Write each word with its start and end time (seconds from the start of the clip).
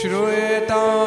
श्रूयता 0.00 0.99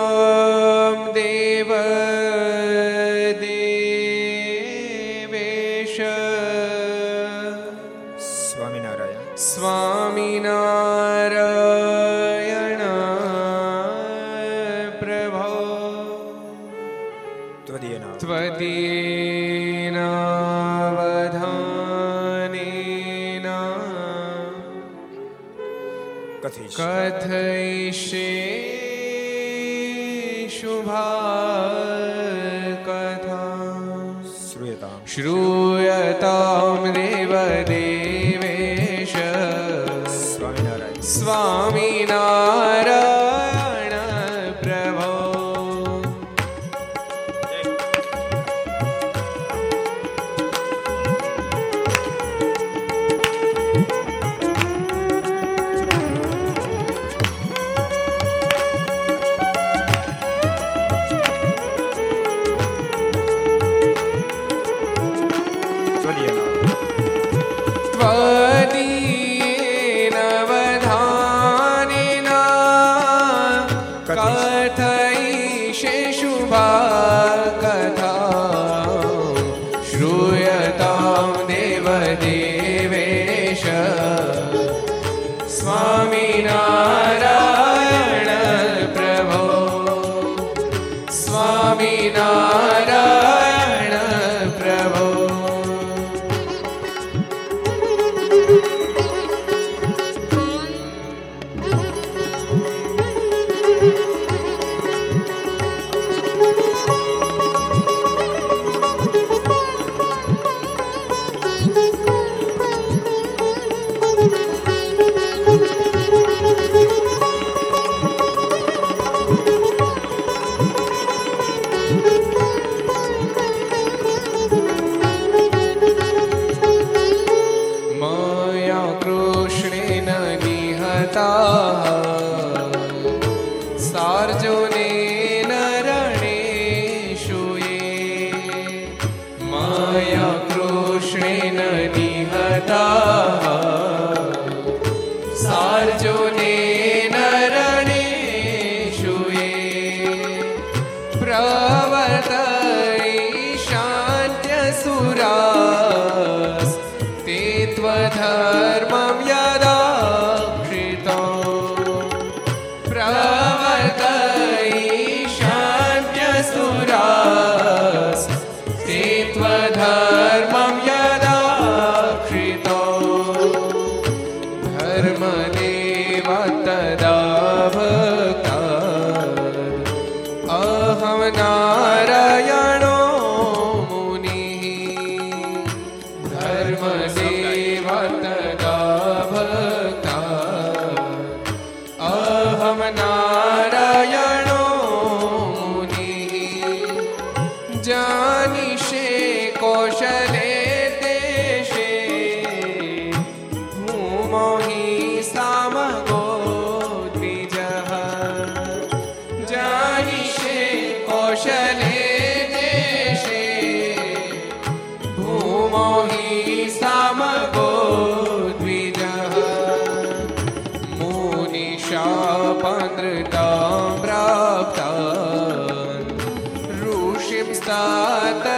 સર્વ 227.65 228.52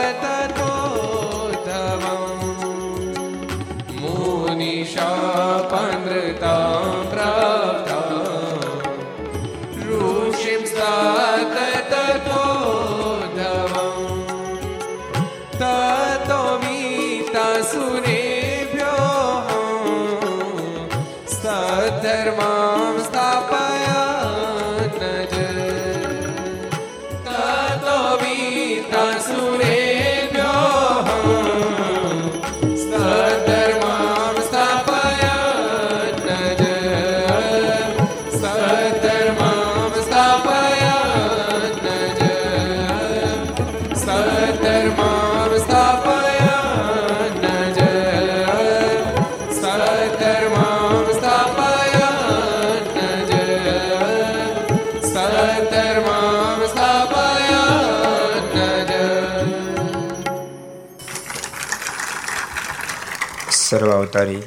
અવતારી. 64.06 64.44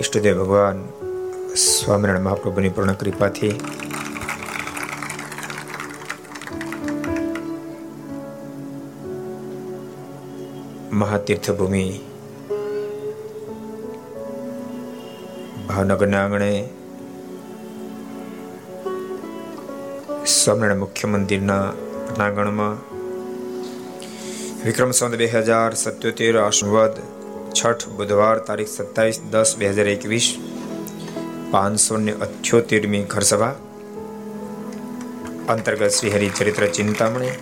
ઈષ્ટદેવ 0.00 0.36
ભગવાન 0.38 0.78
સ્વામિનારાયણ 1.56 2.22
મહાપ્રભુની 2.22 2.68
પૂર્ણ 2.68 2.92
કૃપાથી 2.92 3.54
મહાતીર્થભૂમિ 10.92 11.84
ભાવનગરના 15.68 16.22
આંગણે 16.22 16.52
સ્વામિનારાયણ 20.26 20.78
મુખ્ય 20.78 21.08
મંદિરના 21.08 21.66
પ્રાંગણમાં 22.14 22.91
વિક્રમ 24.64 24.92
સંત 24.92 25.16
બે 25.18 25.26
હજાર 25.26 25.74
સત્યોતેર 25.74 26.36
અશ્વદ 26.40 26.98
છઠ 27.52 27.86
બુધવાર 27.96 28.42
તારીખ 28.46 28.70
સત્તાવીસ 28.70 29.18
દસ 29.32 29.50
બે 29.58 29.70
હજાર 29.70 29.88
એકવીસ 29.92 30.26
પાંચસો 31.52 31.96
ને 31.98 32.12
અઠ્યોતેરમી 32.26 33.00
ઘરસભા 33.12 33.54
અંતર્ગત 35.54 35.96
Shri 35.96 36.12
Haricharitra 36.14 36.66
Chintamani 36.70 37.32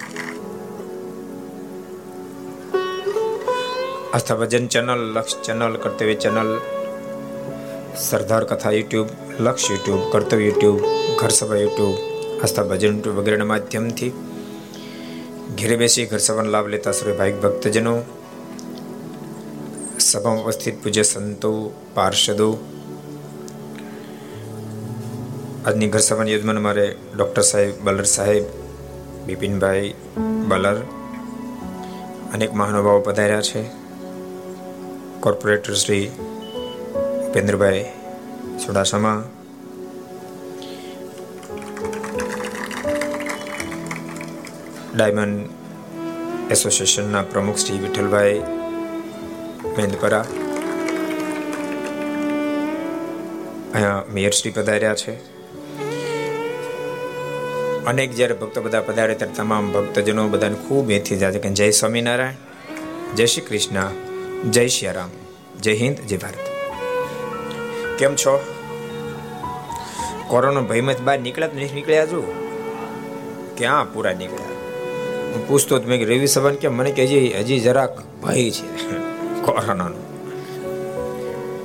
Aastha 4.10 4.38
Bhajan 4.40 4.66
channel, 4.68 5.04
Laksh 5.14 5.36
channel, 5.44 5.78
Kartavya 5.84 6.16
channel, 6.16 6.50
Sardar 8.06 8.44
Katha 8.44 8.74
YouTube, 8.78 9.08
Laksh 9.38 9.70
YouTube, 9.70 10.02
Kartavya 10.12 10.48
YouTube, 10.48 10.80
Gharsabha 11.20 11.62
YouTube 11.64 11.96
Aastha 12.42 12.64
Bhajan 12.64 12.90
YouTube 12.90 13.16
વગેરેના 13.18 13.52
માધ્યમથી 13.52 14.12
ઘેરે 15.56 15.76
બેસી 15.76 16.06
ઘર 16.06 16.18
સભાનો 16.18 16.50
લાભ 16.50 16.66
લેતા 16.66 16.92
સર્વે 16.92 17.32
ભક્તજનો, 17.32 17.94
સભામાં 19.98 20.44
ઉપસ્થિત 20.44 20.82
પૂજ્ય 20.82 21.02
સંતો, 21.02 21.52
પાર્ષદો, 21.94 22.48
આજની 25.66 25.88
ઘર 25.88 25.98
સભાની 25.98 26.32
યજમાન 26.32 26.60
મારે 26.62 26.96
ડોક્ટર 27.16 27.42
સાહેબ 27.42 27.74
બલર 27.84 28.04
સાહેબ, 28.04 28.44
બિપિનભાઈ 29.26 29.94
બલર 30.48 30.78
અનેક 32.34 32.52
મહાનુભાવો 32.52 33.00
પધાર્યા 33.00 33.40
છે. 33.40 33.62
કોર્પોરેટર 35.20 35.74
શ્રી 35.74 36.06
ઉપેન્દ્રભાઈ 37.28 37.84
ચુડાસમા 38.66 39.18
ડાયમંડ 45.00 45.48
એસોસિએશનના 46.50 47.22
પ્રમુખ 47.22 47.56
શ્રી 47.56 47.78
વિઠ્ઠલભાઈ 47.78 48.42
મેંદપરા. 49.76 50.24
અહીંયા 53.74 54.04
મેયર 54.12 54.30
શ્રી 54.30 54.50
પધાર્યા 54.50 54.94
છે. 54.94 55.14
અનેક 57.84 58.14
જ્યારે 58.14 58.34
ભક્તો 58.34 58.62
બધા 58.62 58.80
પધારે 58.80 59.14
ત્યારે 59.14 59.34
તમામ 59.34 59.72
ભક્તજનો 59.72 60.28
બધાને 60.28 60.54
ખૂબ 60.54 60.90
એથી 60.90 61.16
જાય 61.16 61.32
કે 61.32 61.48
જય 61.48 61.70
સ્વામિનારાયણ, 61.70 62.32
જય 63.14 63.26
શ્રી 63.26 63.42
કૃષ્ણ, 63.42 63.90
જય 64.50 64.68
શ્રી 64.68 64.92
રામ, 64.92 65.10
જય 65.60 65.74
હિન્દ, 65.74 65.96
જય 65.96 66.16
ભારત. 66.16 66.34
કેમ 67.98 68.14
છો? 68.14 68.40
કોરોના 70.28 70.60
ભયમાંથી 70.60 71.02
બહાર 71.02 71.18
નીકળ્યા 71.18 71.48
નહીં 71.54 71.74
નીકળ્યા 71.74 72.06
છું 72.06 72.24
ક્યાં 73.56 73.94
પૂરા 73.94 74.12
નીકળ્યા? 74.12 74.59
હું 75.30 75.48
પૂછતો 75.48 75.80
મેં 75.80 76.06
રવિ 76.06 76.26
સભાન 76.26 76.54
કે 76.54 76.68
મને 76.68 76.90
કે 76.90 77.04
હજી 77.04 77.32
હજી 77.38 77.60
જરાક 77.60 77.98
ભય 78.22 78.50
છે. 78.50 78.88
કોરોનાનો. 79.42 79.94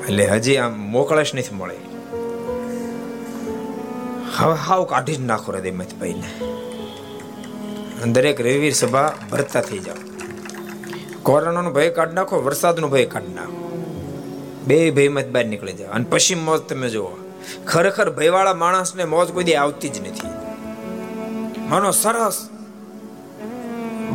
એટલે 0.10 0.26
હજી 0.26 0.58
આમ 0.58 0.80
મોકળાશ 0.80 1.36
નથી 1.36 1.56
મળે. 1.56 1.76
હવે 4.36 4.54
હાવ 4.54 4.84
કાઢી 4.84 5.16
જ 5.16 5.22
નાખો 5.22 5.52
હૃદયમાંથી 5.52 5.96
ભાઈને. 5.96 6.56
દરેક 8.12 8.42
રવિ 8.42 8.72
સભા 8.72 9.14
ભરતા 9.32 9.62
થઈ 9.62 9.80
જાઓ. 9.80 9.96
કોરોનાનો 11.24 11.72
ભય 11.72 11.90
કાઢી 11.90 12.14
નાખો, 12.14 12.42
વરસાદનો 12.42 12.88
ભય 12.88 13.06
કાઢી 13.06 13.34
નાખો. 13.34 13.62
બે 14.68 14.92
ભયમાંથી 14.92 15.30
બહાર 15.30 15.46
નીકળી 15.46 15.74
જાઓ. 15.74 15.92
અને 15.92 16.06
પછી 16.10 16.36
મોજ 16.36 16.60
તમે 16.60 16.90
જુઓ. 16.90 17.08
ખરેખર 17.68 18.12
ભયવાળા 18.12 18.54
માણસને 18.54 19.04
મોજ 19.06 19.28
કોઈ 19.28 19.44
દી 19.44 19.56
આવતી 19.56 19.90
જ 19.90 20.08
નથી. 20.08 20.28
માનો 21.70 21.92
સરસ 21.92 22.50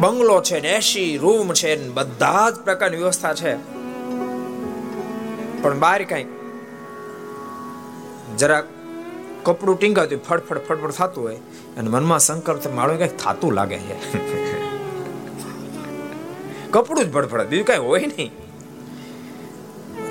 બંગલો 0.01 0.41
છે 0.41 0.61
ને 0.61 0.69
એસી 0.69 1.17
રૂમ 1.17 1.53
છે, 1.53 1.83
ને 1.83 1.89
બધા 1.89 2.51
જ 2.51 2.55
પ્રકારની 2.55 2.97
વ્યવસ્થા 2.97 3.35
છે. 3.35 3.57
પણ 5.63 5.79
બહાર 5.79 6.05
કઈ 6.05 6.27
જરાક 8.39 8.65
કપડું 9.43 9.79
ટીંગાતું 9.79 10.25
ફડફડ 10.25 10.59
ફડફડ 10.59 10.91
થતું 10.91 11.25
હોય, 11.25 11.37
અને 11.77 11.91
મનમાં 11.91 12.19
સંકલ્પ 12.19 12.67
માળો 12.67 12.97
કંઈક 12.97 13.17
થતું 13.17 13.53
લાગે 13.53 13.79
છે. 13.79 13.97
કપડું 16.71 17.05
જ 17.05 17.13
ફડફડ, 17.13 17.47
બીજું 17.47 17.67
કઈ 17.67 17.77
હોય 17.77 18.07
નહીં. 18.07 18.31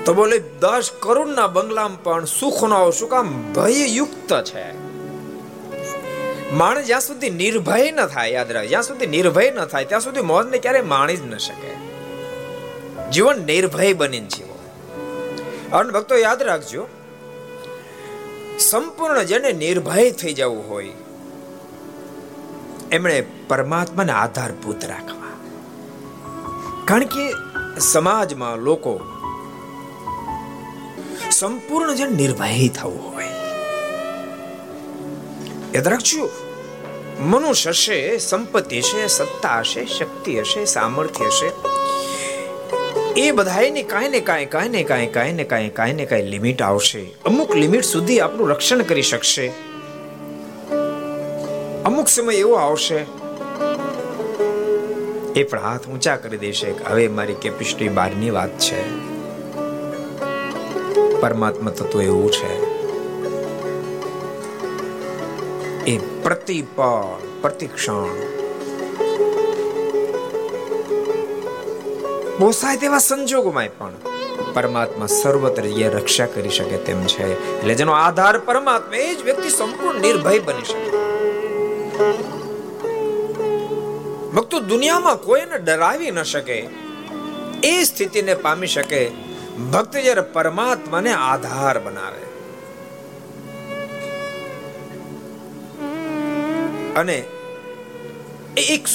તો 0.04 0.14
બોલે, 0.14 0.38
દસ 0.38 0.90
કરોડના 0.98 1.46
બંગલામાં 1.46 2.02
પણ 2.02 2.24
સુખ 2.24 2.64
નો 2.64 2.90
શું 2.90 3.08
કામ 3.08 3.52
ભયયુક્ત 3.52 4.42
છે. 4.42 4.89
માણસ 6.52 6.84
જ્યાં 6.84 7.00
સુધી 7.00 7.30
નિર્ભય 7.30 7.90
ન 7.90 8.06
થાય, 8.06 8.30
યાદ 8.30 8.52
રાખ, 8.52 8.64
જ્યાં 8.64 8.82
સુધી 8.82 9.06
નિર્ભય 9.06 9.50
ન 9.50 9.64
થાય, 9.64 9.84
ત્યાં 9.84 10.00
સુધી 10.00 10.20
મોજને 10.20 10.58
ક્યારે 10.58 10.80
માણી 10.80 11.16
જ 11.16 11.26
ન 11.26 11.36
શકે. 11.36 11.74
જીવન 13.10 13.38
નિર્ભય 13.38 13.92
બનીને 13.92 14.26
જીવો. 14.26 14.56
અને 15.72 15.90
ભક્તો, 15.90 16.16
યાદ 16.16 16.42
રાખજો, 16.42 16.86
સંપૂર્ણ 18.58 19.22
જેને 19.22 19.52
નિર્ભય 19.52 20.10
થઈ 20.10 20.34
જવું 20.34 20.68
હોય, 20.68 20.90
એમણે 22.92 23.26
પરમાત્માને 23.48 24.12
આધારભૂત 24.12 24.84
રાખવા. 24.84 25.30
કારણ 26.84 27.04
કે 27.04 27.32
સમાજમાં 27.80 28.56
લોકો 28.56 29.00
સંપૂર્ણ 31.30 31.94
જેને 31.94 32.12
નિર્ભય 32.12 32.68
થવું 32.68 33.14
હોય. 33.14 33.39
યાદ 35.74 35.88
રાખજો 35.88 36.28
મનુષ્ય 37.20 37.70
હશે, 37.70 38.18
સંપત્તિ 38.18 38.78
હશે, 38.78 39.06
સત્તા 39.06 39.58
હશે, 39.58 39.86
શક્તિ 39.86 40.40
હશે, 40.40 40.64
સામર્થ્ય 40.64 41.24
હશે. 41.24 41.50
એ 43.20 43.30
બધાની 43.30 43.82
કાંઈ 43.82 44.08
ને 44.08 44.20
કાંઈ 44.20 44.46
કાંઈ 44.46 44.68
ને 44.68 44.82
કાંઈ 44.82 45.06
કાંઈ 45.06 45.32
ને 45.32 45.44
કાંઈ 45.44 45.68
કાંઈ 45.68 45.92
ને 45.92 46.06
કાંઈ 46.06 46.22
લિમિટ 46.22 46.62
આવશે. 46.62 47.06
અમુક 47.24 47.56
લિમિટ 47.56 47.84
સુધી 47.84 48.20
આપણું 48.20 48.50
રક્ષણ 48.50 48.82
કરી 48.82 49.02
શકશે. 49.02 49.52
અમુક 51.84 52.08
સમય 52.08 52.34
એવો 52.34 52.54
આવશે. 52.54 53.06
એ 55.36 55.42
પણ 55.42 55.60
હાથ 55.60 55.88
ઊંચા 55.88 56.16
કરી 56.16 56.36
દેશે 56.36 56.74
હવે 56.86 57.08
મારી 57.08 57.34
કેપેસિટી 57.34 57.88
બહારની 57.88 58.30
વાત 58.30 58.58
છે. 58.58 58.98
પરમાત્મા 61.20 61.70
તત્વ 61.70 62.02
એવું 62.02 62.32
છે. 62.32 62.69
પ્રતિપળ, 66.22 67.18
પ્રતિક્ષણ. 67.40 68.04
પોસાય 72.38 72.76
તેવા 72.76 72.98
સંજોગોમાં 72.98 73.66
પણ. 73.78 73.92
પરમાત્મા 74.54 75.06
સર્વત્ર 75.06 75.62
રક્ષા 75.90 76.26
કરી 76.26 76.48
શકે 76.48 76.76
તેમ 76.76 77.04
છે. 77.06 77.58
એટલે 77.58 77.74
જેનો 77.74 77.92
આધાર 77.92 78.38
પરમાત્મા, 78.38 78.96
એ 78.96 79.14
જ 79.14 79.22
વ્યક્તિ 79.24 79.48
સંપૂર્ણ 79.48 80.00
નિર્ભય 80.00 80.38
બની 80.38 80.64
શકે. 80.64 80.90
ભક્તો, 84.30 84.60
દુનિયામાં 84.60 85.16
કોઈને 85.16 85.58
ડરાવી 85.58 86.10
ન 86.10 86.22
શકે. 86.22 86.68
એ 87.64 87.82
સ્થિતિને 87.82 88.34
પામી 88.34 88.66
શકે. 88.66 89.10
ભક્ત 89.72 89.96
જ્યારે 89.96 90.20
પરમાત્માને 90.20 91.12
આધાર 91.12 91.78
બનાવે. 91.78 92.29
અને 97.00 97.24
એક 98.56 98.86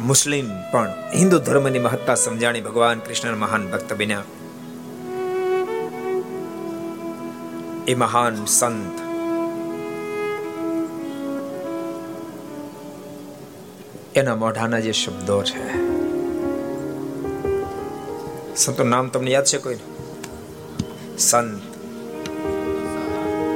મુસ્લિમ 0.00 0.50
પણ 0.72 0.94
હિન્દુ 1.14 1.38
ધર્મની 1.38 1.78
મહત્તા 1.78 2.14
સમજાણી 2.14 2.60
ભગવાન 2.60 2.98
કૃષ્ણ 2.98 3.36
મહાન 3.36 3.70
ભક્ત 3.70 3.92
બન્યા. 3.92 4.24
એ 7.88 7.94
મહાન 7.94 8.44
સંત. 8.44 9.00
એના 14.16 14.34
મોઢાના 14.34 14.80
જે 14.80 14.92
શબ્દો 14.92 15.42
છે. 15.42 15.72
સંતો 18.56 18.84
નામ 18.84 19.08
તમને 19.08 19.30
યાદ 19.30 19.44
છે 19.44 19.58
કોઈ 19.58 19.76
સંત. 21.18 21.62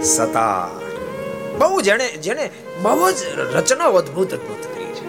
સતાર 0.05 0.84
બહુ 1.59 1.81
જેને 1.81 2.07
જેને 2.25 2.51
બહુ 2.83 3.11
જ 3.11 3.21
રચનાઓ 3.55 3.93
અદ્ભુત 4.03 4.31
અદ્ભુત 4.35 4.63
કરી 4.73 4.93
છે. 4.97 5.05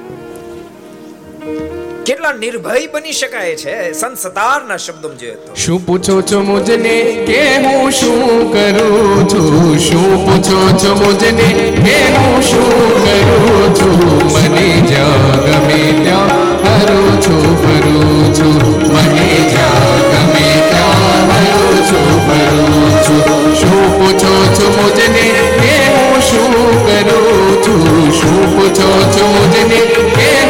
કેટલા 2.06 2.34
નિર્ભય 2.34 2.88
બની 2.94 3.14
શકાય 3.20 3.56
છે 3.56 3.94
સંત 3.94 4.18
સતારના 4.18 4.78
શબ્દો 4.78 5.10
જોઈએ 5.20 5.36
તો 5.46 5.56
શું 5.56 5.80
પૂછો 5.86 6.22
છો 6.22 6.42
મુજને 6.42 6.96
કે 7.28 7.40
હું 7.64 7.92
શું 7.92 8.52
કરું 8.54 9.28
છું? 9.28 9.80
શું 9.80 10.12
પૂછો 10.26 10.60
છો 10.82 10.92
મુજને 11.02 11.48
કે 11.86 11.98
હું 12.16 12.42
શું 12.42 12.70
કરું 13.06 13.76
છું? 13.76 13.98
મને 14.36 14.68
જ્યાં 14.90 15.38
ગમે 15.48 15.80
ત્યાં 16.04 16.30
હરું 16.82 17.22
છું, 17.22 17.46
ફરું 17.62 18.34
છું. 18.36 18.56
મને 18.94 19.28
જ્યાં 19.54 20.02
ગમે 20.12 20.48
ત્યાં 20.72 21.28
હરું 21.36 21.78
છું, 21.90 22.10
ફરું 22.26 22.92
છું. 23.06 23.56
શું 23.56 23.84
પૂછો 23.98 24.34
છો 24.56 24.66
મુજને 24.78 25.26
કે 25.62 26.05
શું 26.36 26.54
કરું 26.86 27.64
છું 27.64 28.12
શું 28.12 28.40
પૂછો 28.54 28.90
છો 29.16 29.28
જને 29.54 29.80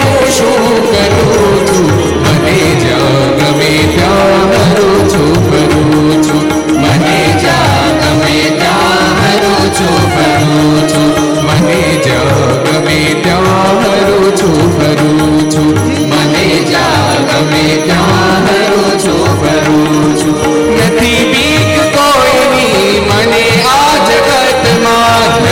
હું 0.01 0.23
શું 0.37 0.63
કરું 0.85 1.59
છું 1.67 1.89
મને 2.23 2.55
જ્યાં 2.81 3.27
ગમે 3.39 3.69
ત્યાં 3.93 4.55
હરું 4.63 5.03
છું 5.11 5.35
કરું 5.45 6.23
છું 6.25 6.43
મને 6.81 7.19
જ્યાં 7.43 7.93
ગમે 8.01 8.39
ત્યાં 8.61 9.13
હરું 9.21 9.69
છું 9.77 10.01
કરું 10.15 10.81
છું 10.89 11.07
મને 11.45 11.79
જ્યાં 12.07 12.57
ગમે 12.65 12.99
ત્યાં 13.23 13.85
હરું 13.85 14.27
છું 14.41 14.59
કરું 14.79 15.39
છું 15.53 15.71
મને 16.11 16.45
જ્યાં 16.73 17.23
ગમે 17.29 17.63
ત્યાં 17.87 18.49
હરું 18.49 18.91
છું 18.99 19.25
કરું 19.39 20.19
છું 20.19 20.54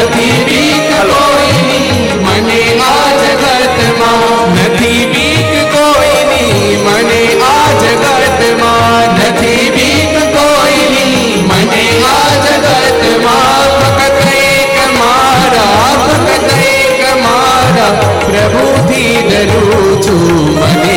નથી 0.04 0.46
બીક 0.46 0.90
કોઈની 1.10 2.08
મને 2.18 2.60
આ 2.82 3.10
જગતમાં 3.20 4.50
નથી 4.56 5.06
બીક 5.06 5.52
કોઈની 5.74 6.78
મને 6.78 7.22
આ 7.42 7.70
જગતમાં 7.82 9.16
નથી 9.20 9.70
બીક 9.70 10.16
કોઈની 10.36 11.44
મને 11.44 11.86
આ 12.10 12.32
જગતમાં 12.46 13.70
ફક્ત 13.80 14.28
એક 14.40 14.78
મારા 14.98 15.94
ફક્ત 16.06 16.50
એક 16.72 17.02
મારા, 17.24 17.94
પ્રભુથી 18.26 19.18
ડરું 19.22 20.02
છું. 20.02 20.44
મને 20.54 20.94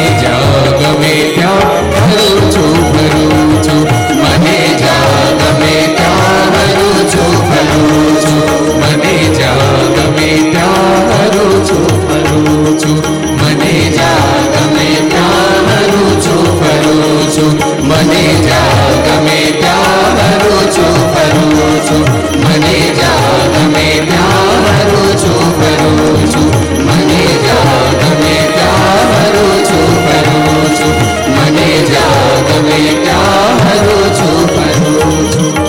મને 17.89 18.23
જ્યાં 18.35 18.97
ગમે 19.05 19.61
ત્યાં 19.61 20.17
હરું 20.17 20.73
છું 20.73 21.15
ફરું 21.15 21.87
છું 21.87 22.03
મને 22.41 22.91
જ્યાં 22.91 23.53
ગમે 23.53 24.03
ત્યાં 24.09 25.17
છું 25.17 25.41
ફરું 25.59 26.33
છું 26.33 26.49
મને 26.85 27.27
જ્યાં 27.45 27.93
ગમે 27.93 28.37
ત્યાં 28.55 28.97
છું 29.65 30.09
ફરું 30.09 30.77
છું 30.77 30.95
મને 31.33 31.79
જ્યાં 31.79 32.43
ગમે 32.49 33.05
ત્યાં 33.05 33.59
છું 34.15 34.47
ફરું 34.47 35.33
છું 35.33 35.67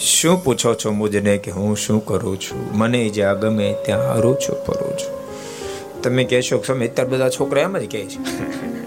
શું 0.00 0.44
પૂછો 0.44 0.74
છો 0.74 0.90
મુજને 0.90 1.38
કે 1.38 1.50
હું 1.50 1.76
શું 1.76 2.06
કરું 2.06 2.40
છું? 2.40 2.78
મને 2.78 3.08
જ્યાં 3.08 3.38
ગમે 3.38 3.74
ત્યાં 3.84 4.14
હરું 4.14 4.34
છું 4.34 4.64
ફરું 4.64 4.98
છું. 4.98 5.32
તમે 6.02 6.24
કહેશો 6.24 6.62
સ્વામી, 6.66 6.88
અત્યારે 6.88 7.10
બધા 7.10 7.28
છોકરા 7.28 7.62
એમ 7.62 7.78
જ 7.78 7.90
કહે 7.90 8.04
છે. 8.04 8.81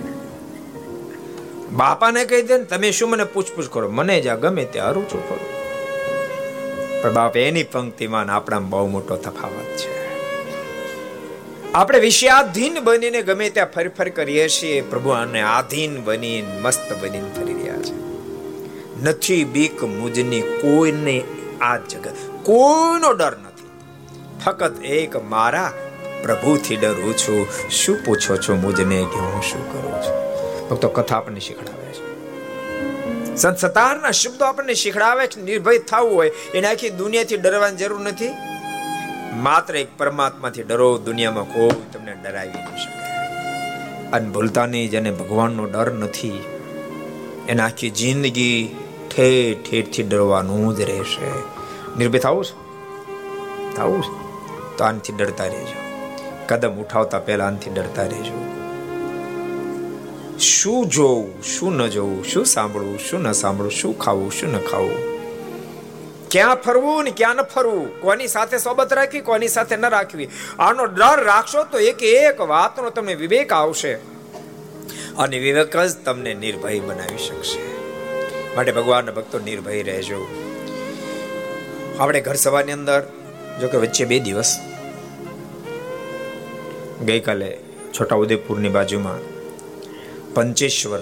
બાપાને 1.75 2.25
કહી 2.25 2.41
દે 2.41 2.57
ને 2.57 2.63
તમે 2.63 2.91
શું 2.91 3.09
મને 3.09 3.23
પૂછપૂછ 3.23 3.63
કરો? 3.71 3.91
મને 3.91 4.21
જ્યાં 4.21 4.39
ગમે 4.39 4.65
ત્યાં 4.65 4.89
હરું 4.89 5.09
છું 5.09 5.29
ફરું 5.29 5.65
પણ 7.01 7.13
બાપ 7.13 7.37
એની 7.37 7.63
પંક્તિમાં 7.63 8.35
આપણા 8.35 8.59
બહુ 8.59 8.87
મોટો 8.87 9.15
તફાવત 9.15 9.77
છે. 9.77 10.05
આપણે 11.73 11.99
વિષયાધીન 11.99 12.79
બનીને 12.83 13.21
ગમે 13.21 13.49
ત્યાં 13.49 13.67
ફરી 13.67 13.87
ફરી 13.87 14.11
કરીએ 14.11 14.47
છીએ, 14.47 14.81
પ્રભુ 14.81 15.09
આને 15.09 15.41
આધીન 15.41 16.03
બનીને 16.03 16.59
મસ્ત 16.61 16.93
બનીને 17.01 17.29
ફરી 17.35 17.53
રહ્યા 17.53 17.75
છે. 17.75 17.95
નથી 19.03 19.43
બીક 19.43 19.83
મુજની 19.83 20.41
કોઈને 20.41 21.23
આ 21.61 21.77
જગત, 21.77 22.15
કોઈનો 22.43 23.13
ડર 23.13 23.37
નથી. 23.37 23.69
ફક્ત 24.45 24.83
એક 24.83 25.15
મારા 25.15 25.73
પ્રભુથી 26.23 26.75
ડરું 26.75 27.17
છું. 27.17 27.47
શું 27.69 27.97
પૂછો 28.05 28.37
છો 28.37 28.55
મુજને 28.55 28.95
કે 28.95 29.19
હું 29.19 29.41
શું 29.41 29.73
કરું 29.73 30.01
છું? 30.01 30.34
ભક્તો 30.69 30.89
કથા 30.89 31.17
આપણને 31.17 31.39
શીખડાવે 31.39 31.85
છે. 31.85 32.15
સંત 33.35 33.57
સતારના 33.57 34.11
શબ્દો 34.11 34.45
આપણને 34.45 34.73
શીખડાવે 34.73 35.27
છે, 35.27 35.41
નિર્ભય 35.41 35.77
થવું 35.77 36.15
હોય, 36.15 36.29
એને 36.29 36.67
આખી 36.67 36.89
દુનિયાથી 36.89 37.37
ડરવાની 37.37 37.75
જરૂર 37.75 37.99
નથી. 37.99 38.29
માત્ર 39.33 39.75
એક 39.75 39.97
પરમાત્માથી 39.97 40.63
ડરો, 40.63 40.97
દુનિયામાં 40.97 41.43
કોઈ 41.43 41.69
તમને 41.93 42.13
ડરાવી 42.13 42.49
ન 42.49 42.75
શકે. 42.75 43.05
અને 44.11 44.29
ભૂલતા 44.29 44.65
નહીં, 44.65 44.89
જેને 44.89 45.11
ભગવાનનો 45.11 45.65
ડર 45.65 45.91
નથી, 45.91 46.43
એને 47.49 47.61
આખી 47.63 47.89
જિંદગી 47.89 48.75
ઠેર 49.15 49.69
ઠેરથી 49.69 50.03
ડરવાનું 50.03 50.75
જ 50.75 50.81
રહેશે. 50.81 51.29
નિર્ભય 51.97 52.19
થવું 52.19 52.45
છે? 52.45 52.65
થવું 53.75 54.03
છે. 54.03 54.25
તો 54.77 54.83
આનથી 54.83 55.13
ડરતા 55.13 55.43
રહેજો. 55.43 55.75
કદમ 56.45 56.69
ઉઠાવતા 56.69 57.19
પહેલા 57.19 57.47
આનથી 57.47 57.69
ડરતા 57.69 58.01
રહેજો. 58.01 58.54
શું 60.39 60.85
જોવું, 60.85 61.43
શું 61.43 61.75
ન 61.75 61.87
જોવું, 61.87 62.25
શું 62.25 62.45
સાંભળવું, 62.45 62.99
શું 62.99 63.21
ન 63.21 63.31
સાંભળવું, 63.31 63.71
શું 63.71 63.99
ખાવું, 63.99 64.31
શું 64.31 64.51
ન 64.51 64.59
ખાવું? 64.59 65.15
ક્યાં 66.31 66.55
ફરવું 66.55 67.03
ને 67.03 67.11
ક્યાં 67.11 67.35
ન 67.35 67.41
ફરવું? 67.41 68.01
કોની 68.01 68.27
સાથે 68.27 68.57
સોબત 68.57 68.93
રાખવી 68.93 69.21
કોની 69.21 69.47
સાથે 69.47 69.75
ન 69.75 69.85
રાખવી? 69.85 70.29
આનો 70.59 70.85
ડર 70.85 71.23
રાખશો 71.23 71.63
તો 71.63 71.79
એક 71.79 72.03
એક 72.03 72.41
વાતનો 72.41 72.89
તમને 72.89 73.15
વિવેક 73.15 73.53
આવશે. 73.53 73.93
અને 75.17 75.39
વિવેક 75.39 75.77
જ 75.77 75.95
તમને 76.05 76.33
નિર્ભય 76.33 76.79
બનાવી 76.79 77.17
શકશે. 77.17 77.59
માટે 78.55 78.71
ભગવાનના 78.71 79.11
ભક્તો 79.11 79.39
નિર્ભય 79.39 79.83
રહેજો. 79.83 80.27
આપણે 81.99 82.21
ઘર 82.21 82.33
સભાની 82.33 82.71
અંદર 82.71 83.09
જો 83.61 83.67
કે 83.67 83.77
વચ્ચે 83.77 84.05
બે 84.05 84.19
દિવસ, 84.19 84.59
ગઈકાલે 87.05 87.57
છોટા 87.99 88.15
ઉદેપુરની 88.15 88.69
બાજુમાં 88.69 89.34
પંચેશ્વર. 90.35 90.99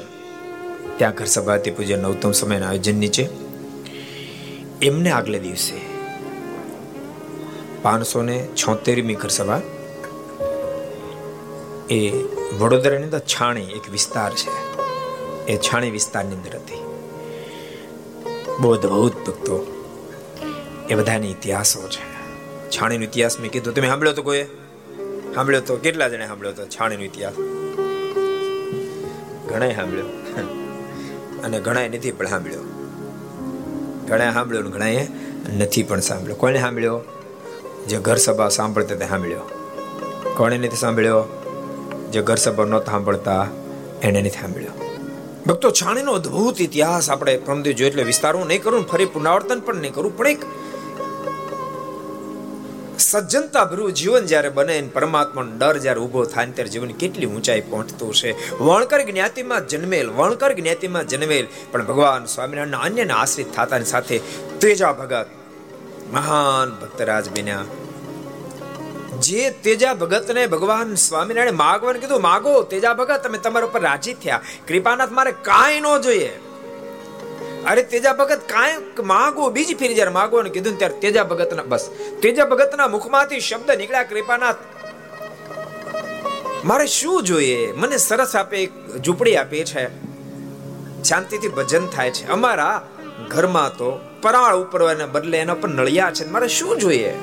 ત્યાં 0.97 1.13
ઘર 1.13 1.25
સભાતી 1.25 1.71
પૂજન 1.71 2.01
નવતમ 2.01 2.31
સમયના 2.31 2.69
આયોજનની 2.69 3.07
છે 3.07 3.29
એમને 4.81 5.11
આગલે 5.11 5.39
દિવસે 5.39 5.93
પાંચસો 7.81 8.21
ને 8.21 8.47
છોતેરમી 8.55 9.13
ઘર 9.13 9.29
સભા. 9.29 9.61
એ 11.89 12.11
વડોદરાની 12.59 13.03
અંદર 13.03 13.19
છાણી 13.19 13.61
એક 13.61 13.89
વિસ્તાર 13.89 14.31
છે. 14.33 14.51
એ 15.45 15.57
છાણી 15.57 15.91
વિસ્તારની 15.91 16.35
અંદર 16.35 16.55
હતી. 16.55 16.75
બહુ 18.59 18.73
અદભુત 18.73 19.15
ભક્તો. 19.15 19.67
એ 20.89 20.95
બધાની 20.95 21.31
ઇતિહાસો 21.31 21.87
છે. 21.87 22.03
છાણીનો 22.69 23.03
ઇતિહાસ 23.03 23.39
મેં 23.39 23.51
કીધું. 23.51 23.73
તમે 23.73 23.87
સાંભળ્યો 23.87 24.13
તો 24.13 24.21
કોઈ? 24.21 24.43
સાંભળ્યો 25.35 25.61
તો? 25.61 25.75
કેટલા 25.75 26.07
જણે 26.07 26.27
સાંભળ્યો 26.27 26.53
તો 26.53 26.65
છાણીનો 26.65 27.03
ઇતિહાસ? 27.03 27.33
ઘણા 29.53 29.69
સાંભળ્યો. 29.69 30.05
અને 31.43 31.59
ઘણા 31.59 31.87
નથી 31.87 32.11
પણ 32.11 32.27
સાંભળ્યો. 32.27 32.59
ઘણા 34.07 34.33
સાંભળ્યો 34.33 34.63
ઘણા 34.63 34.85
નથી 35.57 35.83
પણ 35.83 35.99
સાંભળ્યો. 35.99 36.35
કોને 36.35 36.61
સાંભળ્યો? 36.61 37.01
જે 37.87 37.97
ઘર 37.97 38.15
સભા 38.15 38.49
સાંભળતા 38.49 38.95
તે 38.95 39.07
સાંભળ્યો. 39.07 39.39
કોણે 40.37 40.57
નથી 40.57 40.75
સાંભળ્યો? 40.75 41.23
જે 42.13 42.21
ઘર 42.21 42.35
સભા 42.35 42.65
નહોતા 42.65 42.91
સાંભળતા 42.91 43.47
એને 44.01 44.21
નથી 44.21 44.29
સાંભળ્યો. 44.29 44.69
ભક્તો, 45.47 45.71
છાણીનો 45.71 46.11
અદ્ભુત 46.11 46.61
ઇતિહાસ 46.61 47.09
આપણે 47.09 47.37
પ્રમદેવ 47.37 47.73
જો 47.73 47.85
એટલે 47.85 48.03
વિસ્તારો 48.03 48.43
નહીં 48.43 48.63
કરું 48.63 48.87
ફરી 48.87 49.05
પુનરાવર્તન 49.05 49.59
પણ 49.59 49.75
નહીં 49.75 49.93
કરું, 49.93 50.17
પણ 50.17 50.27
એક 50.27 50.39
સજ્જનતા 53.13 53.65
ભર્યું 53.65 53.93
જીવન 53.93 54.25
જ્યારે 54.25 54.49
બને 54.49 54.81
પરમાત્માનો 54.93 55.57
ડર 55.57 55.77
જ્યારે 55.77 55.99
ઊભો 55.99 56.23
થાય 56.23 56.51
ત્યારે 56.51 56.69
જીવન 56.69 56.91
કેટલી 56.91 57.25
ઊંચાઈ 57.25 57.61
પહોંચતું 57.61 58.13
છે 58.13 58.31
વણકર 58.63 59.01
જ્ઞાતિમાં 59.01 59.67
જન્મેલ, 59.67 60.09
વણકર 60.09 60.51
જ્ઞાતિમાં 60.53 61.07
જન્મેલ, 61.07 61.47
પણ 61.71 61.85
ભગવાન 61.85 62.25
સ્વામિનારાયણના 62.25 62.77
અન્યના 62.77 63.15
આશ્રિત 63.15 63.55
થતાની 63.55 63.85
સાથે 63.85 64.17
તેજા 64.61 64.93
ભગત, 64.93 65.27
મહાન 66.13 66.69
ભક્તરાજ 66.81 67.29
બન્યા. 67.29 67.65
જે 69.19 69.49
તેજા 69.49 69.93
ભગતને 69.93 70.47
ભગવાન 70.47 70.95
સ્વામિનારાયણ 70.95 71.53
માગવાનું 71.53 72.01
કીધું, 72.01 72.21
માગો, 72.21 72.53
તેજા 72.63 72.93
ભગત, 72.93 73.19
તમે 73.23 73.37
તમારા 73.37 73.65
ઉપર 73.65 73.81
રાજી 73.81 74.13
થયા. 74.13 74.41
કૃપાનાથ, 74.67 75.11
મારે 75.11 75.31
કાંઈ 75.31 75.79
ન 75.79 75.97
જોઈએ. 76.01 76.33
અરે 77.67 77.83
તેજા 77.83 78.13
ભગત 78.13 78.41
કાંઈ 78.49 78.71
માગો, 79.03 79.49
બીજી 79.49 79.73
ફેરી 79.73 79.95
જ્યારે 79.95 80.11
માગો 80.11 80.41
ને 80.41 80.49
કીધું 80.49 80.77
ત્યારે 80.77 80.99
તેજા 80.99 81.23
ભગતના 81.23 81.63
બસ. 81.63 81.89
તેજા 82.21 82.45
ભગતના 82.45 82.87
મુખમાંથી 82.87 83.39
શબ્દ 83.39 83.71
નીકળ્યા 83.71 84.03
કૃપાનાથ. 84.03 84.55
મારે 86.65 86.87
શું 86.87 87.23
જોઈએ? 87.23 87.71
મને 87.71 87.97
સરસ 87.97 88.35
આપે, 88.35 88.57
એક 88.57 88.97
ઝૂંપડી 89.01 89.35
આપે 89.35 89.63
છે. 89.63 89.87
શાંતિથી 91.03 91.47
ભજન 91.47 91.87
થાય 91.87 92.11
છે. 92.11 92.27
અમારા 92.27 92.87
ઘરમાં 93.29 93.77
તો 93.77 93.99
પરાળ 94.21 94.55
ઉપરવાના 94.55 95.05
બદલે 95.05 95.37
એના 95.37 95.53
પર 95.53 95.69
નળિયા 95.69 96.11
છે. 96.11 96.29
મારે 96.29 96.47
શું 96.47 96.77
જોઈએ? 96.77 97.13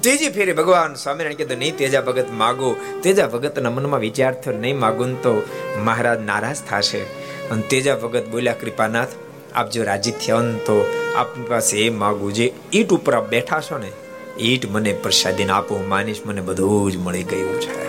ત્રીજી 0.00 0.30
ફેરી 0.30 0.52
ભગવાન 0.52 0.94
સ્વામિનારાયણ 0.94 1.36
કીધું, 1.36 1.58
નહીં, 1.58 1.76
તેજા 1.76 2.00
ભગત 2.00 2.30
માગો. 2.30 2.76
તેજા 3.02 3.26
ભગતના 3.26 3.70
મનમાં 3.70 4.00
વિચાર 4.00 4.34
થયો, 4.34 4.58
નહીં, 4.58 4.78
માગું 4.78 5.22
તો 5.22 5.42
મહારાજ 5.78 6.20
નારાજ 6.20 6.56
થશે. 6.70 7.25
અને 7.50 7.62
તેજા 7.62 7.96
ભગત 7.96 8.26
બોલ્યા, 8.26 8.52
કૃપાનાથ, 8.52 9.08
આપ 9.54 9.70
જો 9.70 9.84
રાજી 9.84 10.10
થયા 10.10 10.40
તો 10.40 10.86
આપની 11.16 11.44
પાસે 11.44 11.78
એ 11.78 11.90
માગું 11.90 12.32
જે 12.34 12.52
ઈટ 12.72 12.90
ઉપર 12.90 13.14
આપ 13.14 13.28
બેઠા 13.28 13.60
છો 13.60 13.78
ને 13.78 13.92
ઈટ 14.38 14.70
મને 14.70 14.92
પ્રસાદીને 14.92 15.52
આપો 15.52 15.84
માનીશ 15.88 16.20
મને 16.26 16.40
બધું 16.40 16.92
જ 16.92 16.96
મળી 16.96 17.22
ગયું 17.22 17.60
છે. 17.60 17.86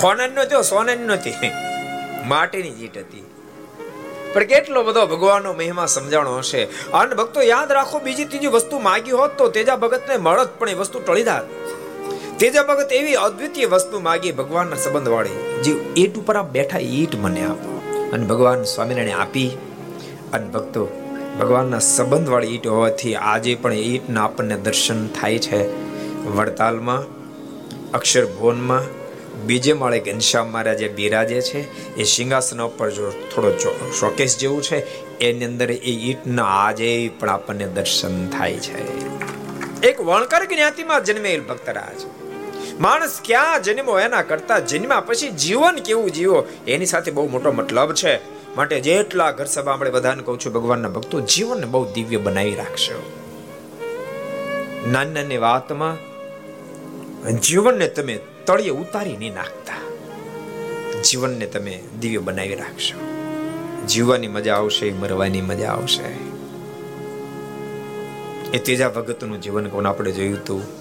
સોનન 0.00 0.34
નો 0.34 0.44
થયો 0.44 0.62
સોનન 0.62 1.06
નથી 1.06 1.32
માટીની 2.26 2.84
ઈટ 2.84 2.98
હતી. 2.98 3.24
પણ 4.32 4.44
કેટલો 4.44 4.82
બધો 4.82 5.06
ભગવાનનો 5.06 5.52
મહિમા 5.52 5.86
સમજાણો 5.86 6.38
હશે. 6.38 6.64
અને 6.92 7.14
ભક્તો 7.14 7.42
યાદ 7.42 7.72
રાખો, 7.72 7.98
બીજી 7.98 8.24
ત્રીજી 8.24 8.46
વસ્તુ 8.46 8.78
માગી 8.78 9.10
હોત 9.10 9.38
તો 9.38 9.48
તેજા 9.48 9.76
ભગતને 9.76 10.16
મળત 10.16 10.48
પણ 10.58 10.68
એ 10.68 10.74
વસ્તુ 10.74 11.00
ટળી 11.00 11.22
તેજા 12.40 12.62
ભગત 12.62 12.92
એવી 12.92 13.14
અદ્વિતીય 13.14 13.66
વસ્તુ 13.66 14.00
માગી 14.00 14.30
ભગવાનના 14.32 14.76
સંબંધ 14.76 15.08
વાળી 15.08 15.62
જે 15.62 15.72
ઈટ 15.96 16.14
ઉપર 16.18 16.36
આપ 16.36 16.50
બેઠા 16.50 16.78
ઈટ 16.78 17.14
મને 17.14 17.42
આપો. 17.46 17.72
અને 18.12 18.26
ભગવાન 18.26 18.62
સ્વામિનારાયણ 18.64 19.18
આપી, 19.18 19.48
અને 20.32 20.46
ભક્તો, 20.46 20.84
ભગવાનના 21.40 21.78
સંબંધવાળી 21.78 22.46
ઈટ 22.46 22.66
હોવાથી 22.66 23.14
આજે 23.14 23.54
પણ 23.54 23.72
ઈટના 23.72 24.24
આપણને 24.24 24.56
દર્શન 24.56 25.08
થાય 25.08 25.38
છે. 25.38 25.60
વડતાલમાં 26.26 27.02
અક્ષર 27.92 28.24
ભુવનમાં 28.26 28.86
બીજે 29.46 29.72
માળે 29.72 30.00
ઘનશ્યામ 30.00 30.48
મહારાજ 30.50 30.78
જે 30.78 30.88
બિરાજે 30.88 31.40
છે. 31.40 31.60
એ 31.96 32.02
સિંહાસન 32.04 32.62
ઉપર 32.62 32.90
જો 32.90 33.10
થોડો 33.34 33.50
શોકેસ 34.00 34.38
જેવું 34.38 34.62
છે, 34.62 34.78
એની 35.18 35.44
અંદર 35.44 35.70
એ 35.70 35.94
ઈટના 36.08 36.44
આજે 36.44 37.10
પણ 37.20 37.28
આપણને 37.28 37.68
દર્શન 37.68 38.28
થાય 38.28 38.56
છે. 38.58 38.80
એક 39.80 40.00
વણકર 40.00 40.44
જ્ઞાતિમાં 40.44 41.04
જન્મેલ 41.04 41.42
ભક્તરાજ. 41.42 42.00
માણસ 42.80 43.20
ક્યાં 43.24 43.62
જન્મો 43.62 44.00
એના 44.00 44.22
કરતા 44.22 44.58
જન્મ્યા 44.58 45.00
પછી 45.00 45.28
જીવન 45.28 45.74
કેવું 45.76 46.10
જીવો, 46.10 46.46
એની 46.68 46.86
સાથે 46.86 47.10
બહુ 47.10 47.28
મોટો 47.28 47.52
મતલબ 47.52 47.92
છે. 47.92 48.20
માટે 48.56 48.80
જેટલા 48.80 49.30
ઘર 49.30 49.44
સભા 49.44 49.72
આપણે 49.72 49.90
બધાને 49.90 50.22
કહું 50.22 50.40
છું, 50.40 50.52
ભગવાનના 50.52 50.88
ભક્તો 50.88 51.20
જીવનને 51.20 51.66
બહુ 51.66 51.92
દિવ્ય 51.92 52.16
બનાવી 52.16 52.54
રાખશો. 52.54 53.12
નાની 54.92 55.10
નાની 55.10 55.36
વાતમાં, 55.36 55.96
જીવનને 57.40 57.88
તમે 57.88 58.18
તળિયે 58.46 58.70
ઉતારી 58.70 59.16
નહીં 59.16 59.34
નાખતા. 59.34 59.74
જીવનને 61.02 61.46
તમે 61.46 61.82
દિવ્ય 62.00 62.18
બનાવી 62.18 62.54
રાખશો. 62.54 63.06
જીવવાની 63.86 64.28
મજા 64.28 64.56
આવશે, 64.56 64.92
મરવાની 64.92 65.40
મજા 65.40 65.70
આવશે. 65.70 66.30
એ 68.56 68.58
ત્રીજા 68.58 68.88
ભગતનું 68.88 69.40
જીવન 69.40 69.68
કોણ 69.68 69.86
આપણે 69.86 70.12
જોયું 70.12 70.34
હતું 70.34 70.79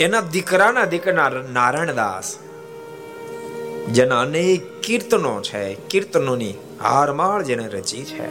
એના 0.00 0.20
દીકરાના 0.20 0.84
દીકરા 0.84 1.32
નારાયણદાસ, 1.52 2.36
જેના 3.88 4.20
અનેક 4.20 4.80
કીર્તનો 4.80 5.42
છે, 5.42 5.74
કીર્તનોની 5.74 6.54
હારમાળ 6.82 7.42
જેને 7.42 7.68
રચી 7.68 8.04
છે. 8.04 8.28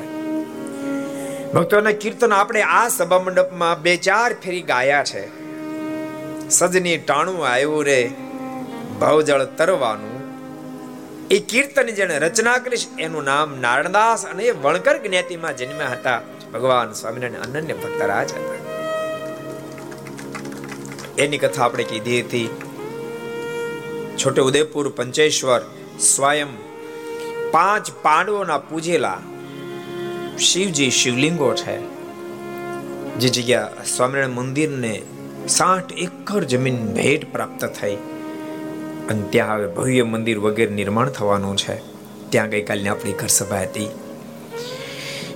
ભક્તોના 1.53 1.91
કીર્તન 1.91 2.34
આપણે 2.34 2.62
આ 2.62 2.88
સભા 2.88 3.19
મંડપમાં 3.19 3.82
બે 3.82 3.97
ચાર 3.97 4.34
ફેરી 4.34 4.62
ગાયા 4.62 5.03
છે. 5.03 5.23
સજની 6.49 6.97
ટાણું 6.97 7.47
આવ્યું 7.47 7.86
રે, 7.86 8.12
ભાવજળ 8.99 9.43
તરવાનું. 9.43 10.15
એ 11.32 11.39
કીર્તન 11.39 11.88
જેને 11.88 12.19
રચના 12.19 12.58
કરી 12.58 12.77
એનું 12.99 13.23
નામ 13.23 13.62
નારણદાસ 13.62 14.25
અને 14.25 14.51
વણકર 14.51 14.97
જ્ઞાતિમાં 14.97 15.58
જન્મ્યા 15.58 15.88
હતા. 15.88 16.21
ભગવાન 16.53 16.91
સ્વામિનારાયણ 16.93 17.41
અનન્ય 17.41 17.73
ભક્તરાજ 17.73 18.34
હતા. 18.34 18.68
એની 21.19 21.38
કથા 21.38 21.63
આપણે 21.63 21.84
કીધી 21.84 22.21
હતી. 22.21 22.49
છોટે 24.17 24.41
ઉદયપુર 24.41 24.89
પંચેશ્વર 24.89 25.62
સ્વયં 25.99 26.47
પાંચ 27.51 27.91
પાંડવોના 28.01 28.58
પૂજેલા 28.58 29.19
શિવજી 30.39 30.89
શિવલિંગો 30.91 31.53
છે. 31.53 31.77
જે 33.17 33.29
જગ્યા 33.29 33.71
સ્વામિનારાયણ 33.95 34.29
મંદિરને 34.29 35.01
સાઠ 35.47 35.91
એકર 35.91 36.43
જમીન 36.43 36.77
ભેટ 36.93 37.32
પ્રાપ્ત 37.32 37.65
થઈ 37.65 37.95
અને 39.10 39.21
ત્યાં 39.29 39.55
હવે 39.55 39.67
ભવ્ય 39.67 40.03
મંદિર 40.03 40.39
વગેરે 40.39 40.71
નિર્માણ 40.71 41.10
થવાનું 41.10 41.58
છે. 41.58 41.75
ત્યાં 42.29 42.49
ગઈકાલની 42.49 42.89
આપણી 42.89 43.12
ઘર 43.12 43.27
સભા 43.27 43.62
હતી. 43.62 43.89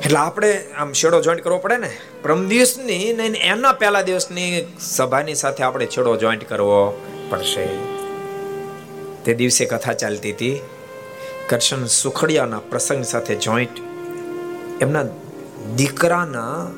એટલે 0.03 0.17
આપણે 0.17 0.65
આમ 0.77 0.91
છેડો 0.91 1.21
જોઈન્ટ 1.21 1.43
કરવો 1.43 1.57
પડે 1.57 1.77
ને? 1.77 1.89
પ્રમ 2.21 2.47
દિવસની 2.47 3.13
નહીં 3.13 3.33
એના 3.33 3.71
પહેલા 3.71 4.01
દિવસની 4.01 4.65
સભાની 4.79 5.35
સાથે 5.35 5.63
આપણે 5.63 5.85
છેડો 5.85 6.17
જોઈન્ટ 6.17 6.49
કરવો 6.49 7.01
પડશે. 7.29 7.65
તે 9.25 9.33
દિવસે 9.33 9.65
કથા 9.65 9.93
ચાલતી 9.93 10.31
હતી. 10.31 10.59
કરશન 11.49 11.85
સુખડિયાના 11.85 12.59
પ્રસંગ 12.59 13.03
સાથે 13.03 13.35
જોઈન્ટ 13.35 13.79
એમના 14.81 15.03
દીકરાના 15.75 16.71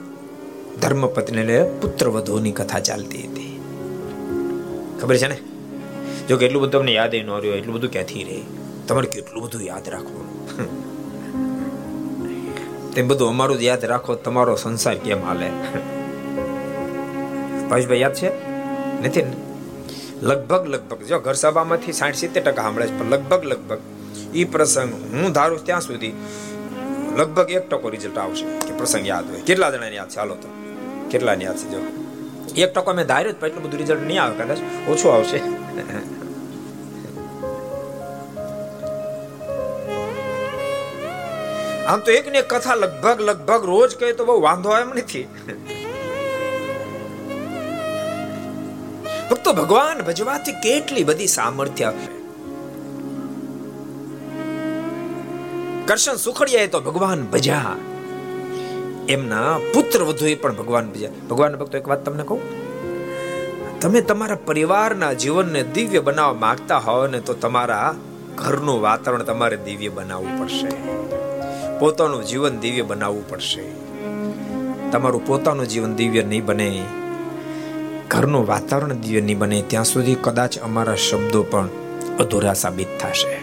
ધર્મપત્નીને 0.81 1.63
પુત્ર 1.81 2.09
વધુની 2.09 2.51
કથા 2.51 2.79
ચાલતી 2.79 3.27
હતી. 3.27 3.61
ખબર 5.01 5.17
છે 5.17 5.27
ને? 5.27 5.37
જો 6.27 6.37
કે 6.37 6.45
એટલું 6.45 6.61
બધું 6.61 6.71
તમને 6.71 6.91
યાદ 6.91 7.15
ન 7.15 7.29
રહ્યું 7.29 7.55
એટલું 7.55 7.75
બધું 7.75 7.91
ક્યાંથી 7.91 8.23
રહે? 8.23 8.41
તમારે 8.87 9.07
કેટલું 9.07 9.43
બધું 9.43 9.63
યાદ 9.63 9.89
રાખવું 9.89 10.84
તેમ 12.95 13.07
બધું 13.07 13.27
અમારું 13.27 13.59
જ 13.59 13.63
યાદ 13.63 13.85
રાખો, 13.85 14.15
તમારો 14.15 14.55
સંસાર 14.55 14.97
કેમ 14.97 15.25
હાલે? 15.25 15.49
ભાઈ 17.67 17.99
યાદ 17.99 18.13
છે? 18.13 18.29
નથી 19.01 19.21
ને? 19.21 19.33
લગભગ 20.21 20.67
લગભગ. 20.67 21.03
જો, 21.03 21.19
ઘર 21.19 21.33
સભામાંથી 21.33 21.91
સાઠ 21.91 22.15
સિત્તેર 22.15 22.43
ટકા 22.43 22.61
સાંભળે 22.61 22.87
છે, 22.87 22.99
પણ 22.99 23.05
લગભગ 23.05 23.45
લગભગ. 23.45 23.77
એ 24.33 24.43
પ્રસંગ 24.43 24.93
હું 24.93 25.31
ધારું 25.31 25.65
ત્યાં 25.65 25.81
સુધી 25.81 26.13
લગભગ 27.15 27.51
એક 27.51 27.69
ટકો 27.69 27.89
રિઝલ્ટ 27.89 28.17
આવશે, 28.17 28.67
કે 28.67 28.77
પ્રસંગ 28.77 29.07
યાદ 29.07 29.31
હોય. 29.31 29.41
કેટલા 29.41 29.69
જણાને 29.69 29.95
યાદ 29.95 30.09
છે? 30.09 30.15
હાલો 30.15 30.35
તો. 30.35 30.47
કેટલા 31.11 31.33
યાદ 31.33 31.57
છે? 31.57 31.69
જો. 31.69 31.77
એક 32.55 32.73
ટકો 32.73 32.93
મેં 32.93 33.05
ધાર્યું 33.05 33.39
પણ 33.39 33.47
એટલું 33.47 33.63
બધું 33.63 33.79
રિઝલ્ટ 33.79 34.07
નહીં 34.07 34.23
આવે, 34.23 34.43
કદાચ 34.43 34.57
ઓછું 34.89 35.13
આવશે. 35.13 35.37
આમ 41.87 41.99
તો 41.99 42.11
એકને 42.11 42.37
એક 42.37 42.47
કથા 42.53 42.75
લગભગ 42.75 43.21
લગભગ 43.21 43.65
રોજ 43.65 43.95
કહે 43.95 44.11
તો 44.13 44.25
બહુ 44.25 44.41
વાંધો 44.41 44.77
એમ 44.77 44.89
નથી. 44.89 45.27
ફક્ત 49.29 49.47
ભગવાન, 49.49 50.01
ભજવાથી 50.01 50.51
કેટલી 50.51 51.03
બધી 51.03 51.27
સામર્થ્ય. 51.27 51.93
કરશન 55.85 56.15
સુખડિયાએ 56.15 56.67
તો 56.67 56.79
ભગવાન 56.81 57.25
ભજા 57.25 57.75
એમના 59.09 59.59
પુત્ર 59.73 60.03
વધુ 60.03 60.35
પણ 60.41 60.55
ભગવાન 60.55 60.89
ભજા 60.89 61.09
ભગવાન 61.29 61.55
ભક્તો 61.55 61.77
એક 61.77 61.87
વાત 61.87 62.05
તમને 62.05 62.23
કહું? 62.23 62.41
તમે 63.79 64.01
તમારા 64.01 64.35
પરિવારના 64.35 65.13
જીવનને 65.13 65.63
દિવ્ય 65.63 65.99
બનાવવા 65.99 66.33
માંગતા 66.33 66.77
હો 66.77 67.07
ને 67.07 67.19
તો 67.19 67.33
તમારા 67.33 67.95
ઘરનું 68.35 68.81
વાતાવરણ 68.81 69.23
તમારે 69.23 69.57
દિવ્ય 69.57 69.89
બનાવવું 69.89 70.39
પડશે. 70.39 71.24
પોતાનું 71.79 72.25
જીવન 72.25 72.59
દિવ્ય 72.59 72.81
બનાવવું 72.81 73.29
પડશે. 73.29 73.63
તમારું 74.91 75.27
પોતાનું 75.27 75.67
જીવન 75.67 75.95
દિવ્ય 75.95 76.23
નહીં 76.23 76.45
બને, 76.45 76.83
ઘરનું 78.07 78.47
વાતાવરણ 78.47 78.93
દિવ્ય 78.93 79.21
નહીં 79.21 79.37
બને, 79.37 79.63
ત્યાં 79.67 79.83
સુધી 79.83 80.15
કદાચ 80.15 80.57
અમારા 80.57 80.95
શબ્દો 80.95 81.43
પણ 81.43 81.69
અધૂરા 82.19 82.53
સાબિત 82.53 82.87
થશે. 82.99 83.37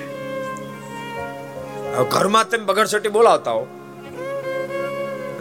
ઘરમાં 2.11 2.49
તમે 2.49 2.65
બગડસટી 2.65 3.09
બોલાવતા 3.09 3.51
હો. 3.51 3.67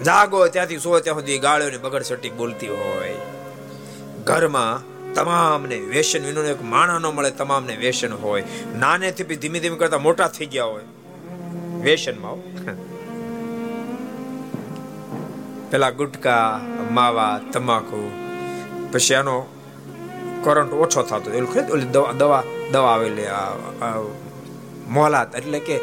જાગો 0.06 0.48
ત્યાંથી 0.48 0.78
સો 0.78 1.00
ત્યાં 1.00 1.20
સુધી 1.20 1.38
ગાળ્યો 1.40 1.80
બગડસટી 1.82 2.30
બોલતી 2.30 2.68
હોય. 2.68 3.16
ઘરમાં 4.24 4.92
તમામને 5.14 5.76
વ્યસન 5.76 6.26
વિનો 6.26 6.44
એક 6.44 6.64
માણા 6.64 7.00
ન 7.00 7.06
મળે, 7.06 7.32
તમામને 7.32 7.76
વ્યસન 7.76 8.14
હોય. 8.14 8.44
નાનેથી 8.80 9.24
ધીમે 9.24 9.60
ધીમે 9.60 9.78
કરતા 9.78 9.98
મોટા 9.98 10.28
થઈ 10.28 10.46
ગયા 10.46 10.64
હોય. 10.64 10.84
વ્યસનમાં 11.84 12.40
પેલા 15.72 15.92
ગુટકા, 16.00 16.46
માવા, 16.98 17.36
તમાકુ, 17.54 18.00
પછી 18.94 19.18
એનો 19.20 19.36
કરંટ 20.44 20.74
ઓછો 20.84 21.02
થતો 21.10 21.30
એટલે 21.38 21.50
ખરી 21.54 21.72
ઓલી 21.76 21.90
દવા 21.96 22.12
દવા 22.22 22.44
દવા 22.74 22.92
આવેલી 22.94 23.30
મોલાત 24.96 25.30
એટલે 25.40 25.60
કે 25.68 25.76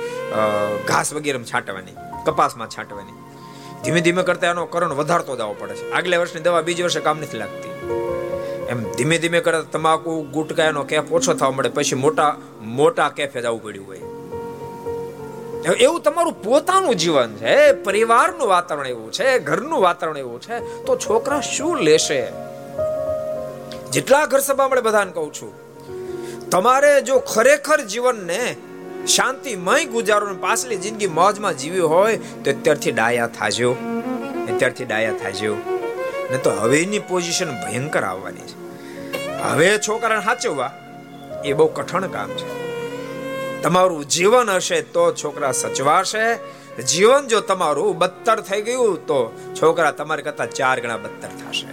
ઘાસ 0.90 1.08
વગેરે 1.16 1.38
છાંટવાની, 1.52 1.96
કપાસમાં 2.26 2.70
છાંટવાની. 2.74 3.16
ધીમે 3.84 4.00
ધીમે 4.06 4.22
કરતા 4.28 4.50
એનો 4.50 4.66
કરંટ 4.74 4.94
વધારતો 5.00 5.32
જવો 5.40 5.54
પડે 5.60 5.74
છે. 5.74 5.86
આગલા 5.92 6.18
વર્ષની 6.22 6.44
દવા 6.46 6.62
બીજી 6.68 6.84
વર્ષે 6.86 7.02
કામ 7.06 7.16
નથી 7.24 7.40
લાગતી. 7.42 7.74
એમ 8.70 8.78
ધીમે 8.96 9.16
ધીમે 9.18 9.40
કરતા 9.40 9.70
તમાકુ, 9.74 10.12
ગુટકા, 10.34 10.66
એનો 10.72 10.82
કેફ 10.84 11.08
ઓછો 11.12 11.32
થવા 11.34 11.52
મળે 11.56 11.70
પછી 11.76 12.02
મોટા 12.04 12.30
મોટા 12.76 13.08
કેફે 13.18 13.40
જવું 13.40 13.62
પડ્યું 13.62 13.86
હોય. 13.88 14.02
એવું 15.72 16.00
તમારું 16.00 16.42
પોતાનું 16.42 16.94
જીવન 16.94 17.36
છે 17.36 17.72
પરિવારનું 17.72 18.48
વાતાવરણ 18.48 18.86
એવું 18.86 19.12
છે 19.12 19.38
ઘરનું 19.38 19.82
વાતાવરણ 19.82 20.18
એવું 20.18 20.42
છે, 20.42 20.84
તો 20.84 20.96
છોકરા 20.96 21.40
શું 21.40 21.76
લેશે? 21.76 22.26
જેટલા 23.92 24.26
ઘર 24.26 24.38
સભા 24.38 24.68
મળે 24.68 24.80
બધાને 24.80 25.12
કહું 25.12 25.32
છું. 25.32 25.68
તમારે 26.50 27.02
જો 27.02 27.18
ખરેખર 27.18 27.80
જીવનને 27.80 28.56
શાંતિમય 29.06 29.84
ગુજારો 29.84 30.34
પાછલી 30.34 30.76
જિંદગી 30.76 31.06
મોજમાં 31.06 31.58
જીવી 31.58 31.80
હોય, 31.80 32.16
તો 32.16 32.50
અત્યારથી 32.50 32.92
ડાયા 32.92 33.26
થાજો. 33.26 33.76
અત્યારથી 34.54 34.84
ડાયા 34.84 35.12
થાજો. 35.12 35.56
ને 36.30 36.36
તો 36.36 36.50
હવેની 36.50 36.98
પોઝિશન 36.98 37.50
ભયંકર 37.50 38.04
આવવાની 38.04 38.40
છે. 38.40 38.58
હવે 39.42 39.78
છોકરાને 39.78 40.20
સાચવવા, 40.20 40.70
એ 41.44 41.52
બહુ 41.52 41.66
કઠણ 41.66 42.06
કામ 42.06 42.30
છે. 42.30 42.67
તમારું 43.62 44.08
જીવન 44.08 44.50
હશે 44.50 44.80
તો 44.80 45.12
છોકરા 45.12 45.52
સચવાશે. 45.52 46.26
જીવન 46.82 47.26
જો 47.26 47.40
તમારું 47.40 47.98
બદતર 47.98 48.40
થઈ 48.40 48.62
ગયું 48.62 49.06
તો 49.06 49.40
છોકરા 49.62 49.90
તમારે 49.90 50.22
કરતા 50.22 50.46
ચાર 50.46 50.80
ગણા 50.80 50.96
બદતર 50.96 51.28
થશે. 51.28 51.66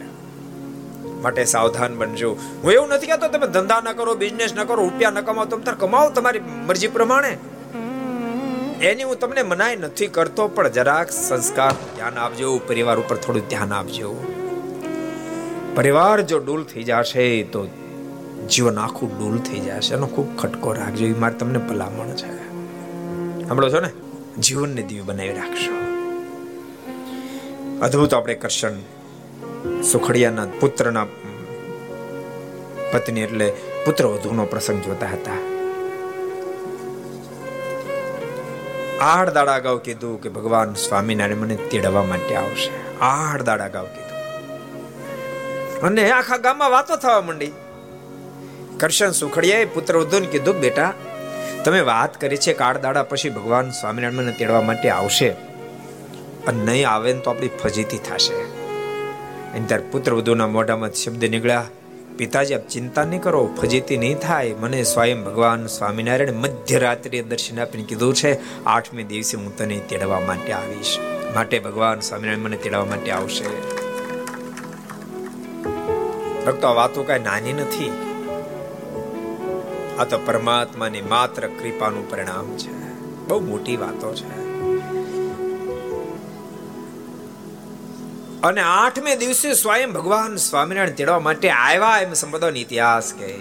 માટે 1.21 1.45
સાવધાન 1.45 1.95
બનજો. 1.95 2.37
હું 2.63 2.71
એવું 2.71 2.89
નથી 2.89 3.07
કહેતો 3.07 3.27
તમે 3.27 3.47
ધંધા 3.47 3.81
ન 3.81 3.91
કરો 3.93 4.15
બિઝનેસ 4.15 4.53
ન 4.53 4.63
કરો, 4.63 4.75
રૂપિયા 4.75 5.09
ન 5.09 5.21
કમાઓ 5.21 5.45
તમે 5.45 5.63
તાર 5.63 5.75
કમાઓ 5.75 6.09
તમારી 6.09 6.39
મરજી 6.39 6.87
પ્રમાણે. 6.87 7.37
એની 8.81 9.03
હું 9.03 9.19
તમને 9.19 9.43
મનાઈ 9.43 9.75
નથી 9.75 10.07
કરતો, 10.07 10.47
પણ 10.47 10.69
જરાક 10.69 11.11
સંસ્કાર 11.11 11.71
ધ્યાન 11.71 12.17
આપજો, 12.17 12.57
પરિવાર 12.67 12.99
ઉપર 12.99 13.15
થોડું 13.15 13.47
ધ્યાન 13.47 13.73
આપજો. 13.73 14.09
પરિવાર 15.75 16.21
જો 16.21 16.39
ડૂલ 16.39 16.63
થઈ 16.63 16.83
જશે 16.83 17.43
તો 17.43 17.67
જીવન 18.49 18.79
આખું 18.79 19.19
ડૂલ 19.19 19.37
થઈ 19.37 19.59
જશે. 19.59 19.93
એનો 19.93 20.07
ખૂબ 20.07 20.37
ખટકો 20.37 20.73
રાખજો. 20.73 21.05
એ 21.05 21.13
મારે 21.13 21.33
તમને 21.33 21.59
ભલામણ 21.59 22.07
છે. 22.07 22.45
સાંભળો 23.47 23.69
છો 23.69 23.79
ને? 23.79 23.89
જીવનને 24.39 24.81
દિવ્ય 24.81 25.01
બનાવી 25.01 25.33
રાખશો. 25.33 25.85
અદ્ભુત 27.81 28.13
આપણે 28.13 28.33
કરશન. 28.33 28.79
સુખડિયાના 29.81 30.47
પુત્રના 30.59 31.05
પત્ની 32.93 33.21
એટલે 33.21 33.53
પુત્ર 33.85 34.05
વધુનો 34.05 34.45
પ્રસંગ 34.45 34.81
જોતા 34.81 35.05
હતા. 35.05 35.55
આઠ 39.01 39.29
દાડા 39.29 39.55
અગાઉ 39.55 39.79
કીધું 39.79 40.21
કે 40.21 40.29
ભગવાન 40.29 40.73
સ્વામિનારાયણ 40.73 41.37
મને 41.37 41.55
તેડવા 41.55 42.03
માટે 42.03 42.35
આવશે. 42.35 42.99
આઠ 42.99 43.41
દાડા 43.41 43.65
અગાઉ 43.65 43.85
કીધું. 43.85 44.15
અને 45.81 46.11
આખા 46.11 46.37
ગામમાં 46.37 46.71
વાતો 46.71 46.95
થવા 46.95 47.21
માંડી. 47.21 47.51
કરશન 48.77 49.11
સુખડિયાએ 49.11 49.65
પુત્ર 49.65 49.97
ઉદ્ધવને 49.97 50.27
કીધું, 50.27 50.59
બેટા, 50.59 50.93
તમે 51.65 51.81
વાત 51.81 52.21
કરી 52.21 52.37
છે 52.37 52.53
કાળ 52.53 52.77
દાડા 52.77 53.03
પછી 53.03 53.29
ભગવાન 53.29 53.69
સ્વામિનારાયણ 53.69 54.23
મને 54.23 54.31
તેડવા 54.31 54.61
માટે 54.61 54.89
આવશે. 54.89 55.29
અને 56.47 56.65
નહીં 56.65 56.89
આવે 56.89 57.13
ને 57.13 57.19
તો 57.19 57.29
આપણી 57.29 57.47
ફજીતી 57.47 57.97
થશે. 57.97 58.33
અને 59.51 59.65
ત્યારે 59.67 59.83
પુત્ર 59.91 60.13
વધુના 60.13 60.47
મોઢામાં 60.47 60.91
શબ્દ 60.91 61.25
નીકળ્યા, 61.25 61.65
પિતાજી, 62.17 62.53
આપ 62.53 62.67
ચિંતા 62.67 63.03
નહીં 63.03 63.21
કરો, 63.21 63.49
ફજીતી 63.61 63.97
નહીં 63.97 64.17
થાય. 64.17 64.53
મને 64.53 64.83
સ્વયં 64.83 65.23
ભગવાન 65.23 65.67
સ્વામિનારાયણ 65.67 66.31
મધ્યરાત્રિએ 66.31 67.23
દર્શન 67.23 67.59
આપીને 67.59 67.83
કીધું 67.83 68.13
છે, 68.13 68.63
આઠમી 68.63 69.03
દિવસે 69.03 69.37
હું 69.37 69.57
તને 69.57 69.81
તેડવા 69.89 70.19
માટે 70.19 70.51
આવીશ. 70.53 70.97
માટે 71.35 71.59
ભગવાન 71.59 71.99
સ્વામિનારાયણ 71.99 72.39
મને 72.39 72.57
તેડવા 72.57 72.85
માટે 72.85 73.11
આવશે. 73.11 73.45
ભક્તો, 76.45 76.67
આ 76.67 76.73
વાતો 76.73 77.03
કાંઈ 77.03 77.19
નાની 77.19 77.53
નથી. 77.53 78.04
આ 79.99 80.03
તો 80.03 80.19
પરમાત્માની 80.25 81.01
માત્ર 81.01 81.47
કૃપાનું 81.47 82.11
પરિણામ 82.11 82.57
છે. 82.57 82.93
બહુ 83.27 83.39
મોટી 83.39 83.77
વાતો 83.77 84.13
છે. 84.13 84.45
અને 88.41 88.61
આઠમે 88.61 89.15
દિવસે 89.15 89.53
સ્વયં 89.53 89.91
ભગવાન 89.91 90.35
સ્વામિનારાયણ 90.35 90.89
તેડવા 90.89 91.19
માટે 91.19 91.49
આવ્યા 91.49 91.99
એમ 91.99 92.13
સંપ્રદાયનો 92.13 92.57
ઇતિહાસ 92.57 93.13
કહે. 93.13 93.33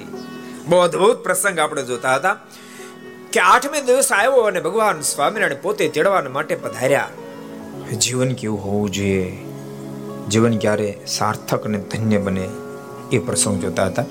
બહુ 0.66 0.78
અદભુત 0.78 1.16
પ્રસંગ 1.16 1.58
આપણે 1.58 1.82
જોતા 1.82 2.14
હતા 2.14 2.34
કે 3.32 3.40
આઠમે 3.40 3.80
દિવસ 3.80 4.12
આવ્યો 4.12 4.30
અને 4.30 4.60
ભગવાન 4.60 5.00
સ્વામિનારાયણ 5.00 5.62
પોતે 5.62 5.88
તેડવા 5.88 6.22
માટે 6.32 6.56
પધાર્યા. 6.56 7.08
જીવન 8.00 8.32
કેવું 8.32 8.64
હોવું 8.64 8.90
જોઈએ? 8.90 9.38
જીવન 10.28 10.58
ક્યારે 10.58 11.00
સાર્થક 11.06 11.64
અને 11.64 11.78
ધન્ય 11.78 12.18
બને 12.18 12.48
એ 13.12 13.18
પ્રસંગ 13.18 13.62
જોતા 13.62 13.86
હતા. 13.86 14.04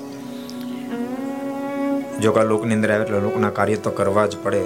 જો 2.20 2.32
કા 2.32 2.44
આવે 2.94 3.04
એટલે 3.04 3.20
લોકના 3.20 3.50
કાર્ય 3.50 3.76
તો 3.76 3.90
કરવા 3.90 4.26
જ 4.26 4.36
પડે. 4.44 4.62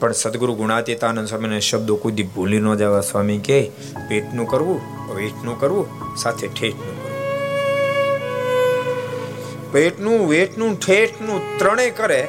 પણ 0.00 0.12
સદગુરુ 0.12 0.54
ગુણાતીતાનંદ 0.54 1.28
સ્વામીને 1.28 1.60
શબ્દો 1.60 1.96
કુદી 1.96 2.28
ભૂલી 2.34 2.60
ન 2.60 2.68
જવા 2.80 3.00
સ્વામી 3.00 3.38
કે, 3.38 3.58
પેટનું 4.08 4.46
કરવું 4.46 4.80
વેઠનું 5.16 5.60
કરવું, 5.60 5.86
સાથે 6.16 6.46
ઠેઠનું 6.48 6.96
પેટનું 9.72 10.28
વેઠનું 10.28 10.72
ઠેઠનું 10.80 11.40
ત્રણે 11.58 11.86
કરે, 11.90 12.20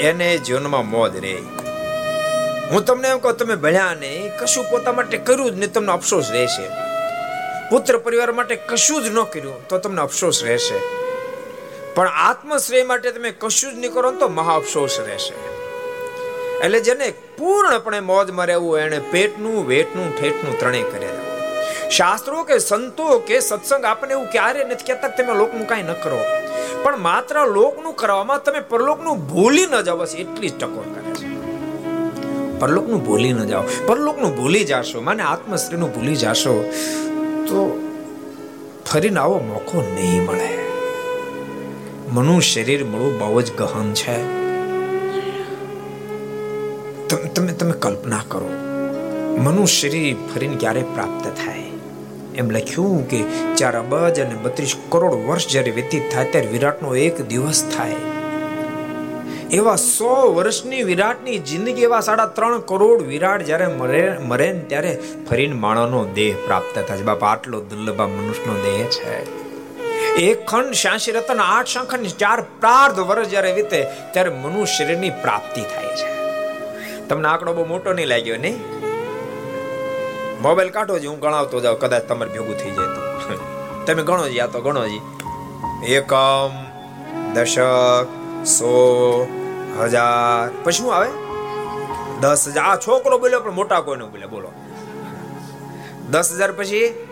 એને 0.00 0.28
જીવનમાં 0.38 0.86
મોજ 0.90 1.16
રહે 1.24 1.34
હું 2.70 2.84
તમને 2.84 3.08
એમ 3.08 3.18
કહું, 3.18 3.36
તમે 3.36 3.56
ભણ્યા 3.56 3.94
નહીં, 3.94 4.30
કશું 4.38 4.64
પોતા 4.70 4.92
માટે 4.92 5.16
કર્યું 5.18 5.50
જ 5.52 5.58
નહીં, 5.58 5.72
તમને 5.72 5.92
અફસોસ 5.92 6.30
રહેશે. 6.30 6.66
પુત્ર 7.70 7.98
પરિવાર 8.04 8.32
માટે 8.32 8.56
કશું 8.70 9.04
જ 9.04 9.06
ન 9.10 9.18
કર્યું, 9.32 9.68
તો 9.68 9.78
તમને 9.78 10.00
અફસોસ 10.00 10.42
રહેશે. 10.44 10.78
પણ 11.94 12.08
આત્મશ્રેય 12.08 12.84
માટે 12.84 13.10
તમે 13.10 13.30
કશું 13.30 13.74
જ 13.74 13.78
નહીં 13.78 13.92
કરો 13.92 14.12
તો 14.12 14.28
મહા 14.28 14.54
અફસોસ 14.54 15.00
રહેશે. 15.00 15.34
એટલે 16.64 16.80
જેને 16.80 17.12
પૂર્ણપણે 17.38 18.00
મોજમાં 18.00 18.46
રહેવું 18.46 18.78
એને 18.78 18.98
પેટનું, 18.98 19.68
વેટનું, 19.68 20.18
ઠેઠનું 20.18 20.58
ત્રણેય 20.58 20.82
કરે 20.82 21.08
શાસ્ત્રો 21.90 22.44
કે 22.44 22.58
સંતો 22.58 23.18
કે 23.18 23.40
સત્સંગ 23.40 23.84
આપણને 23.84 24.12
એવું 24.12 24.30
ક્યારે 24.30 24.64
નથી 24.64 24.84
કહેતા 24.84 25.08
તમે 25.08 25.34
લોકનું 25.34 25.66
કાંઈ 25.66 25.82
ન 25.82 25.92
કરો. 25.92 26.20
પણ 26.82 26.98
માત્ર 26.98 27.46
લોકનું 27.46 27.94
કરવામાં 27.94 28.42
તમે 28.42 28.60
પરલોકનું 28.60 29.28
ભૂલી 29.28 29.66
ન 29.66 29.80
જાવ 29.80 30.04
એટલી 30.04 30.48
જ 30.48 30.58
ટકોર 30.58 30.82
કરે 30.82 31.14
છે. 31.14 31.26
પરલોકનું 32.58 33.04
ભૂલી 33.04 33.32
ન 33.32 33.44
જાઓ. 33.44 33.62
પરલોકનું 33.86 34.36
ભૂલી 34.36 34.64
જાશો, 34.64 35.00
મને 35.00 35.22
આત્મશ્રીનું 35.22 35.94
ભૂલી 35.94 36.16
જાશો, 36.16 36.72
તો 37.48 37.86
ફરીને 38.86 39.20
આવો 39.20 39.38
મોકો 39.38 39.82
નહીં 39.94 40.24
મળે. 40.24 40.70
મનુ 42.12 42.40
શરીર 42.40 42.84
મળવું 42.84 43.18
બહુ 43.18 43.40
જ 43.40 43.52
ગહન 43.52 43.94
છે. 43.94 44.40
તમે 47.34 47.52
તમે 47.52 47.72
કલ્પના 47.72 48.20
કરો. 48.28 48.48
મનુ 49.38 49.66
શરીર 49.66 50.16
ફરીને 50.34 50.56
ક્યારે 50.56 50.82
પ્રાપ્ત 50.82 51.24
થાય? 51.24 51.62
એમ 52.34 52.50
લખ્યું 52.50 53.08
કે 53.08 53.24
ચાર 53.56 53.78
અબજ 53.78 54.20
અને 54.20 54.34
બત્રીસ 54.34 54.76
કરોડ 54.88 55.14
વર્ષ 55.14 55.48
જ્યારે 55.48 55.70
વ્યતીત 55.70 56.02
થાય 56.12 56.24
ત્યારે 56.24 56.48
વિરાટનો 56.48 56.94
એક 56.94 57.20
દિવસ 57.20 57.64
થાય. 57.76 57.94
એવા 59.50 59.76
સો 59.76 60.32
વર્ષની 60.34 60.82
વિરાટની 60.82 61.38
જિંદગી, 61.38 61.82
એવા 61.82 62.00
સાડા 62.00 62.26
ત્રણ 62.26 62.58
કરોડ 62.58 63.02
વિરાટ 63.02 63.42
જ્યારે 63.42 63.66
મરે 63.66 64.18
મરે 64.18 64.52
ને 64.52 64.60
ત્યારે 64.60 64.98
ફરીને 65.30 65.54
માણસનો 65.54 66.04
દેહ 66.14 66.34
પ્રાપ્ત 66.46 66.78
થાય 66.88 66.98
છે. 66.98 67.02
બાપા, 67.02 67.26
આટલો 67.26 67.60
દુર્લભ 67.60 68.00
મનુષ્યનો 68.00 68.54
દેહ 68.54 68.84
છે. 68.84 69.49
એક 70.16 70.46
ખંડ 70.46 70.72
શ્યાસી 70.72 71.12
રતન, 71.12 71.40
આઠ 71.40 71.66
શંખ 71.66 71.94
ચાર 71.94 72.40
પ્રાર્ધ 72.40 72.98
વર્ષ 72.98 73.28
જ્યારે 73.28 73.52
વીતે, 73.52 73.86
ત્યારે 74.12 74.30
શરીરની 74.64 75.10
પ્રાપ્તિ 75.10 75.60
થાય 75.60 75.86
છે. 75.86 76.20
તમને 77.08 77.28
આંકડો 77.28 77.52
બહુ 77.52 77.64
મોટો 77.64 77.92
નહીં 77.92 78.06
લાગ્યો, 78.06 78.36
નહીં? 78.36 78.60
મોબાઈલ 80.42 80.68
કાઢો 80.68 80.98
જ, 80.98 81.06
હું 81.06 81.20
ગણાવતો 81.20 81.60
જાઉં, 81.60 81.78
કદાચ 81.78 82.02
તમારે 82.02 82.32
ભેગું 82.32 82.58
થઈ 82.58 82.70
જાય 82.70 82.86
તો. 82.86 83.10
તમે 83.86 84.02
ગણો 84.02 84.28
જ 84.28 84.36
યા 84.36 84.46
તો 84.46 84.60
ગણો 84.60 84.88
જ. 84.88 84.90
એકમ, 85.84 86.50
દશક, 87.34 88.06
સો, 88.46 89.26
હજાર. 89.82 90.52
પછી 90.64 90.72
શું 90.72 90.94
આવે? 90.94 91.08
દસ 92.20 92.48
હજાર. 92.48 92.64
આ 92.64 92.76
છોકરો 92.76 93.18
બોલ્યો, 93.18 93.40
પણ 93.40 93.50
મોટા 93.50 93.80
કોઈને 93.80 94.04
બોલે 94.04 94.26
બોલો. 94.26 94.52
દસ 96.10 96.32
હજાર 96.32 96.52
પછી? 96.52 97.08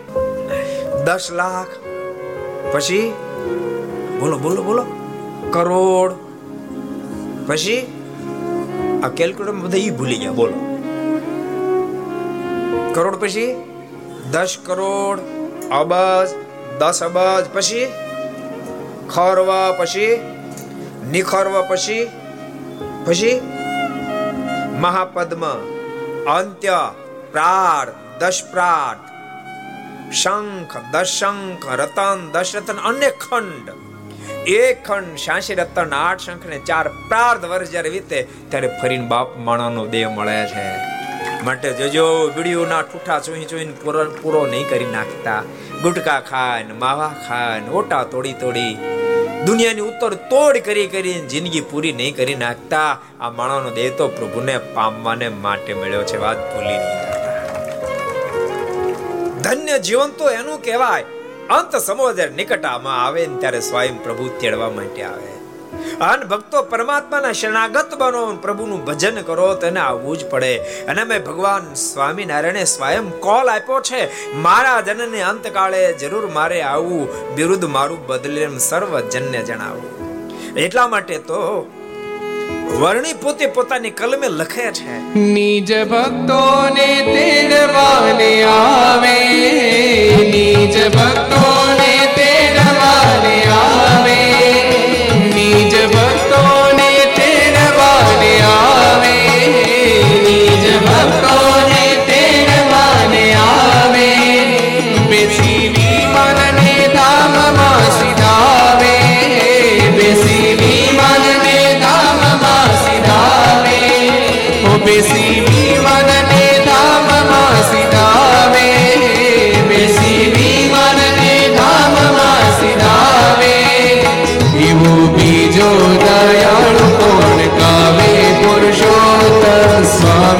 દસ 1.05 1.27
લાખ. 1.31 1.88
પછી? 2.71 3.13
બોલો 4.19 4.37
બોલો 4.37 4.63
બોલો. 4.63 4.85
કરોડ. 5.51 6.13
પછી? 7.47 7.95
આ 9.03 9.07
કેલ્ક્યુલેટર 9.07 9.57
બધા 9.57 9.77
એ 9.77 9.89
ભૂલી 9.89 10.15
ગયા, 10.15 10.31
બોલો. 10.31 10.53
કરોડ 12.93 13.15
પછી? 13.15 13.55
દસ 14.31 14.57
કરોડ, 14.65 15.19
અબજ, 15.71 16.29
દસ 16.79 17.03
અબજ, 17.03 17.45
પછી? 17.53 17.87
ખરવા 19.09 19.71
પછી? 19.79 20.19
નિખરવા 21.11 21.61
પછી? 21.61 22.07
પછી? 23.05 23.41
મહાપદ્મ, 24.79 25.45
અંત્ય 26.33 26.91
પ્રાર 27.31 27.91
દશ 28.19 28.43
પ્રાર્થ 28.51 29.08
શંખ 30.11 30.75
દશંખ 30.93 31.65
રતન 31.79 32.21
દશરતન 32.33 32.79
અનેક 32.89 33.17
ખંડ 33.23 33.67
એક 34.53 34.77
ખંડ 34.87 35.19
શાંશી 35.23 35.57
રતન 35.61 35.91
આઠ 35.97 36.23
શંખ 36.25 36.47
ને 36.53 36.57
ચાર 36.69 36.85
પ્રાર્ધ 37.09 37.45
વર્ષ 37.51 37.73
જ્યારે 37.73 37.91
વીતે, 37.95 38.19
ત્યારે 38.49 38.69
ફરીને 38.79 39.05
બાપ 39.11 39.35
માણાનો 39.47 39.83
દેહ 39.93 40.07
મળે 40.15 40.39
છે. 40.53 40.63
માટે 41.45 41.67
જોજો 41.79 42.05
બીડીઓના 42.35 42.81
ઠૂઠા 42.87 43.19
ચોઈ 43.27 43.45
ચોઈને 43.51 43.75
પૂરો 43.83 44.05
પૂરો 44.21 44.41
નહીં 44.53 44.65
કરી 44.71 44.89
નાખતા, 44.95 45.41
ગુટકા 45.83 46.19
ખાય 46.31 46.79
માવા 46.83 47.11
ખાય 47.27 47.61
ને 47.65 47.69
ઓટા 47.81 48.03
તોડી 48.13 48.33
તોડી, 48.43 48.73
દુનિયાની 49.47 49.87
ઉત્તર 49.91 50.11
તોડ 50.33 50.57
કરી 50.69 50.87
કરીને 50.95 51.29
જિંદગી 51.33 51.63
પૂરી 51.73 51.93
નહીં 52.01 52.17
કરી 52.19 52.39
નાખતા, 52.45 52.89
આ 53.21 53.31
માણાનો 53.37 53.77
દેહ 53.77 53.89
તો 54.01 54.09
પ્રભુને 54.17 54.55
પામવાને 54.75 55.27
માટે 55.45 55.71
મળ્યો 55.81 56.03
છે. 56.11 56.17
વાત 56.25 56.43
ભૂલી 56.51 56.81
નહીં 56.81 57.18
ધન્ય 59.49 59.79
જીવન 59.79 60.09
તો 60.09 60.29
એનું 60.29 60.63
કહેવાય. 60.63 61.03
અંત 61.49 61.75
સમો 61.75 62.11
નિકટામાં 62.11 63.05
આવે 63.05 63.27
ને 63.27 63.37
ત્યારે 63.37 63.59
સ્વયં 63.59 64.03
પ્રભુ 64.03 64.29
તેડવા 64.39 64.69
માટે 64.69 65.03
આવે. 65.03 65.39
અન 66.01 66.23
ભક્તો 66.23 66.63
પરમાત્માના 66.63 67.31
શરણાગત 67.31 67.95
બનો 67.95 68.35
પ્રભુનું 68.35 68.85
ભજન 68.85 69.21
કરો, 69.21 69.55
તેને 69.55 69.79
આવવું 69.79 70.17
જ 70.17 70.29
પડે. 70.29 70.57
અને 70.57 71.03
મેં 71.03 71.23
ભગવાન 71.23 71.73
સ્વામિનારાયણે 71.73 72.63
સ્વયં 72.63 73.09
કોલ 73.09 73.49
આપ્યો 73.49 73.81
છે 73.81 74.33
મારા 74.33 74.81
જનને 74.81 75.21
અંતકાળે 75.21 75.93
જરૂર 75.93 76.27
મારે 76.27 76.61
આવવું. 76.61 77.35
બિરુદ 77.35 77.65
મારું 77.65 78.07
બદલે 78.07 78.57
સર્વ 78.57 78.99
જનને 78.99 79.43
જણાવું. 79.43 79.99
એટલા 80.53 80.87
માટે 80.87 81.17
તો 81.17 81.71
વર્ણી 82.77 83.13
પોતે 83.13 83.45
પોતાની 83.45 83.89
કલમે 83.89 84.27
લખે 84.27 84.71
છે. 84.71 85.15
નિજ 85.15 85.87
ભક્તોને 85.87 87.01
તેડવાને 87.01 88.43
આવે. 88.43 89.29
નિજ 90.31 90.95
ભક્તોને 90.95 91.78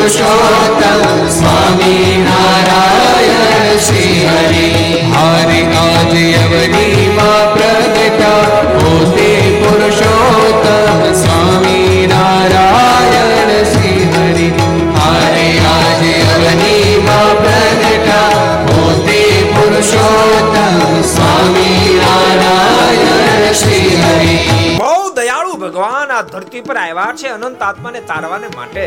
પુરુષોત્તમ 0.00 1.02
સ્વામી 1.30 2.12
નારાયણ 2.18 3.80
શ્રી 3.86 4.20
હરિ 4.26 4.68
હાર 5.10 5.50
આજ 5.80 6.14
અવનીમાં 6.36 7.50
પ્રગટા 7.54 8.46
પોતે 8.76 9.28
પુરુષોત્તમ 9.60 11.02
સ્વામી 11.14 12.06
નારાયણ 12.06 13.52
શ્રી 13.72 14.08
હરિ 14.14 14.48
હરે 14.96 15.46
આજ 15.74 16.02
અવનીમાં 16.30 17.36
પ્રગટા 17.44 18.32
પોતે 18.70 19.20
પુરુષોત્તમ 19.52 20.82
સ્વામી 21.14 21.78
નારાયણ 22.00 23.54
શ્રી 23.54 23.94
હરિ 24.02 24.34
બહુ 24.80 24.92
દયાળુ 25.14 25.54
ભગવાન 25.64 26.10
આ 26.10 26.22
ધરતી 26.32 26.62
પર 26.62 26.78
આવ્યા 26.78 27.14
છે, 27.14 27.28
અનંત 27.38 27.62
આત્માને 27.62 28.00
તારવાને 28.12 28.48
માટે. 28.56 28.86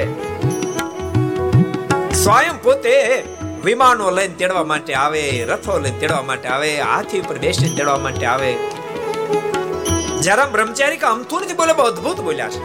સ્વયં 2.14 2.64
પોતે 2.64 3.24
વિમાનો 3.66 4.12
લઈને 4.12 4.34
તેડવા 4.34 4.64
માટે 4.64 4.94
આવે 4.94 5.46
રથો 5.46 5.80
લઈને 5.80 6.00
તેડવા 6.00 6.22
માટે 6.22 6.48
આવે 6.48 6.70
હાથી 6.82 7.20
ઉપર 7.20 7.38
બેસીને 7.38 7.76
તેડવા 7.76 7.98
માટે 7.98 8.26
આવે. 8.26 8.52
જરા 10.22 10.46
બ્રહ્મચારી 10.46 10.98
કા 10.98 11.08
અમથું 11.08 11.42
નથી 11.42 11.54
બોલે 11.54 11.74
બહુ 11.74 11.84
અદ્ભુત 11.84 12.22
બોલ્યા 12.22 12.50
છે. 12.50 12.62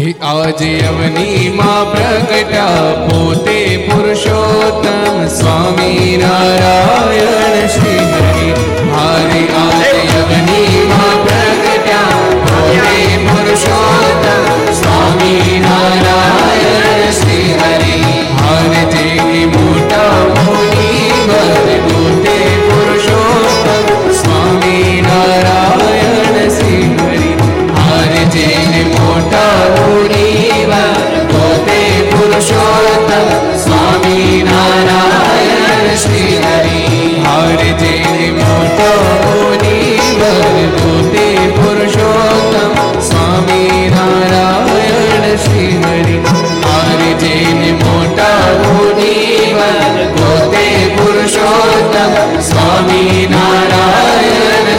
હે 0.00 0.14
આજે 0.22 0.70
અવનીમાં 0.86 1.92
પ્રગટા 1.92 3.06
પોતે 3.06 3.88
પુરુષોત્તમ 3.90 5.26
સ્વામી 5.26 6.16
નારાયણ 6.16 7.66
શ્રી 7.66 7.98
હરિ. 7.98 8.50
હરિ 8.96 9.42
આજે 9.62 10.09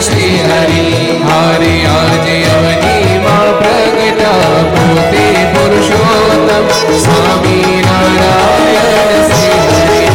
શ્રી 0.02 0.38
હરિ 0.38 0.82
હરિ 1.22 1.74
આજે 1.88 2.36
અવનીમાં 2.48 3.50
પ્રગટા 3.58 4.62
પોતે 4.72 5.31
પુરુષોત્તમ 5.62 6.96
સ્વામી 6.98 7.82
નારાયણ 7.82 9.28
શ્રી 9.32 10.08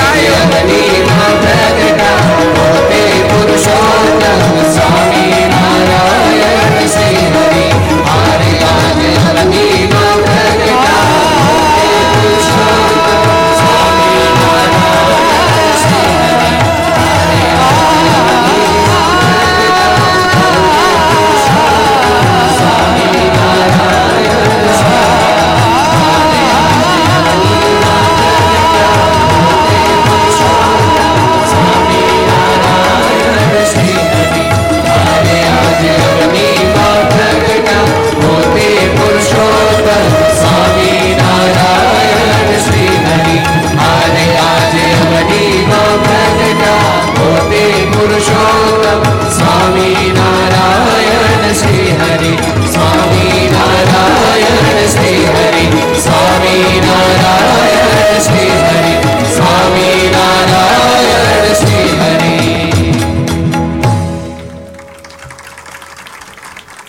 હરિ 0.00 0.82
પોતે 2.54 3.02
પુરુષોત્તમ 3.30 4.60
સ્વામી 4.74 5.47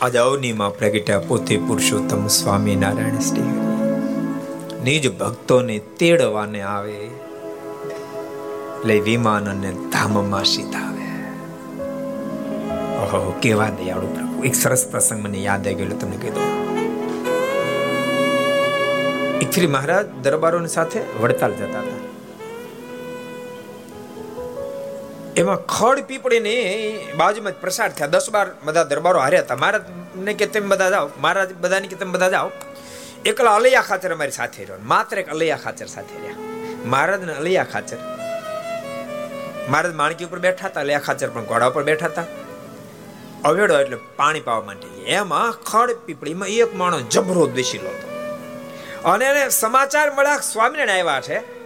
આજે 0.10 0.17
અવનીમાં 0.17 0.78
પ્રગટ્યા. 0.78 1.19
પોતે 1.19 1.58
પુરુષોત્તમ 1.58 2.28
સ્વામી 2.28 2.76
નારાયણ 2.76 3.19
શ્રી 3.19 3.41
નિજ 4.84 5.17
ભક્તોને 5.17 5.80
તેડવાને 5.80 6.62
આવે. 6.62 7.06
એટલે 8.80 9.00
વિમાન 9.00 9.50
અને 9.50 9.72
ધામમાં 9.72 10.44
સીધાવે. 10.44 11.06
ઓહો, 12.98 13.40
કેવા 13.42 13.69
દયાળુ 13.69 14.08
પ્રભુ. 14.08 14.44
એક 14.44 14.56
સરસ 14.56 14.88
પ્રસંગ 14.92 15.23
મને 15.23 15.38
યાદ 15.38 15.65
આવી 15.65 15.75
ગયેલો 15.75 15.96
તમને 15.96 16.17
કહી 16.17 16.29
દઉં. 16.29 16.48
એક 19.40 19.52
ફરી 19.52 19.67
મહારાજ 19.67 20.06
દરબારોની 20.23 20.67
સાથે 20.67 21.02
વડતાલ 21.21 21.54
જતા 21.54 21.79
હતા. 21.79 22.09
એમાં 25.40 25.65
ખડ 25.65 26.04
પીપળીને 26.04 26.56
બાજુમાં 27.17 27.62
પ્રસાર 27.62 27.92
થયા. 27.92 28.08
દસ 28.08 28.29
બાર 28.29 28.48
બધા 28.63 28.83
દરબારો 28.83 29.19
હાર્યા 29.19 29.42
હતા. 29.42 29.56
મહારાજ 29.56 29.81
ને 30.15 30.33
કે 30.33 30.46
તેમ 30.46 30.69
બધા 30.69 30.90
જાઓ. 30.90 31.10
મહારાજ 31.17 31.56
બધાને 31.56 31.87
કે 31.87 31.96
તેમ 31.96 32.12
બધા 32.12 32.29
જાઓ. 32.29 32.52
એકલા 33.25 33.56
અલૈયા 33.56 33.81
ખાચર 33.81 34.13
અમારી 34.13 34.31
સાથે 34.31 34.65
રહ્યો. 34.65 34.77
માત્ર 34.83 35.19
એક 35.19 35.29
અલૈયા 35.29 35.58
ખાચર 35.58 35.85
સાથે 35.85 36.27
રહ્યા. 36.27 36.35
મહારાજ 36.85 37.23
ને 37.23 37.33
અલૈયા 37.33 37.63
ખાચર. 37.63 37.98
મહારાજ 39.69 39.94
માણકી 39.94 40.25
ઉપર 40.25 40.40
બેઠા 40.40 40.67
હતા. 40.67 40.79
અલૈયા 40.79 41.00
ખાચર 41.00 41.29
પણ 41.29 41.44
ઘોડા 41.44 41.65
ઉપર 41.65 41.83
બેઠા 41.83 42.06
હતા. 42.06 42.23
અવેડો 43.46 43.79
એટલે 43.79 43.98
પાણી 44.15 44.40
પાવા 44.40 44.62
માટે 44.62 44.87
એમાં 44.87 45.52
ખડ 45.52 45.92
પીપળીમાં 45.92 46.48
એક 46.48 46.75
માણસ 46.75 47.02
જબરો 47.02 47.48
દેશી 47.48 47.77
હતો. 47.77 48.10
અને 49.06 49.25
એને 49.25 49.50
સમાચાર 49.50 50.12
મળ્યા 50.12 50.37
સ્વામિનારાયણ 50.37 51.08
આવ્યા 51.08 51.21
છે. 51.21 51.59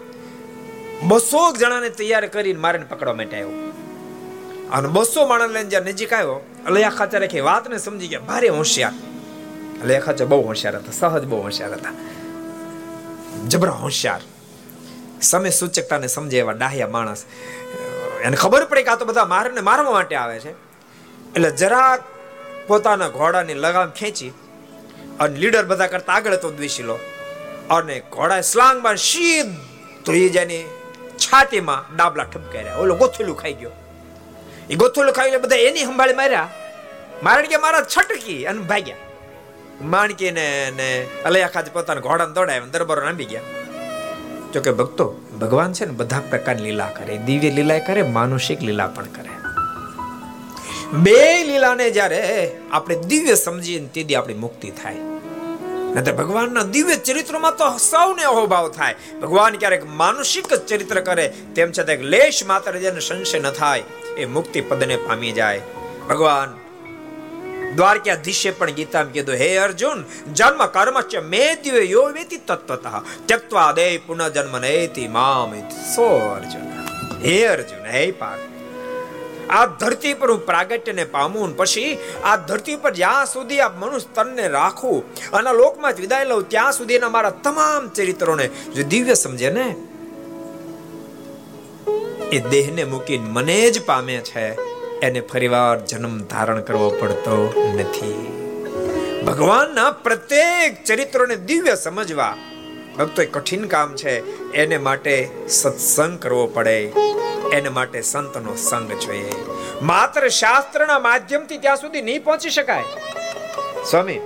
બસો 1.08 1.52
જણાને 1.52 1.90
તૈયાર 1.90 2.28
કરીને 2.28 2.60
મારીને 2.60 2.86
પકડવા 2.86 3.14
માટે 3.14 3.42
આવ્યો. 3.42 3.72
અને 4.72 4.88
બસો 4.88 5.26
માણસ 5.26 5.52
લઈને 5.52 5.70
જ્યારે 5.70 5.92
નજીક 5.92 6.14
આવ્યો, 6.14 6.46
અલૈયા 6.66 6.90
ખાચા 6.90 7.18
રાખી 7.18 7.40
વાતને 7.40 7.78
સમજી 7.78 8.08
ગયા, 8.08 8.20
ભારે 8.20 8.48
હોશિયાર. 8.48 8.94
અલૈયા 9.84 10.02
ખાચા 10.02 10.26
બહુ 10.26 10.42
હોશિયાર 10.42 10.76
હતા, 10.76 10.92
સહજ 10.92 11.26
બહુ 11.26 11.42
હોશિયાર 11.42 11.74
હતા. 11.74 11.94
જબરા 13.48 13.72
હોશિયાર. 13.72 14.22
સમય 15.22 15.50
સૂચકતાને 15.50 16.08
સમજે 16.08 16.40
એવા 16.40 16.52
ડાહ્યા 16.52 16.88
માણસ. 16.88 17.26
એને 18.22 18.36
ખબર 18.36 18.66
પડે 18.66 18.84
કે 18.84 18.90
આ 18.90 18.96
તો 18.96 19.06
બધા 19.06 19.26
મારને 19.26 19.62
મારવા 19.62 19.92
માટે 19.92 20.16
આવે 20.16 20.40
છે. 20.40 20.52
એટલે 21.36 21.52
જરાક 21.52 22.04
પોતાના 22.68 23.08
ઘોડાની 23.08 23.54
લગામ 23.54 23.90
ખેંચી 23.90 24.34
અને 25.20 25.40
લીડર 25.40 25.66
બધા 25.66 25.88
કરતા 25.88 26.14
આગળ 26.14 26.34
હતો 26.34 26.52
દ્વિશીલો 26.52 27.00
અને 27.70 28.02
ઘોડા 28.12 28.42
સ્લાંગમાં 28.42 28.98
સીધો 28.98 29.52
ધોઈ 30.06 30.30
જેની 30.30 30.64
છાતીમાં 31.28 31.96
ડાબલા 31.96 32.24
ઠપકાર્યા. 32.24 32.76
ઓલો 32.76 32.96
ગોથલું 32.96 33.38
ખાઈ 33.38 33.54
ગયો. 33.54 33.72
એ 34.70 34.76
ગોથુલું 34.76 35.14
ખાઈ 35.14 35.38
બધા 35.38 35.56
એની 35.56 35.86
સંભાળી 35.86 36.14
માર્યા. 36.14 36.50
મારણ 37.24 37.46
કે 37.46 37.58
મારા 37.58 37.86
છટકી 37.98 38.46
અને 38.46 38.60
ભાગ્યા. 38.60 38.96
માણકી 39.82 40.32
ને 40.32 40.72
ને 40.76 41.08
અલૈયા 41.26 41.48
ખાતે 41.48 41.72
પોતાના 41.72 42.00
ઘોડાને 42.00 42.34
દોડાવ્યા 42.34 42.66
દરબારો 42.66 43.06
નાંબી 43.06 43.26
ગયા. 43.26 43.42
જોકે 44.54 44.72
ભક્તો, 44.72 45.16
ભગવાન 45.42 45.74
છે 45.74 45.86
ને 45.86 45.92
બધા 45.92 46.20
પ્રકારની 46.30 46.62
લીલા 46.62 46.88
કરે. 46.88 47.18
દિવ્ય 47.18 47.52
લીલા 47.52 47.80
કરે, 47.80 48.02
માનુષિક 48.02 48.62
લીલા 48.62 48.88
પણ 48.88 49.04
કરે. 49.04 49.30
બે 50.94 51.44
લીલાને 51.44 51.90
જ્યારે 51.90 52.52
આપણે 52.72 52.96
દિવ્ય 52.96 53.36
સમજીએ 53.36 53.88
તેથી 53.88 54.16
આપણી 54.16 54.34
મુક્તિ 54.34 54.70
થાય. 54.70 54.96
નહીતર 55.96 56.14
ભગવાનના 56.14 56.64
દિવ્ય 56.64 56.96
ચરિત્રમાં 56.96 57.58
તો 57.58 57.78
સૌને 57.78 58.24
અહોભાવ 58.24 58.70
થાય. 58.70 58.96
ભગવાન 59.22 59.58
ક્યારેક 59.58 59.86
માનુષિક 59.86 60.48
ચરિત્ર 60.68 61.00
કરે, 61.02 61.26
તેમ 61.56 61.72
છતાં 61.72 61.98
લેશ 62.14 62.46
માત્ર 62.46 62.74
જેને 62.78 63.00
સંશય 63.00 63.40
ન 63.40 63.50
થાય, 63.52 63.84
એ 64.18 64.26
મુક્તિ 64.26 64.62
પદને 64.62 64.98
પામી 64.98 65.32
જાય. 65.32 65.62
ભગવાન 66.10 66.50
દ્વારકાધીશે 67.76 68.52
પણ 68.52 68.72
ગીતામાં 68.72 69.14
કીધું 69.14 69.36
હે 69.36 69.58
અર્જુન, 69.58 70.06
જન્મ 70.34 70.66
કર્મ 70.66 70.98
ચ 71.02 71.22
મેદ્યો 71.34 71.84
યો 71.96 72.06
વેતિ 72.18 72.38
તત્વતઃ, 72.38 72.88
ત્યક્ત્વા 73.26 73.72
દે 73.72 73.98
પુનઃ 73.98 74.26
નેતિ 74.60 75.08
મામ 75.08 75.54
સો 75.96 76.08
અર્જુન. 76.38 76.68
હે 77.26 77.38
અર્જુન, 77.48 77.86
હે 77.86 78.12
પાર્થ 78.12 78.53
આ 79.50 79.66
ધરતી 79.66 80.14
પર 80.14 80.32
હું 80.32 80.46
પ્રાગટ્યને 80.46 81.04
પામું 81.06 81.58
પછી 81.58 81.98
આ 82.24 82.36
ધરતી 82.38 82.76
પર 82.76 82.94
જ્યાં 82.94 83.26
સુધી 83.26 83.60
આ 83.60 83.70
મનુષ્ય 83.70 84.14
તનને 84.16 84.48
રાખું 84.48 85.32
અને 85.32 85.52
લોકમાં 85.54 85.94
વિદાય 85.94 86.24
લઉં, 86.24 86.50
ત્યાં 86.50 86.74
સુધીના 86.74 87.10
મારા 87.10 87.30
તમામ 87.30 87.90
ચરિત્રોને 87.90 88.48
જો 88.48 88.84
દિવ્ય 88.84 89.14
સમજે 89.14 89.50
ને, 89.50 89.76
એ 92.32 92.40
દેહને 92.40 92.84
મૂકીને 92.84 93.28
મને 93.30 93.72
જ 93.72 93.86
પામે 93.86 94.18
છે. 94.18 94.46
એને 95.02 95.22
ફરીવાર 95.22 95.80
જન્મ 95.86 96.18
ધારણ 96.22 96.62
કરવો 96.62 96.90
પડતો 96.90 97.54
નથી. 97.76 98.30
ભગવાનના 99.26 99.92
પ્રત્યેક 99.92 100.84
ચરિત્રોને 100.86 101.36
દિવ્ય 101.36 101.76
સમજવા 101.76 102.36
ભક્તો 103.00 103.24
કઠિન 103.32 103.66
કામ 103.66 103.96
છે, 103.96 104.52
એને 104.52 104.78
માટે 104.78 105.32
સત્સંગ 105.50 106.20
કરવો 106.20 106.48
પડે. 106.48 106.84
એને 107.54 107.70
માટે 107.70 108.02
સંતનો 108.02 108.56
સંગ 108.56 108.92
જોઈએ. 108.92 109.32
માત્ર 109.82 110.28
શાસ્ત્રના 110.28 111.00
માધ્યમથી 111.00 111.58
ત્યાં 111.58 111.78
સુધી 111.78 112.02
નહીં 112.02 112.24
પહોંચી 112.24 112.50
શકાય. 112.50 112.84
સ્વામી, 113.90 114.20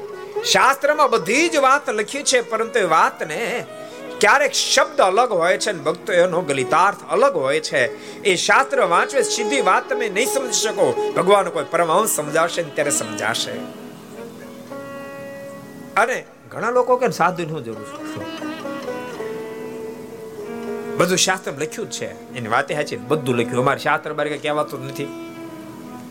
શાસ્ત્રમાં 0.45 1.09
બધી 1.09 1.49
જ 1.49 1.55
વાત 1.55 1.89
લખી 1.89 2.23
છે, 2.23 2.41
પરંતુ 2.41 2.79
એ 2.79 2.83
વાતને 2.83 3.65
ક્યારેક 4.19 4.51
શબ્દ 4.51 5.01
અલગ 5.01 5.31
હોય 5.31 5.57
છે 5.57 5.69
અને 5.69 5.79
ભક્તો 5.79 6.13
એનો 6.13 6.41
ગલિતાર્થ 6.41 6.97
અલગ 7.11 7.35
હોય 7.35 7.59
છે. 7.59 7.87
એ 8.21 8.35
શાસ્ત્ર 8.35 8.85
વાંચવે, 8.85 9.21
સીધી 9.21 9.61
વાત 9.61 9.89
તમે 9.89 10.09
નહીં 10.09 10.27
સમજી 10.27 10.51
શકો. 10.51 11.13
ભગવાન 11.15 11.49
કોઈ 11.49 11.65
પરમહંસ 11.71 12.09
સમજાવશે 12.09 12.63
ને 12.63 12.69
ત્યારે 12.69 12.91
સમજાશે. 12.91 13.51
અને 15.97 16.25
ઘણા 16.51 16.69
લોકો 16.69 16.97
કે 16.97 17.09
સાધુ 17.09 17.43
નું 17.43 17.63
જરૂર 17.63 17.85
બધું 20.97 21.17
શાસ્ત્ર 21.17 21.51
લખ્યું 21.51 21.89
જ 21.89 21.93
છે. 21.93 22.37
એની 22.37 22.47
વાતે 22.47 22.75
સાચી. 22.75 22.95
બધું 22.95 23.35
લખ્યું. 23.35 23.59
અમારે 23.59 23.79
શાસ્ત્ર 23.79 24.13
બારે 24.13 24.29
કઈ 24.29 24.37
કહેવાતું 24.37 24.85
નથી. 24.85 25.03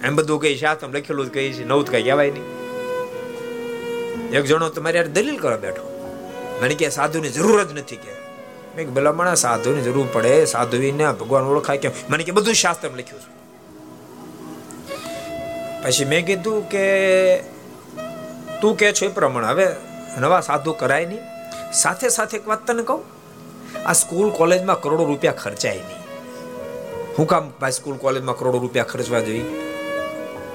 એમ 0.05 0.15
બધું 0.15 0.41
કઈ 0.41 0.57
શાસ્ત્ર 0.57 0.89
લખેલું 0.89 1.27
જ 1.27 1.31
કઈ 1.31 1.53
છે 1.53 1.65
નવું 1.65 1.87
કઈ 1.87 2.03
કહેવાય 2.03 2.31
નહીં. 2.31 2.45
એક 4.31 4.45
જણો 4.45 4.69
તમારે 4.69 4.99
યાર 4.99 5.09
દલીલ 5.09 5.39
કરવા 5.39 5.57
બેઠો. 5.57 6.13
મને 6.63 6.75
કે 6.75 6.89
સાધુની 6.89 7.29
જરૂર 7.29 7.65
જ 7.65 7.73
નથી. 7.79 7.97
કે 7.97 8.17
મેં 8.77 8.95
ભલામણા 8.95 9.35
સાધુની 9.35 9.83
જરૂર 9.83 10.07
પડે. 10.13 10.45
સાધુને 10.45 11.13
ભગવાન 11.13 11.45
ઓળખાય 11.45 11.79
કે 11.79 11.91
મને 12.11 12.25
કે 12.25 12.33
બધું 12.33 12.55
શાસ્ત્ર 12.55 12.89
લખ્યું 12.89 13.21
છે. 13.21 13.37
પછી 15.85 16.05
મેં 16.05 16.27
કીધું 16.27 16.69
કે, 16.69 17.37
તું 18.61 18.77
કે 18.77 18.93
છો 18.93 19.07
એ 19.07 19.09
પ્રમાણે. 19.09 19.47
હવે 19.47 19.67
નવા 20.19 20.41
સાધુ 20.41 20.73
કરાય 20.73 21.07
નહીં. 21.07 21.21
સાથે 21.73 22.09
સાથે 22.09 22.37
એક 22.37 22.49
વાત 22.49 22.67
તને 22.67 22.83
કહું. 22.83 23.16
આ 23.87 23.93
સ્કૂલ 23.93 24.31
કોલેજમાં 24.31 24.81
કરોડો 24.81 25.05
રૂપિયા 25.05 25.33
ખર્ચાય 25.33 25.75
નહીં. 25.75 25.99
હું 27.19 27.27
કામ 27.27 27.53
ભાઈ 27.61 27.71
સ્કૂલ 27.71 27.97
કોલેજમાં 27.97 28.39
કરોડો 28.39 28.59
રૂપિયા 28.59 28.85
ખર્ચવા 28.85 29.21
જોઈએ? 29.21 29.45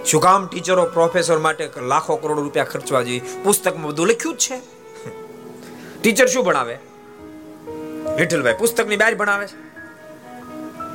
શું 0.06 0.22
કામ 0.22 0.48
ટીચરો, 0.48 0.86
પ્રોફેસર 0.86 1.38
માટે 1.38 1.70
લાખો 1.82 2.16
કરોડો 2.16 2.42
રૂપિયા 2.42 2.66
ખર્ચવા 2.66 3.02
જોઈએ? 3.02 3.22
પુસ્તકમાં 3.44 3.88
બધું 3.88 4.08
લખ્યું 4.08 4.36
જ 4.36 4.38
છે. 4.38 4.60
ટીચર 6.02 6.28
શું 6.28 6.46
ભણાવે? 6.46 6.78
વિઠ્ઠલભાઈ 8.18 8.54
પુસ્તકની 8.54 8.98
બહાર 8.98 9.16
ભણાવે 9.16 9.48
છે. 9.48 9.72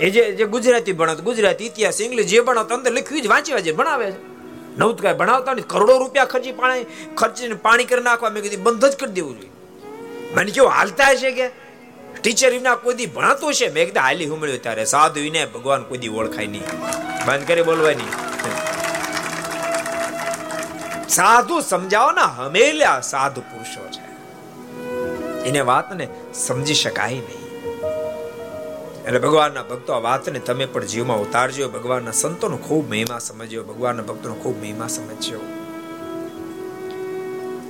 એ 0.01 0.11
જે 0.11 0.33
જે 0.33 0.45
ગુજરાતી 0.45 0.93
ભણાવતો 0.93 1.23
ગુજરાતી 1.23 1.67
ઇતિહાસ, 1.67 2.01
ઇંગ્લિશ 2.01 2.27
જે 2.27 2.41
ભણાવતો 2.41 2.75
અંદર 2.75 2.93
લખ્યું 2.93 3.23
જ 3.23 3.27
વાંચવા 3.27 3.59
જે 3.59 3.73
ભણાવે 3.73 4.11
છે. 4.11 4.17
નવું 4.79 4.97
કાંઈ 4.97 5.15
ભણાવતા 5.15 5.55
નહીં 5.55 5.67
કરોડો 5.67 5.99
રૂપિયા 5.99 6.25
ખર્ચી 6.25 6.53
પાણી 6.53 6.87
ખર્ચીને 7.15 7.55
પાણી 7.55 7.85
કરી 7.85 8.03
નાખવા. 8.03 8.31
મેં 8.31 8.43
કીધું 8.43 8.63
બંધ 8.63 8.85
જ 8.85 8.97
કરી 8.97 9.13
દેવું 9.13 9.41
જોઈએ. 9.41 9.51
મને 10.35 10.51
કેવું 10.51 10.71
હાલતા 10.71 11.15
છે 11.15 11.31
કે? 11.31 11.66
ટીચર 12.27 12.51
વિના 12.51 12.75
કોઈ 12.75 12.95
દી 12.95 13.07
ભણાતું 13.07 13.55
છે 13.55 13.69
મેં 13.69 13.85
કીધું, 13.85 14.03
હાલી 14.03 14.27
હુમળ્યું 14.27 14.63
ત્યારે 14.63 14.85
સાધુ 14.85 15.21
વિને 15.21 15.47
ભગવાન 15.47 15.83
કોઈ 15.83 15.99
દી 15.99 16.09
ઓળખાય 16.09 16.47
નહીં. 16.47 16.63
બંધ 17.27 17.49
કરી 17.49 17.63
બોલવાની. 17.63 18.09
સાધુ 21.09 21.61
સમજાવો 21.61 22.11
ના 22.11 22.23
હમેલ્યા 22.23 23.01
સાધુ 23.01 23.41
પુરુષો 23.41 23.89
છે. 23.89 24.05
એને 25.49 25.61
વાતને 25.61 26.09
સમજી 26.35 26.75
શકાય 26.75 27.15
નહીં. 27.15 27.47
એટલે 29.07 29.19
ભગવાનના 29.19 29.63
ભક્તો 29.63 29.93
આ 29.93 29.99
વાતને 29.99 30.39
તમે 30.39 30.67
પણ 30.67 30.85
જીવમાં 30.85 31.19
ઉતારજો. 31.19 31.69
ભગવાનના 31.69 32.11
સંતોનો 32.11 32.57
ખૂબ 32.57 32.91
મહિમા 32.91 33.19
સમજ્યો 33.19 33.65
ભગવાનના 33.65 34.03
ભક્તોનો 34.03 34.35
ખૂબ 34.35 34.61
મહિમા 34.61 34.87
સમજ્યો 34.87 35.41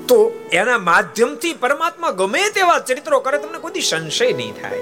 તો 0.09 0.49
એના 0.53 0.79
માધ્યમથી 0.79 1.53
પરમાત્મા 1.53 2.11
ગમે 2.11 2.51
તેવા 2.51 2.79
ચરિત્રો 2.79 3.21
કરે, 3.21 3.39
તમને 3.39 3.59
કોઈ 3.59 3.81
સંશય 3.81 4.33
નહીં 4.33 4.55
થાય. 4.55 4.79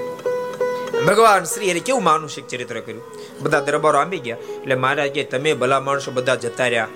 ભગવાન 1.06 1.44
શ્રી 1.44 1.70
હરિ 1.70 1.80
કેવું 1.80 2.04
માનુષિક 2.04 2.46
ચરિત્ર 2.46 2.80
કર્યું? 2.80 3.02
બધા 3.40 3.60
દરબારો 3.60 3.98
આંબી 3.98 4.18
ગયા. 4.18 4.36
એટલે 4.36 4.74
મહારાજ 4.74 5.10
કે, 5.10 5.24
તમે 5.24 5.54
ભલા 5.54 5.80
માણસો 5.80 6.10
બધા 6.10 6.34
જતા 6.34 6.64
રહ્યા. 6.64 6.88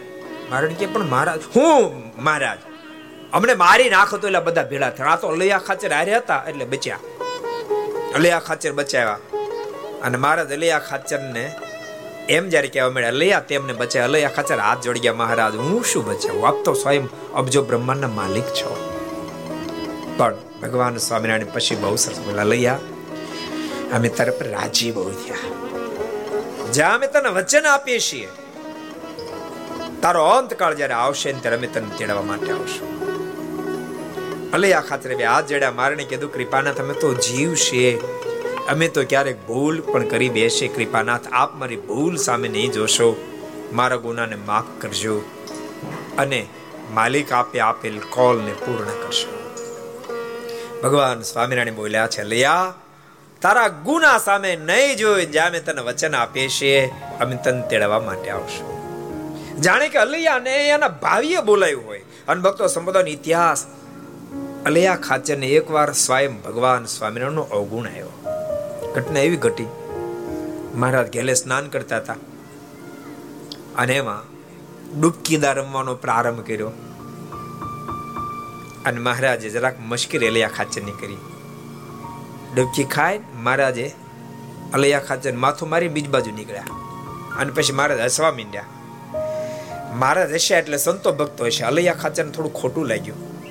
મહારાજ 0.50 0.72
કે, 0.72 0.86
પણ 0.86 1.04
મહારાજ, 1.04 1.40
હું 1.56 2.02
મહારાજ? 2.22 2.58
અમને 3.32 3.54
મારી 3.54 3.90
નાખો 3.90 4.16
તો 4.16 4.26
એટલે 4.26 4.40
બધા 4.40 4.62
ભેળા 4.62 4.90
થયા. 4.90 5.06
આ 5.06 5.16
તો 5.16 5.28
અલૈયા 5.28 5.58
ખાચર 5.58 5.92
હારે 5.92 6.16
હતા, 6.16 6.44
એટલે 6.48 6.64
બચ્યા. 6.64 6.98
અલૈયા 8.14 8.38
ખાચર 8.38 8.72
બચાવ્યા 8.72 9.18
અને 10.02 10.18
મહારાજ 10.18 10.52
અલૈયા 10.52 10.78
ખાચર 10.78 11.20
ને 11.20 11.54
એમ 12.28 12.48
જ્યારે 12.48 12.68
કહેવા 12.68 12.90
મળ્યા 12.90 13.08
અલૈયા 13.08 13.40
તેમને 13.40 13.72
બચે 13.72 13.98
અલૈયા 13.98 14.28
ખાચર 14.28 14.58
હાથ 14.58 14.82
જોડી 14.84 15.00
ગયા, 15.00 15.12
મહારાજ, 15.12 15.56
હું 15.56 15.84
શું 15.84 16.04
બચાવું? 16.04 16.48
આપ 16.48 16.64
તો 16.64 16.72
સ્વયં 16.72 17.08
અબજો 17.32 17.62
બ્રહ્માંડના 17.62 18.08
માલિક 18.08 18.44
છો. 18.44 18.94
પણ 20.16 20.34
ભગવાન 20.62 20.96
સ્વામિનારાયણ 20.96 21.46
પછી 21.54 21.76
બહુ 21.76 21.96
સરસ 21.96 22.18
બોલા 22.18 22.42
અલૈયા 22.42 22.78
અમે 23.94 24.08
તારા 24.08 24.32
રાજી 24.40 24.90
બહુ 24.90 25.10
થયા. 25.10 25.36
જ્યાં 26.72 26.94
અમે 26.94 27.06
તને 27.06 27.28
વચન 27.28 27.66
આપીએ 27.66 27.98
છીએ. 27.98 28.28
તારો 30.02 30.24
અંતકાળ 30.24 30.74
જ્યારે 30.74 30.94
આવશે 30.94 31.32
ને 31.32 31.38
ત્યારે 31.40 31.56
અમે 31.56 31.66
તને 31.66 31.98
તેડવા 31.98 32.22
માટે 32.22 32.52
આવશું. 32.52 32.88
અલયા 34.52 34.80
ખાતરે, 34.80 35.14
બે 35.14 35.24
હાથ 35.24 35.46
જડ્યા, 35.46 35.70
મારને 35.70 36.04
કીધું, 36.04 36.32
કૃપાના, 36.32 36.72
તમે 36.72 36.94
તો 36.94 37.14
જીવ 37.14 37.54
છે 37.54 37.84
અમે 38.68 38.88
તો 38.88 39.02
ક્યારેક 39.04 39.46
ભૂલ 39.46 39.80
પણ 39.80 40.08
કરી 40.08 40.28
બેસે, 40.28 40.68
કૃપાનાથ, 40.68 41.20
આપ 41.32 41.54
મારી 41.54 41.76
ભૂલ 41.76 42.16
સામે 42.16 42.48
નહીં 42.48 42.72
જોશો. 42.72 43.16
મારા 43.72 43.96
ગુનાને 43.96 44.36
માફ 44.36 44.64
કરજો 44.80 45.20
અને 46.18 46.46
માલિક 46.90 47.32
આપે 47.32 47.60
આપેલ 47.60 47.98
કોલને 47.98 48.52
પૂર્ણ 48.52 48.84
કરશો 48.84 49.34
ભગવાન 50.82 51.22
સ્વામિનારાયણ 51.22 51.74
બોલ્યા 51.74 52.06
છે, 52.06 52.22
લયા, 52.22 52.74
તારા 53.42 53.68
ગુના 53.68 54.18
સામે 54.18 54.56
નહીં 54.56 54.96
જોઈ, 54.96 55.26
જ્યાં 55.26 55.48
અમે 55.48 55.60
તને 55.60 55.82
વચન 55.82 56.14
આપીએ 56.14 56.48
છીએ 56.48 56.86
અમે 57.20 57.36
તને 57.44 57.68
તેડવા 57.68 58.00
માટે 58.00 58.30
આવશું. 58.30 58.68
જાણે 59.60 59.88
કે 59.88 59.98
અલૈયાને 59.98 60.68
એના 60.68 60.88
ભાવીએ 60.88 61.40
બોલાયું 61.40 61.86
હોય. 61.86 62.02
અને 62.28 62.40
ભક્તો 62.40 62.66
સંબોધન 62.66 63.08
ઇતિહાસ 63.08 63.66
અલૈયા 64.66 64.96
ખાચરને 64.96 65.46
એકવાર 65.46 65.92
સ્વયં 65.92 66.42
ભગવાન 66.42 66.84
સ્વામિનારાયણનો 66.84 67.42
અવગુણ 67.42 67.86
આવ્યો 67.86 68.27
ઘટના 68.98 69.20
એવી 69.20 69.36
ઘટી. 69.36 69.66
મહારાજ 70.74 71.12
ઘેલે 71.12 71.34
સ્નાન 71.34 71.68
કરતા 71.68 71.96
હતા. 71.96 72.16
અને 73.76 73.96
એમાં 73.96 74.22
ડૂબકીદા 75.00 75.52
રમવાનો 75.52 75.94
પ્રારંભ 75.94 76.40
કર્યો. 76.40 76.68
અને 78.86 79.00
મહારાજે 79.00 79.50
જરાક 79.50 79.74
મશ્કરી 79.80 80.28
અલૈયા 80.28 80.48
ખાચરની 80.48 80.92
કરી. 80.92 81.16
ડૂબકી 82.54 82.84
ખાય 82.84 83.20
મહારાજે 83.34 83.94
અલૈયા 84.74 85.00
ખાચર 85.00 85.32
માથું 85.32 85.68
મારી 85.68 85.88
બીજ 85.88 86.08
બાજુ 86.08 86.30
નીકળ્યા. 86.30 86.64
અને 87.38 87.52
પછી 87.52 87.72
મહારાજ 87.72 88.00
હસવા 88.00 88.32
માંડ્યા. 88.32 88.64
મહારાજ 89.94 90.34
હશે 90.34 90.54
એટલે 90.54 90.76
સંતો 90.76 91.12
ભક્તો 91.12 91.44
હશે 91.44 91.64
અલૈયા 91.64 91.94
ખાચરને 91.94 92.30
થોડું 92.30 92.54
ખોટું 92.54 92.86
લાગ્યું. 92.86 93.42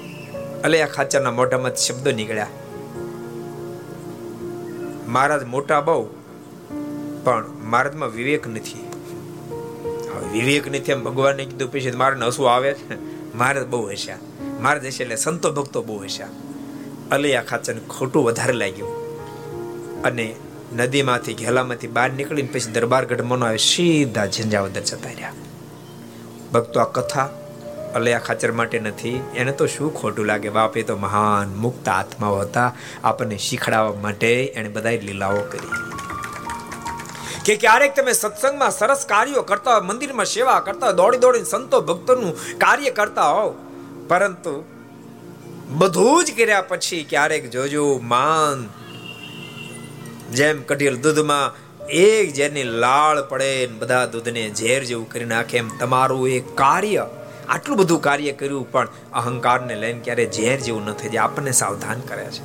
અલૈયા 0.61 0.87
ખાચરના 0.87 1.31
મોઢામાંથી 1.31 1.81
શબ્દો 1.81 2.11
નીકળ્યા. 2.11 2.47
મહારાજ 5.07 5.43
મોટા 5.43 5.81
બહુ, 5.81 6.05
પણ 7.23 7.45
મહારાજમાં 7.63 8.09
વિવેક 8.09 8.47
નથી. 8.47 8.87
વિવેક 10.31 10.67
નથી 10.67 10.91
એમ 10.91 11.03
ભગવાને 11.03 11.45
કીધું, 11.45 11.71
પછી 11.71 11.91
મારે 11.91 12.25
હસવું 12.25 12.51
આવે 12.51 12.73
છે. 12.73 13.17
મહારાજ 13.37 13.67
બહુ 13.67 13.89
હસ્યા. 13.89 14.17
મહારાજ 14.61 14.85
હશે 14.85 15.03
એટલે 15.03 15.15
સંતો 15.15 15.51
ભક્તો 15.51 15.81
બહુ 15.81 16.03
હસ્યા. 16.03 16.27
અલૈયા 17.11 17.43
ખાચરને 17.43 17.81
ખોટું 17.89 18.23
વધારે 18.23 18.53
લાગ્યું. 18.53 19.07
અને 20.03 20.35
નદીમાંથી, 20.75 21.33
ઘેલામાંથી 21.33 21.87
બહાર 21.87 22.11
નીકળીને 22.11 22.49
પછી 22.53 22.71
દરબારગઢ 22.71 23.21
મનો 23.21 23.45
આવે, 23.45 23.57
સીધા 23.57 24.25
ઝંઝાવદર 24.25 24.81
જતા 24.81 25.09
રહ્યા. 25.09 25.33
ભક્તો 26.53 26.79
આ 26.79 26.83
કથા 26.83 27.29
અલૈયા 27.95 28.19
ખાચર 28.19 28.51
માટે 28.51 28.79
નથી. 28.79 29.21
એને 29.35 29.51
તો 29.51 29.65
શું 29.65 29.95
ખોટું 29.95 30.25
લાગે? 30.25 30.49
બાપ 30.49 30.77
એ 30.77 30.83
તો 30.83 30.97
મહાન 30.97 31.55
મુક્ત 31.55 31.89
આત્માઓ 31.89 32.39
હતા. 32.39 32.75
આપણને 33.03 33.37
શીખડાવવા 33.37 34.01
માટે 34.01 34.45
એને 34.45 34.69
બધા 34.69 34.89
લીલાઓ 34.89 35.37
કરી. 35.37 35.67
કે 37.45 37.55
ક્યારેક 37.55 37.95
તમે 37.95 38.13
સત્સંગમાં 38.13 38.71
સરસ 38.71 39.05
કાર્યો 39.09 39.41
કરતા 39.41 39.71
હોય, 39.71 39.81
મંદિરમાં 39.81 40.25
સેવા 40.25 40.59
કરતા 40.59 40.85
હોય, 40.85 40.95
દોડી 40.95 41.17
દોડીને 41.17 41.45
સંતો 41.45 41.81
ભક્તોનું 41.81 42.57
કાર્ય 42.57 42.89
કરતા 42.89 43.29
હોવ. 43.29 43.55
પરંતુ 44.07 44.65
બધું 45.69 46.25
જ 46.25 46.31
કર્યા 46.31 46.61
પછી 46.61 47.05
ક્યારેક 47.09 47.49
જોજો, 47.49 47.99
માન 48.03 48.69
જેમ 50.31 50.61
કઢીલ 50.61 50.97
દૂધમાં 50.97 51.67
એક 51.85 52.33
જેની 52.33 52.63
લાળ 52.63 53.23
પડે 53.23 53.67
બધા 53.67 54.05
દૂધને 54.05 54.49
ઝેર 54.49 54.83
જેવું 54.83 55.09
કરી 55.09 55.25
નાખે 55.25 55.57
એમ 55.57 55.77
તમારું 55.77 56.29
એ 56.29 56.39
કાર્ય 56.39 57.07
આટલું 57.49 57.77
બધું 57.77 58.01
કાર્ય 58.01 58.31
કર્યું, 58.31 58.71
પણ 58.71 58.87
અહંકારને 59.13 59.75
લઈને 59.75 59.99
ક્યારે 59.99 60.25
ઝેર 60.25 60.59
જેવું 60.59 60.85
ન 60.85 60.93
થઈ 60.93 61.09
જાય 61.09 61.23
આપણને 61.23 61.51
સાવધાન 61.51 61.99
કરે 61.99 62.25
છે. 62.25 62.43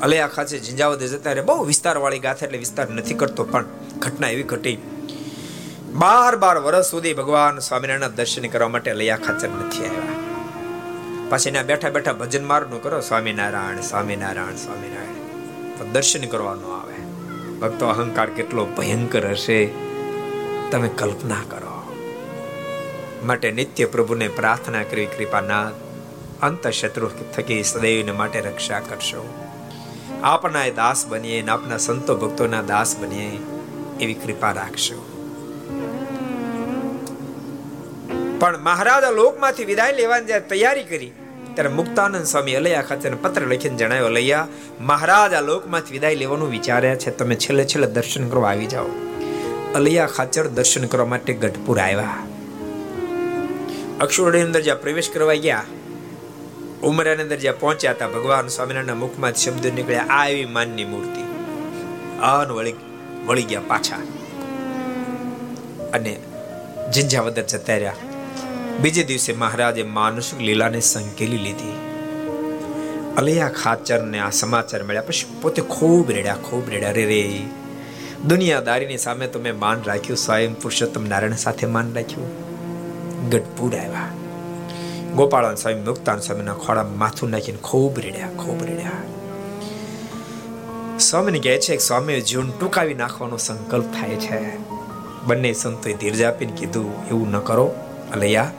અલે 0.00 0.20
આખા 0.20 0.44
છે 0.44 0.58
ઝીંઝાવદે 0.58 1.08
જતા 1.08 1.32
રહે 1.32 1.42
બહુ 1.42 1.64
વિસ્તારવાળી 1.64 2.18
ગાથા, 2.18 2.46
એટલે 2.46 2.58
વિસ્તાર 2.58 2.90
નથી 2.90 3.14
કરતો, 3.14 3.44
પણ 3.44 3.64
ઘટના 3.98 4.28
એવી 4.28 4.42
ઘટી. 4.42 4.78
બાર 5.92 6.36
બાર 6.36 6.58
વર્ષ 6.58 6.86
સુધી 6.86 7.14
ભગવાન 7.14 7.58
સ્વામિનારાયણ 7.58 8.14
દર્શન 8.14 8.48
કરવા 8.48 8.68
માટે 8.68 8.92
લયા 8.92 9.16
ખાચર 9.16 9.48
નથી 9.48 9.86
આવ્યા. 9.86 10.18
પછી 11.28 11.50
ના 11.50 11.62
બેઠા 11.62 11.90
બેઠા 11.90 12.12
ભજન 12.12 12.44
મારનું 12.44 12.82
કરો, 12.82 13.00
સ્વામિનારાયણ 13.00 13.80
સ્વામિનારાયણ 13.80 14.56
સ્વામિનારાયણ. 14.56 15.92
દર્શન 15.92 16.24
કરવાનું 16.26 16.80
આવે. 16.80 16.98
ભક્તો 17.58 17.86
અહંકાર 17.86 18.30
કેટલો 18.30 18.64
ભયંકર 18.64 19.30
હશે, 19.30 19.66
તમે 20.70 20.88
કલ્પના 20.88 21.42
કરો. 21.48 21.69
માટે 23.24 23.50
નિત્ય 23.50 23.84
પ્રભુને 23.84 24.28
પ્રાર્થના 24.28 24.82
કરવી 24.82 25.06
કૃપાનાથ 25.06 25.72
અંત 26.42 26.66
શત્રુ 26.66 27.10
થકી 27.36 27.62
સદૈવને 27.62 28.12
માટે 28.12 28.40
રક્ષા 28.40 28.80
કરશો. 28.80 29.22
આપના 30.22 30.64
એ 30.64 30.70
દાસ 30.70 31.06
બનીએ 31.06 31.42
અને 31.42 31.50
આપના 31.50 31.76
સંતો 31.76 32.16
ભક્તોના 32.16 32.62
દાસ 32.62 32.96
બનીએ 32.98 33.38
એવી 34.00 34.14
કૃપા 34.14 34.52
રાખશો. 34.52 35.06
પણ 38.40 38.58
મહારાજા 38.58 39.10
લોકમાંથી 39.10 39.64
વિદાય 39.64 39.92
લેવાની 39.92 40.26
જ્યારે 40.26 40.48
તૈયારી 40.48 40.84
કરી, 40.84 41.12
ત્યારે 41.54 41.70
મુક્તાનંદ 41.70 42.24
સ્વામી 42.24 42.54
અલૈયા 42.54 42.82
ખાતે 42.82 43.10
પત્ર 43.10 43.42
લખીને 43.42 43.76
જણાવ્યો, 43.76 44.06
અલૈયા, 44.06 44.48
મહારાજ 44.80 45.34
લોકમાંથી 45.34 45.92
વિદાય 45.92 46.14
લેવાનું 46.14 46.50
વિચાર્યા 46.50 46.94
છે. 46.94 47.10
તમે 47.10 47.34
છેલ્લે 47.34 47.64
છેલ્લે 47.64 47.86
દર્શન 47.86 48.28
કરવા 48.28 48.50
આવી 48.50 48.66
જાઓ. 48.66 48.86
અલૈયા 49.74 50.06
ખાચર 50.06 50.46
દર્શન 50.48 50.86
કરવા 50.86 51.06
માટે 51.06 51.32
ગઢપુર 51.32 51.78
આવ્યા. 51.78 52.16
અક્ષોરડી 54.00 54.40
અંદર 54.40 54.60
જ્યાં 54.60 54.80
પ્રવેશ 54.80 55.10
કરવા 55.10 55.34
ગયા, 55.34 55.62
ઉમરાની 56.82 57.22
અંદર 57.22 57.36
જ્યાં 57.36 57.60
પહોંચ્યા 57.60 57.90
હતા, 57.90 58.08
ભગવાન 58.08 58.48
સ્વામિનારાયણના 58.48 58.94
મુખમાં 58.94 59.34
શબ્દ 59.34 59.66
નીકળ્યા, 59.66 60.06
આ 60.10 60.26
એવી 60.26 60.44
માનની 60.44 60.84
મૂર્તિ. 60.84 61.20
અન 62.20 62.50
વળી 62.50 62.74
વળી 63.26 63.42
ગયા 63.42 63.60
પાછા. 63.68 63.96
અને 65.92 66.20
જિંજાવદર 66.92 67.42
જતા 67.42 67.72
રહ્યા. 67.72 67.92
બીજે 68.80 69.02
દિવસે 69.02 69.32
મહારાજે 69.32 69.82
માનુષિક 69.82 70.40
લીલાને 70.40 70.80
સંકેલી 70.80 71.38
લીધી. 71.38 71.72
અલૈયા 73.16 73.48
ખાચરને 73.48 74.18
આ 74.18 74.30
સમાચાર 74.30 74.82
મળ્યા 74.82 75.02
પછી 75.02 75.42
પોતે 75.42 75.62
ખૂબ 75.62 76.10
રેડ્યા 76.10 76.34
ખૂબ 76.34 76.70
રેડ્યા. 76.70 76.90
રે 76.90 77.04
રે, 77.04 77.42
દુનિયાદારીની 78.26 78.98
સામે 78.98 79.26
તો 79.26 79.38
મેં 79.38 79.58
માન 79.58 79.82
રાખ્યું, 79.86 80.16
સ્વયં 80.16 80.54
પુરુષોત્તમ 80.54 81.08
નારાયણ 81.08 81.32
સાથે 81.32 81.66
માન 81.66 81.94
રાખ્યું. 81.94 82.49
ગઢપુર 83.28 83.76
આવ્યા. 83.76 84.08
ગોપાળન 85.16 85.54
સ્વામી 85.54 85.80
મુક્તાન 85.80 86.18
સ્વામીના 86.18 86.54
ખોડા 86.54 86.82
માથું 86.82 87.30
નાખીને 87.30 87.58
ખૂબ 87.58 87.98
રેડ્યા 87.98 88.28
ખૂબ 88.28 88.64
રેડ્યા. 88.64 88.90
સ્વામીને 90.98 91.38
કહે 91.38 91.58
છે 91.58 91.76
કે 91.76 91.78
સ્વામી 91.78 92.20
જીવન 92.20 92.50
ટૂંકાવી 92.50 92.94
નાખવાનો 92.94 93.36
સંકલ્પ 93.36 93.84
થાય 93.84 94.16
છે. 94.16 94.58
બંને 95.24 95.52
સંતોએ 95.52 95.92
ધીરજ 95.92 96.22
આપીને 96.22 96.52
કીધું, 96.52 97.08
એવું 97.08 97.30
ન 97.30 97.38
કરો, 97.38 97.74
અલૈયા, 98.12 98.50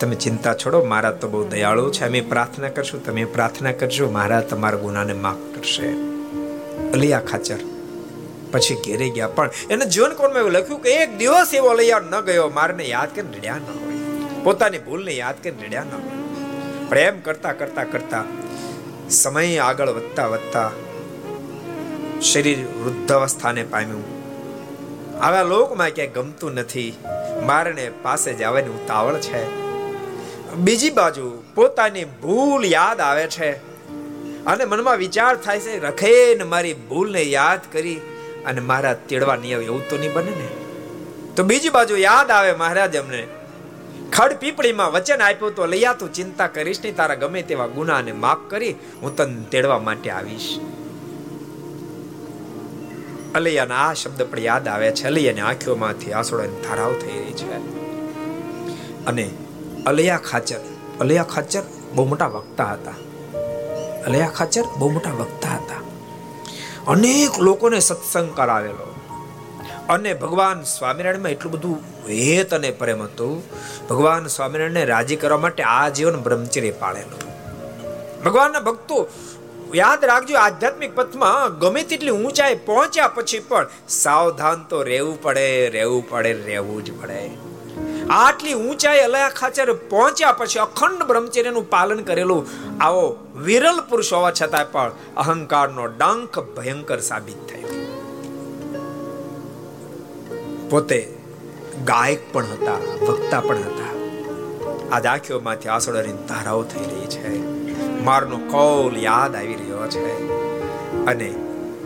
તમે 0.00 0.14
ચિંતા 0.14 0.54
છોડો, 0.54 0.84
મારા 0.84 1.10
તો 1.10 1.28
બહુ 1.28 1.48
દયાળુ 1.48 1.90
છે. 1.90 2.04
અમે 2.04 2.20
પ્રાર્થના 2.20 2.68
કરશું, 2.68 3.04
તમે 3.04 3.24
પ્રાર્થના 3.24 3.72
કરજો, 3.72 4.10
મારા 4.10 4.40
તમારા 4.40 4.78
ગુનાને 4.78 5.12
માફ 5.12 5.56
કરશે. 5.56 5.88
અલૈયા 6.92 7.20
ખાચર. 7.20 7.56
પછી 8.52 8.74
ઘેરે 8.74 9.08
ગયા, 9.10 9.28
પણ 9.28 9.50
એને 9.70 9.84
જીવન 9.84 10.14
કોણમાં 10.14 10.38
એવું 10.38 10.52
લખ્યું 10.52 10.80
કે 10.80 10.90
એક 10.90 11.18
દિવસ 11.18 11.54
એવો 11.54 11.68
અલૈયા 11.68 11.98
ન 11.98 12.20
ગયો, 12.20 12.48
મારને 12.48 12.84
યાદ 12.84 13.14
કરીને 13.14 13.36
રડ્યા 13.36 13.56
ન. 13.56 13.85
પોતાની 14.46 14.78
ભૂલને 14.78 15.12
યાદ 15.12 15.34
કરીને 15.42 15.66
રડ્યા 15.66 15.84
ન 15.84 15.90
હોય. 15.92 16.88
પ્રેમ 16.88 17.20
કરતા 17.20 17.52
કરતા 17.52 17.84
કરતા 17.84 18.24
સમય 19.10 19.56
આગળ 19.58 19.88
વધતા 19.88 20.26
વધતા 20.26 20.70
શરીર 22.22 22.58
વૃદ્ધાવસ્થાને 22.58 23.64
પામ્યું. 23.64 24.04
આવા 25.22 25.42
લોકમાં 25.42 25.90
ક્યાંય 25.90 26.10
ગમતું 26.10 26.54
નથી. 26.54 26.98
મારને 27.46 27.90
પાસે 28.02 28.34
જવાની 28.34 28.68
ઉતાવળ 28.68 29.16
છે. 29.16 29.50
બીજી 30.54 30.90
બાજુ 30.90 31.42
પોતાની 31.54 32.04
ભૂલ 32.04 32.64
યાદ 32.64 33.00
આવે 33.00 33.26
છે. 33.26 33.52
અને 34.44 34.64
મનમાં 34.64 34.96
વિચાર 34.96 35.36
થાય 35.36 35.60
છે 35.60 35.80
રખે 35.80 36.34
ને 36.34 36.44
મારી 36.44 36.74
ભૂલને 36.74 37.22
યાદ 37.22 37.60
કરી 37.72 37.96
અને 38.46 38.60
મારા 38.60 38.94
તેડવા 38.94 39.36
નહીં 39.36 39.56
આવે 39.56 39.64
એવું 39.64 39.88
તો 39.88 39.96
નહીં 39.96 40.12
બને 40.12 40.30
ને? 40.30 40.48
તો 41.36 41.42
બીજી 41.42 41.68
બાજુ 41.68 41.96
યાદ 41.96 42.30
આવે 42.30 42.52
મહારાજ 42.52 42.96
અમને. 42.96 43.26
ખડ 44.16 44.36
પીપળીમાં 44.36 44.92
વચન 44.92 45.22
આપ્યું 45.22 45.54
તો 45.54 45.66
લૈયા 45.66 45.92
તું 45.92 46.12
ચિંતા 46.12 46.46
કરીશ 46.46 46.80
નહીં, 46.82 46.96
તારા 46.96 47.14
ગમે 47.14 47.42
તેવા 47.42 47.66
ગુનાને 47.66 48.12
માફ 48.12 48.38
કરી 48.48 48.72
હું 49.02 49.16
તને 49.16 49.44
તેડવા 49.50 49.78
માટે 49.78 50.10
આવીશ. 50.10 50.60
અલૈયાના 53.34 53.76
આ 53.76 53.94
શબ્દ 53.94 54.22
પણ 54.22 54.38
યાદ 54.38 54.68
આવે 54.68 54.92
છે. 54.92 55.06
અલૈયાની 55.06 55.40
આંખોમાંથી 55.40 56.12
આંસુડાની 56.12 56.62
ધારાઓ 56.68 56.92
થઈ 56.92 57.18
રહી 57.18 57.32
છે. 57.32 57.58
અને 59.06 59.30
અલૈયા 59.86 60.16
ખાચર 60.16 60.60
અલૈયા 61.00 61.22
ખાચર 61.22 61.62
બહુ 61.94 62.04
મોટા 62.04 62.26
વક્તા 62.26 62.72
હતા. 62.72 62.94
અલૈયા 64.06 64.28
ખાચર 64.28 64.62
બહુ 64.78 64.90
મોટા 64.90 65.10
વક્તા 65.10 65.48
હતા. 65.48 65.80
અનેક 66.86 67.38
લોકોને 67.38 67.80
સત્સંગ 67.80 68.36
કરાવેલો. 68.36 68.95
અને 69.88 70.14
ભગવાન 70.14 70.62
સ્વામિનારાયણમાં 70.62 71.30
એટલું 71.30 71.52
બધું 71.52 71.78
હેત 72.08 72.54
અને 72.54 72.70
પ્રેમ 72.70 73.02
હતું, 73.02 73.42
ભગવાન 73.88 74.26
સ્વામિનારાયણને 74.26 74.84
રાજી 74.84 75.16
કરવા 75.16 75.38
માટે 75.38 75.62
આ 75.62 75.88
જીવન 75.88 76.16
બ્રહ્મચર્ય 76.16 76.70
પાળેલું. 76.70 77.20
ભગવાનના 78.22 78.60
ભક્તો, 78.60 79.08
યાદ 79.74 80.04
રાખજો, 80.04 80.36
આધ્યાત્મિક 80.36 80.96
પથમાં 80.96 81.58
ગમે 81.58 81.82
તેટલી 81.82 82.10
ઊંચાઈ 82.10 82.54
પહોંચ્યા 82.54 83.08
પછી 83.08 83.38
પણ 83.38 83.66
સાવધાન 83.88 84.64
તો 84.64 84.82
રહેવું 84.82 85.22
પડે 85.22 85.68
રહેવું 85.68 86.10
પડે, 86.10 86.32
રહેવું 86.32 86.84
જ 86.84 87.00
પડે. 87.02 87.30
આટલી 88.10 88.54
ઊંચાઈ 88.54 89.00
અલયા 89.00 89.28
ખાચર 89.28 89.72
પહોંચ્યા 89.72 90.32
પછી 90.32 90.58
અખંડ 90.58 91.02
બ્રહ્મચર્યનું 91.02 91.70
પાલન 91.70 92.02
કરેલું 92.02 92.46
આવો 92.80 93.04
વિરલ 93.36 93.80
પુરુષ 93.80 94.12
હોવા 94.12 94.30
છતાં 94.42 94.72
પણ 94.72 94.92
અહંકારનો 95.16 95.86
ડંખ 95.86 96.38
ભયંકર 96.38 97.00
સાબિત 97.00 97.40
થયો. 97.48 97.95
પોતે 100.70 101.14
ગાયક 101.84 102.32
પણ 102.32 102.44
હતા, 102.44 103.04
વક્તા 103.04 103.40
પણ 103.40 103.56
હતા. 103.56 103.86
આજ 104.92 105.06
આંખોમાંથી 105.06 105.68
આસોડાની 105.68 106.12
ધારાઓ 106.12 106.62
થઈ 106.62 106.80
રહી 106.80 107.06
છે. 107.06 107.38
મારનો 108.04 108.36
કૌલ 108.36 108.96
યાદ 108.96 109.36
આવી 109.36 109.54
રહ્યો 109.54 109.86
છે. 109.86 110.28
અને 111.06 111.34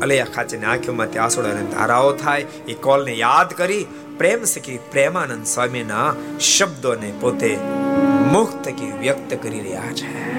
અલૈયા 0.03 0.25
ખાચેની 0.25 0.67
આંખોમાંથી 0.67 1.19
આંસુડાની 1.19 1.67
ધારાઓ 1.67 2.13
થાય, 2.13 2.41
એ 2.69 2.75
કોલને 2.75 3.13
યાદ 3.13 3.51
કરી 3.51 3.87
પ્રેમ 4.19 4.45
સખી 4.45 4.79
પ્રેમાનંદ 4.91 5.47
સ્વામીના 5.47 6.15
શબ્દોને 6.39 7.13
પોતે 7.21 7.59
મુખ 8.33 8.53
થકી 8.63 8.93
વ્યક્ત 9.01 9.43
કરી 9.43 9.61
રહ્યા 9.61 9.93
છે. 9.93 10.31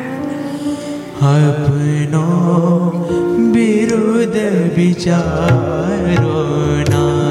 આપનો 1.21 2.25
બિરુદ 3.53 4.37
વિચારો 4.75 6.03
વિરુદ્ધ 6.03 7.30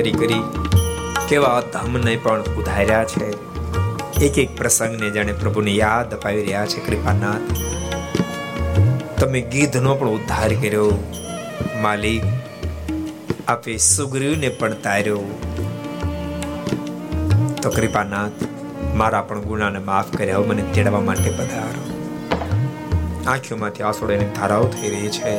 કરી 0.00 0.12
કરી 0.12 0.42
કેવા 1.28 1.62
ધામને 1.72 2.16
પણ 2.16 2.42
ઉધાર્યા 2.42 3.04
છે. 3.04 3.26
એક 4.24 4.38
એક 4.38 4.56
પ્રસંગને 4.56 5.10
જાણે 5.10 5.32
પ્રભુને 5.32 5.70
યાદ 5.70 6.14
અપાવી 6.14 6.40
રહ્યા 6.40 6.66
છે, 6.66 6.90
કૃપાનાથ. 6.90 7.40
તમે 9.20 9.40
ગીધનો 9.40 9.94
પણ 9.94 10.08
ઉદ્ધાર 10.08 10.48
કર્યો. 10.48 10.92
માલિક, 11.82 12.22
આપે 13.48 13.76
સુગ્રીવને 13.76 14.48
પણ 14.48 14.72
તાર્યો. 14.72 15.20
તો 17.62 17.70
કૃપાનાથ, 17.70 18.44
મારા 18.94 19.22
પણ 19.22 19.40
ગુનાને 19.40 19.78
માફ 19.78 20.16
કર્યા 20.16 20.38
મને 20.38 20.62
તેડવા 20.62 21.00
માટે 21.00 21.30
પધારો. 21.30 21.84
આંખોમાંથી 23.26 23.82
આંસુડાની 23.82 24.24
ધારાઓ 24.24 24.64
થઈ 24.64 24.90
રહી 24.90 25.08
છે. 25.08 25.38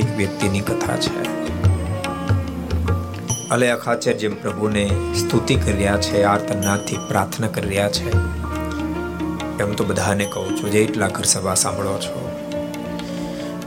પ્રત્યેક 0.01 0.17
વ્યક્તિની 0.17 0.59
કથા 0.59 0.97
છે. 0.97 1.23
અલયા 3.49 3.75
ખાચર 3.75 4.11
જેમ 4.11 4.35
પ્રભુને 4.41 4.89
સ્તુતિ 5.15 5.55
કરી 5.55 5.73
રહ્યા 5.73 5.97
છે 5.97 6.23
આર્તનાથથી 6.23 6.97
પ્રાર્થના 7.07 7.47
કરી 7.47 7.69
રહ્યા 7.69 7.89
છે. 7.89 8.11
એમ 9.59 9.71
તો 9.73 9.83
બધાને 9.83 10.25
કહું 10.25 10.57
છું 10.57 10.71
જેટલા 10.71 11.07
ઘર 11.07 11.23
સભા 11.23 11.53
સાંભળો 11.53 11.97
છો. 11.97 12.39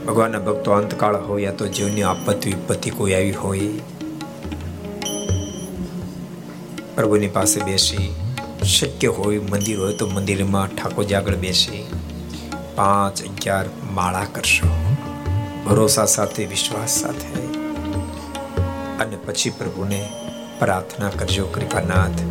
ભગવાનના 0.07 0.39
ભક્તો 0.39 0.71
અંતકાળ 0.71 1.15
હોય 1.15 1.43
યા 1.43 1.51
તો 1.51 1.67
જીવની 1.67 2.03
આપત્તિ 2.03 2.49
વિપત્તિ 2.49 2.89
કોઈ 2.89 3.13
આવી 3.13 3.31
હોય. 3.31 3.59
પ્રભુની 6.95 7.27
પાસે 7.27 7.61
બેસી, 7.61 8.15
શક્ય 8.63 9.07
હોય 9.07 9.39
મંદિર 9.39 9.79
હોય 9.79 9.93
તો 9.93 10.07
મંદિરમાં 10.07 10.67
ઠાકોરજી 10.67 11.13
આગળ 11.13 11.35
બેસી, 11.35 11.83
પાંચ 12.75 13.21
અગિયાર 13.21 13.65
માળા 13.91 14.25
કરશો. 14.31 14.80
ભરોસા 15.71 16.05
સાથે, 16.05 16.45
વિશ્વાસ 16.45 16.89
સાથે. 16.89 17.41
અને 18.97 19.15
પછી 19.15 19.49
પ્રભુને 19.49 20.09
પ્રાર્થના 20.59 21.09
કરજો, 21.09 21.47
કૃપાનાથ, 21.47 22.21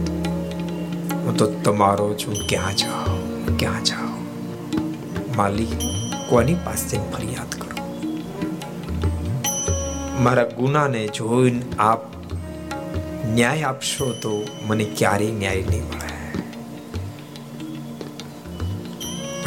હું 1.13 1.37
તો 1.37 1.47
તમારો 1.47 2.15
છું, 2.15 2.35
ક્યાં 2.49 2.77
જાઓ 2.77 3.17
ક્યાં 3.57 3.85
જાઓ? 3.85 4.09
માલિક, 5.37 5.69
કોની 6.29 6.55
પાસે 6.55 6.97
ફરિયાદ 6.97 7.55
કરો? 7.55 7.87
મારા 10.21 10.45
ગુનાને 10.45 11.09
જોઈને 11.09 11.63
આપ 11.79 12.01
ન્યાય 13.27 13.63
આપશો 13.63 14.13
તો 14.13 14.47
મને 14.67 14.85
ક્યારેય 14.85 15.31
ન્યાય 15.31 15.65
નહીં 15.71 15.83
મળે. 15.83 16.41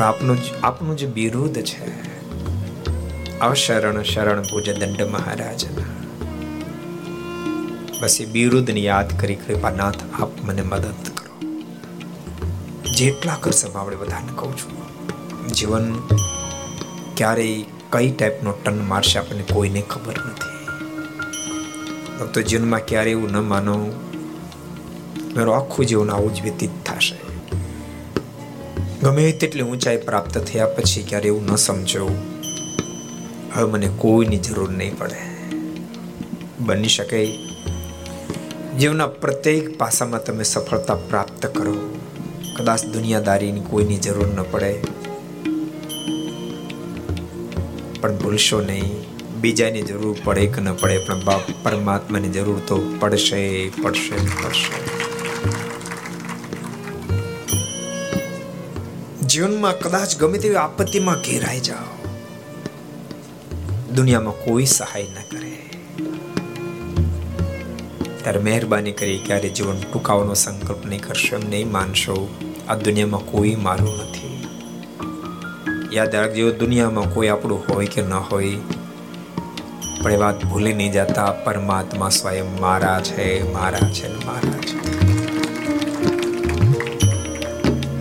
આપનું 0.02 0.38
આપનું 0.64 0.98
જે 0.98 1.06
વિરોધ 1.06 1.54
છે. 1.54 2.13
અશરણ 3.44 4.04
શરણ 4.04 4.42
પૂજ 4.42 4.70
દંડ 4.70 5.02
મહારાજના 5.02 5.84
બસ 8.02 8.22
એ 8.22 8.26
વિરુદ્ધને 8.26 8.80
યાદ 8.80 9.20
કરી 9.22 9.36
કૃપાનાથ 9.36 10.22
આપ 10.22 10.30
મને 10.44 10.62
મદદ 10.62 11.10
કરો. 11.16 11.52
જેટલા 12.96 13.38
કરશે 13.42 13.78
આપણે 13.78 13.96
બધાને 13.96 14.28
કહું 14.36 14.58
છું. 14.58 14.74
જીવન 15.48 15.94
ક્યારેય 17.18 17.66
કઈ 17.90 18.12
ટાઈપનો 18.12 18.52
ટન 18.52 18.86
મારશે 18.88 19.20
આપણને 19.20 19.44
કોઈને 19.54 19.82
ખબર 19.82 20.14
નથી. 20.26 20.54
તો 22.34 22.42
જીવનમાં 22.42 22.80
ક્યારે 22.80 23.12
એવું 23.12 23.32
ન 23.32 23.40
માનો. 23.40 23.76
મારું 25.36 25.56
આખું 25.56 25.86
જીવન 25.86 26.10
આવું 26.10 26.36
જ 26.36 26.42
વ્યતીત 26.42 26.70
થશે. 26.86 27.16
ગમે 29.04 29.32
તેટલી 29.32 29.62
ઊંચાઈ 29.62 29.98
પ્રાપ્ત 29.98 30.38
થયા 30.38 30.66
પછી 30.66 31.04
ક્યારે 31.04 31.28
એવું 31.28 31.46
ન 31.46 31.56
સમજો. 31.56 32.33
હવે 33.56 33.72
મને 33.72 33.90
કોઈની 33.98 34.38
જરૂર 34.38 34.72
નહીં 34.72 34.98
પડે. 34.98 35.22
બની 36.60 36.88
શકે 36.88 37.38
જીવના 38.80 39.08
પ્રત્યેક 39.08 39.78
પાસામાં 39.78 40.24
તમે 40.24 40.44
સફળતા 40.44 40.96
પ્રાપ્ત 40.96 41.46
કરો. 41.46 41.76
કદાચ 42.58 42.86
દુનિયાદારીની 42.86 43.60
કોઈની 43.60 43.98
જરૂર 43.98 44.28
ન 44.28 44.44
પડે. 44.52 44.84
પણ 48.02 48.18
ભૂલશો 48.18 48.62
નહીં. 48.62 49.04
બીજાની 49.42 49.82
જરૂર 49.82 50.18
પડે 50.24 50.48
કે 50.48 50.62
ન 50.62 50.74
પડે, 50.74 50.98
પણ 50.98 51.26
બાપ 51.26 51.42
પરમાત્માની 51.64 52.30
જરૂર 52.30 52.60
તો 52.68 52.98
પડશે 53.00 53.70
પડશે 53.70 54.16
પડશે. 54.16 55.04
જીવનમાં 59.28 59.80
કદાચ 59.80 60.18
ગમે 60.18 60.38
તેવી 60.38 60.56
આપત્તિમાં 60.56 61.16
ઘેરાઈ 61.16 61.60
જાઓ. 61.60 61.93
દુનિયામાં 63.96 64.34
કોઈ 64.34 64.66
સહાય 64.66 65.04
ન 65.04 65.18
કરે. 65.32 65.70
ત્યારે 68.24 68.40
મહેરબાની 68.40 68.92
કરી 68.92 69.18
ક્યારે 69.26 69.50
જીવન 69.50 69.80
ટૂંકાવાનો 69.80 70.34
સંકલ્પ 70.34 70.86
નહીં 70.86 71.02
કરશો, 71.02 71.36
એમ 71.36 71.50
નહીં 71.50 71.72
માનશો? 71.72 72.30
આ 72.70 72.76
દુનિયામાં 72.76 73.22
કોઈ 73.22 73.56
મારું 73.56 73.98
નથી. 73.98 74.48
યાદ 75.92 76.16
રાખજો 76.16 76.52
દુનિયામાં 76.52 77.14
કોઈ 77.14 77.28
આપણું 77.28 77.64
હોય 77.70 77.86
કે 77.86 78.02
ન 78.02 78.14
હોય, 78.14 78.56
પણ 80.04 80.12
એ 80.12 80.16
વાત 80.16 80.46
ભૂલી 80.46 80.74
નહીં 80.74 80.92
જતા, 80.92 81.32
પરમાત્મા 81.32 82.10
સ્વયં 82.10 82.62
મારા 82.62 83.02
છે 83.02 83.54
મારા 83.54 83.80
છે 83.80 84.26
મારા 84.26 84.60
છે. 84.60 84.78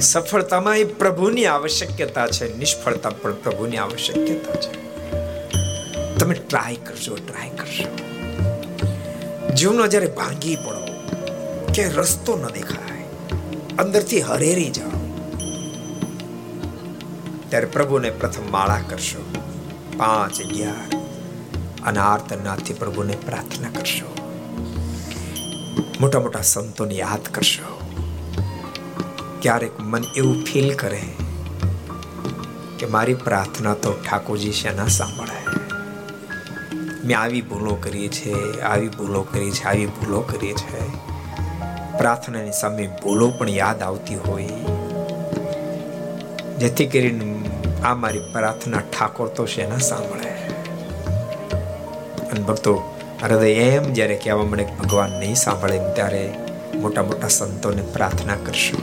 સફળતામાં 0.00 0.78
એ 0.78 0.84
પ્રભુની 0.84 1.46
આવશ્યકતા 1.46 2.26
છે, 2.26 2.58
નિષ્ફળતા 2.58 3.10
પણ 3.10 3.34
પ્રભુની 3.34 3.76
આવશ્યકતા 3.76 4.54
છે. 4.54 4.91
તમે 6.22 6.34
ટ્રાય 6.34 6.76
કરજો 6.76 7.16
ટ્રાય 7.16 7.48
કરજો. 7.48 7.88
જીવનો 9.54 9.86
જ્યારે 9.86 10.06
ભાંગી 10.06 10.56
પડો, 10.56 10.86
કે 11.74 11.88
રસ્તો 11.88 12.36
ન 12.36 12.46
દેખાય, 12.46 13.04
અંદરથી 13.76 14.20
હરેરી 14.20 14.70
જાઓ, 14.70 14.90
ત્યારે 17.48 17.66
પ્રભુને 17.66 18.10
પ્રથમ 18.10 18.52
માળા 18.52 18.78
કરશો. 18.88 19.34
પાંચ, 19.96 20.40
અગિયાર 20.40 20.96
અને 21.82 21.98
આર્તનાથથી 21.98 22.74
પ્રભુને 22.74 23.16
પ્રાર્થના 23.26 23.70
કરશો. 23.70 24.16
મોટા 26.00 26.20
મોટા 26.20 26.42
સંતોને 26.42 26.94
યાદ 26.94 27.28
કરશો. 27.28 27.80
ક્યારેક 29.42 29.80
મન 29.80 30.04
એવું 30.16 30.44
ફીલ 30.44 30.74
કરે 30.74 31.02
કે 32.78 32.86
મારી 32.86 33.14
પ્રાર્થના 33.14 33.74
તો 33.74 33.92
ઠાકોરજી 33.92 34.52
શેના 34.52 34.86
સાંભળે 34.86 35.41
મેં 37.04 37.18
આવી 37.18 37.40
ભૂલો 37.40 37.74
કરી 37.74 38.08
છે 38.08 38.60
આવી 38.60 38.88
ભૂલો 38.88 39.22
કરી 39.22 39.50
છે 39.50 39.64
આવી 39.64 39.86
ભૂલો 39.86 40.20
કરી 40.20 40.52
છે 40.52 41.12
પ્રાર્થનાની 41.98 42.52
સામે 42.52 42.86
ભૂલો 43.02 43.30
પણ 43.30 43.48
યાદ 43.50 43.82
આવતી 43.82 44.14
હોય. 44.14 44.48
જેથી 46.58 46.86
કરીને 46.86 47.48
આ 47.84 47.94
મારી 47.94 48.18
પ્રાર્થના 48.18 48.78
ઠાકોર 48.78 49.28
તો 49.28 49.46
છે 49.46 49.70
ના 49.70 49.78
સાંભળે. 49.78 50.30
અને 52.28 52.40
ભક્તો, 52.40 52.96
હૃદય 53.22 53.50
એમ 53.50 53.92
જ્યારે 53.92 54.16
કહેવા 54.16 54.44
મળે 54.44 54.64
કે 54.64 54.74
ભગવાન 54.74 55.10
નહીં 55.10 55.34
સાંભળે 55.34 55.80
ત્યારે 55.94 56.34
મોટા 56.74 57.02
મોટા 57.02 57.28
સંતોને 57.28 57.82
પ્રાર્થના 57.82 58.34
કરશો. 58.34 58.76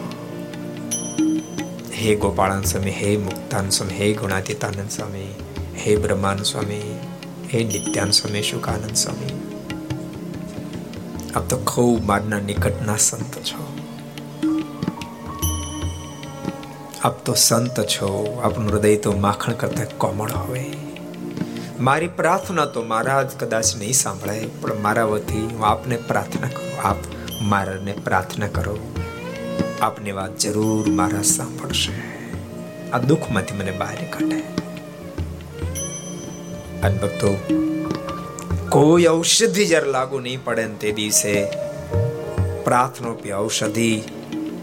હે 1.93 2.15
ગોપાળાન 2.15 2.63
સ્વામી, 2.63 2.91
હે 2.91 3.17
મુક્તાન 3.17 3.69
સ્વામી, 3.69 3.93
હે 3.93 4.13
ગુણાતીતાનંદ 4.13 4.89
સ્વામી, 4.89 5.35
હે 5.77 5.95
બ્રહ્માન 5.95 6.37
સ્વામી 6.37 6.99
હે 7.53 7.63
નિત્યાન 7.63 8.11
સ્વામી 8.11 8.41
શુકાનંદ 8.41 8.95
સ્વામી. 8.95 9.59
આપ 11.35 11.49
તો 11.49 11.57
ખૂબ 11.57 12.05
મારના 12.05 12.39
નિકટના 12.39 12.97
સંત 12.97 13.35
છો. 13.35 13.77
આપ 17.03 17.25
તો 17.25 17.33
સંત 17.33 17.79
છો, 17.81 18.41
આપનું 18.43 18.69
હૃદય 18.69 18.95
તો 18.95 19.11
માખણ 19.11 19.53
કરતા 19.53 19.83
કોમળ 19.97 20.31
હોય. 20.31 20.65
મારી 21.79 22.07
પ્રાર્થના 22.07 22.65
તો 22.65 22.83
મહારાજ 22.83 23.29
કદાચ 23.39 23.75
નહીં 23.75 23.93
સાંભળાય, 23.93 24.47
પણ 24.61 24.79
મારા 24.81 25.03
વતી 25.03 25.41
હું 25.41 25.65
આપને 25.65 25.97
પ્રાર્થના 25.97 26.47
કરું, 26.47 26.87
આપ 26.87 26.97
મારાને 27.41 27.91
પ્રાર્થના 27.91 28.47
કરો. 28.47 28.77
આપની 29.81 30.11
વાત 30.11 30.37
જરૂર 30.37 30.89
મારા 30.89 31.21
સાંભળશે. 31.21 31.93
આ 32.91 32.97
દુઃખમાંથી 32.97 33.55
મને 33.55 33.71
બહાર 33.71 33.95
કાઢે. 33.95 34.68
અને 36.83 36.97
કોઈ 38.69 39.07
ઔષધિ 39.07 39.65
જ્યારે 39.65 39.85
લાગુ 39.85 40.19
નહીં 40.19 40.43
પડે 40.43 40.65
ને 40.65 40.73
તે 40.73 40.91
દિવસે 40.91 41.47
પ્રાર્થનોપી 42.63 43.33
ઔષધિ 43.33 44.03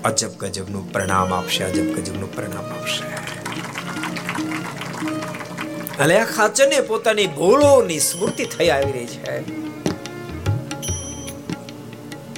અજબ 0.04 0.28
ગજબનું 0.28 0.92
પરિણામ 0.92 1.34
આપશે, 1.34 1.64
અજબ 1.64 1.96
ગજબનું 1.96 2.36
પરિણામ 2.36 2.64
આપશે. 2.64 3.16
અને 6.02 6.20
આ 6.20 6.24
પોતાની 6.80 7.26
ભૂલોની 7.26 7.98
સ્મૃતિ 7.98 8.44
થઈ 8.44 8.68
આવી 8.68 8.92
રહી 8.92 9.06
છે. 9.06 9.66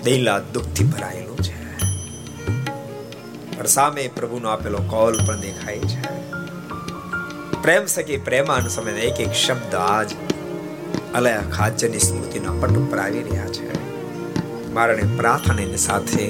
દિલા 0.02 0.38
દુઃખથી 0.38 0.84
ભરાયેલું 0.84 1.38
છે. 1.38 1.78
પણ 3.58 3.66
સામે 3.66 4.10
પ્રભુનો 4.16 4.48
આપેલો 4.48 4.78
કોલ 4.78 5.26
પણ 5.26 5.40
દેખાય 5.40 5.78
છે. 5.78 6.17
પ્રેમ 7.68 7.86
સખી 7.86 8.16
પ્રેમાન 8.16 8.68
સમય 8.68 8.92
એક 8.92 9.20
એક 9.20 9.32
શબ્દ 9.32 9.74
આજ 9.74 10.10
અલયા 11.14 11.40
ખાચરની 11.52 11.98
સ્મૃતિના 11.98 12.52
પટ 12.60 12.70
ઉપર 12.70 12.98
આવી 12.98 13.22
રહ્યા 13.22 13.48
છે. 13.48 13.66
મારાને 14.72 15.02
પ્રાર્થનાની 15.16 15.76
સાથે 15.76 16.28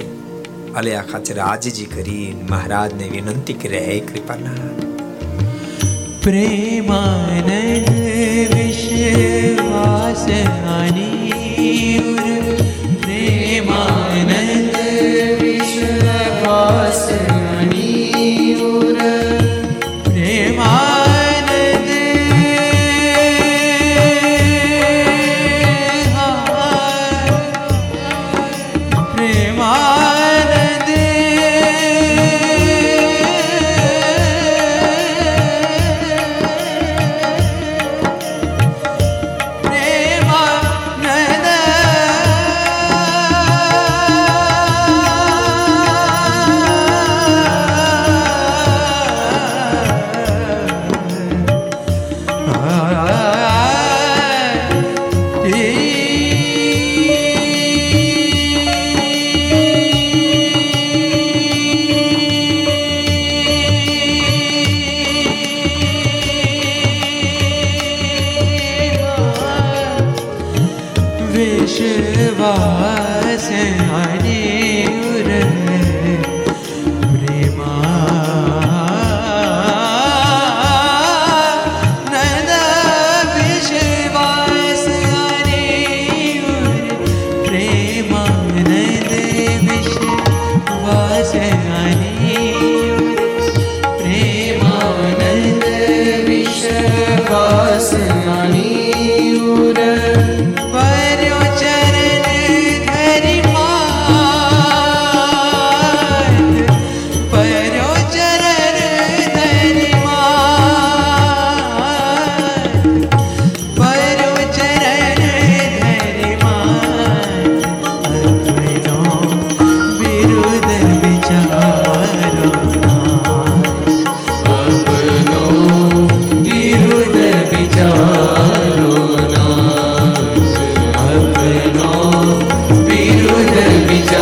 અલયા 0.77 1.03
ખાચર 1.03 1.39
આજીજી 1.39 1.85
કરી 1.85 2.37
મહારાજને 2.51 3.09
વિનંતી 3.09 3.53
કરી, 3.53 3.79
હે 3.79 4.01
કૃપાના 4.01 4.69
પ્રેમાનંદ 6.23 7.93
વિશ્વાસ 8.55 10.25
પ્રેમાનંદ 13.05 14.68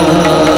વિચારો 0.08 0.55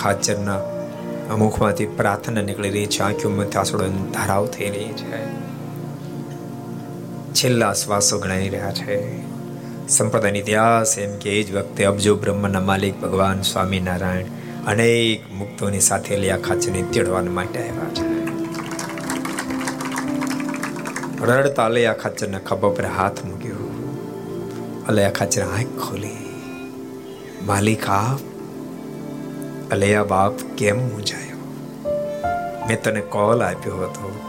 ખાચરના 0.00 0.60
મુખમાંથી 1.36 1.86
પ્રાર્થના 1.86 2.42
નીકળી 2.42 2.70
રહી 2.70 2.86
છે. 2.86 2.98
આંખોમાં 2.98 3.58
આંસુડો 3.58 3.86
ધારાવ 3.86 4.46
થઈ 4.46 4.68
રહી 4.68 4.92
છે. 4.92 5.40
છેલ્લા 7.32 7.72
શ્વાસો 7.72 8.18
ગણાઈ 8.18 8.48
રહ્યા 8.48 8.72
છે. 8.72 9.20
સંપ્રદાય 9.88 10.30
ઇતિહાસ 10.30 10.98
એમ 10.98 11.18
કે 11.18 11.30
એ 11.30 11.42
જ 11.42 11.54
વખતે 11.54 11.84
અબજો 11.84 12.16
બ્રહ્મના 12.16 12.60
માલિક 12.60 13.00
ભગવાન 13.00 13.42
સ્વામિનારાયણ 13.42 14.24
અનેક 14.66 15.32
મુક્તોની 15.32 15.80
સાથે 15.80 16.16
અલિયા 16.16 16.38
ખાચરને 16.38 16.82
તેડવા 16.82 17.22
માટે 17.22 17.58
આવ્યા 17.58 17.90
છે. 17.94 18.20
રડતા 21.24 21.64
અલયા 21.64 21.92
ખાચરના 21.92 22.38
ખભા 22.38 22.68
પર 22.68 22.84
હાથ 22.86 23.24
મૂક્યો. 23.24 23.54
અલયા 24.88 25.10
ખાચર 25.10 25.42
આંખ 25.42 25.66
ખોલી. 25.66 26.16
માલિક 27.46 27.88
આપ 27.88 28.29
અલયા 29.70 30.04
બાપ 30.04 30.32
કેમ 30.58 30.88
મૂંઝાયો? 30.88 31.36
મેં 32.68 32.82
તને 32.82 33.00
કોલ 33.00 33.42
આપ્યો 33.42 33.76
હતો. 33.76 34.20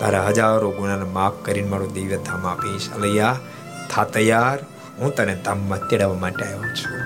તારા 0.00 0.26
હજારો 0.26 0.70
ગુનાને 0.70 1.04
માફ 1.04 1.32
કરીને 1.44 1.68
મારું 1.68 1.92
દિવ્ય 1.92 2.16
ધામ 2.16 2.46
આપીશ. 2.46 2.90
અલૈયા, 2.90 3.38
થા 3.90 4.04
તૈયાર. 4.04 4.58
હું 4.98 5.14
તને 5.14 5.34
ધામમાં 5.44 5.88
તેડાવવા 5.88 6.16
માટે 6.16 6.44
આવ્યો 6.44 6.62
છું. 6.62 7.00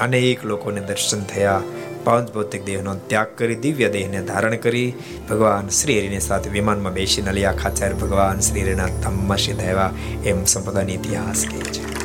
અનેક 0.00 0.44
લોકોને 0.44 0.80
દર્શન 0.80 1.24
થયા. 1.24 1.60
પાંચ 2.04 2.34
ભૌતિક 2.34 2.64
દેહનો 2.64 2.94
ત્યાગ 2.94 3.26
કરી, 3.38 3.54
દિવ્ય 3.54 3.88
દેહને 3.88 4.22
ધારણ 4.22 4.56
કરી. 4.56 4.94
ભગવાન 5.30 5.68
શ્રી 5.68 5.98
હરિની 5.98 6.20
સાથે 6.20 6.50
વિમાનમાં 6.50 6.92
બેસીને 6.92 7.30
અલિયા 7.30 7.52
ખાચાર 7.52 7.94
ભગવાન 7.94 8.40
શ્રી 8.40 8.62
હરિના 8.62 8.86
ધામમાં 8.86 9.36
સીધા 9.36 9.90
એમ 10.24 10.44
સંપ્રદાયનો 10.44 10.92
ઇતિહાસ 10.92 11.46
કહે 11.50 11.58
છે. 11.58 11.95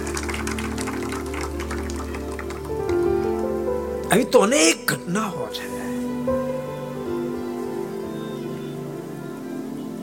આવી 4.12 4.24
તો 4.24 4.39
અનેક 4.39 4.91
ઘટનાઓ 4.91 5.47
છે. 5.47 5.82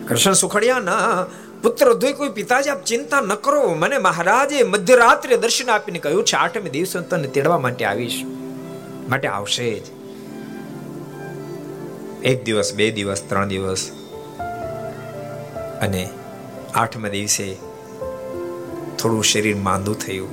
કૃષ્ણ 0.06 0.32
સુખડિયાના 0.32 1.26
પુત્ર 1.62 1.94
ધોઈ 1.94 2.12
કોઈ 2.12 2.28
પિતાજી, 2.28 2.70
આપ 2.70 2.84
ચિંતા 2.84 3.20
ન 3.20 3.34
કરો. 3.34 3.74
મને 3.74 3.98
મહારાજે 3.98 4.62
મધ્યરાત્રે 4.62 5.36
દર્શન 5.36 5.70
આપીને 5.70 5.98
કહ્યું 5.98 6.24
છે, 6.24 6.36
આઠમી 6.36 6.70
દિવસે 6.70 7.00
તને 7.00 7.28
તેડવા 7.28 7.58
માટે 7.58 7.84
આવીશ. 7.84 8.24
માટે 9.08 9.28
આવશે 9.28 9.80
જ. 9.80 9.82
એક 12.22 12.44
દિવસ, 12.44 12.74
બે 12.74 12.90
દિવસ, 12.90 13.22
ત્રણ 13.28 13.48
દિવસ. 13.48 13.90
અને 15.80 16.08
આઠમા 16.74 17.08
દિવસે 17.08 17.56
થોડું 18.98 19.24
શરીર 19.24 19.56
માંદું 19.56 19.98
થયું. 19.98 20.28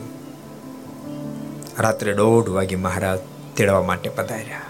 રાત્રે 1.79 2.13
દોઢ 2.13 2.49
વાગે 2.49 2.75
મહારાજ 2.75 3.19
તેડવા 3.57 3.81
માટે 3.81 4.09
પધાર્યા. 4.09 4.61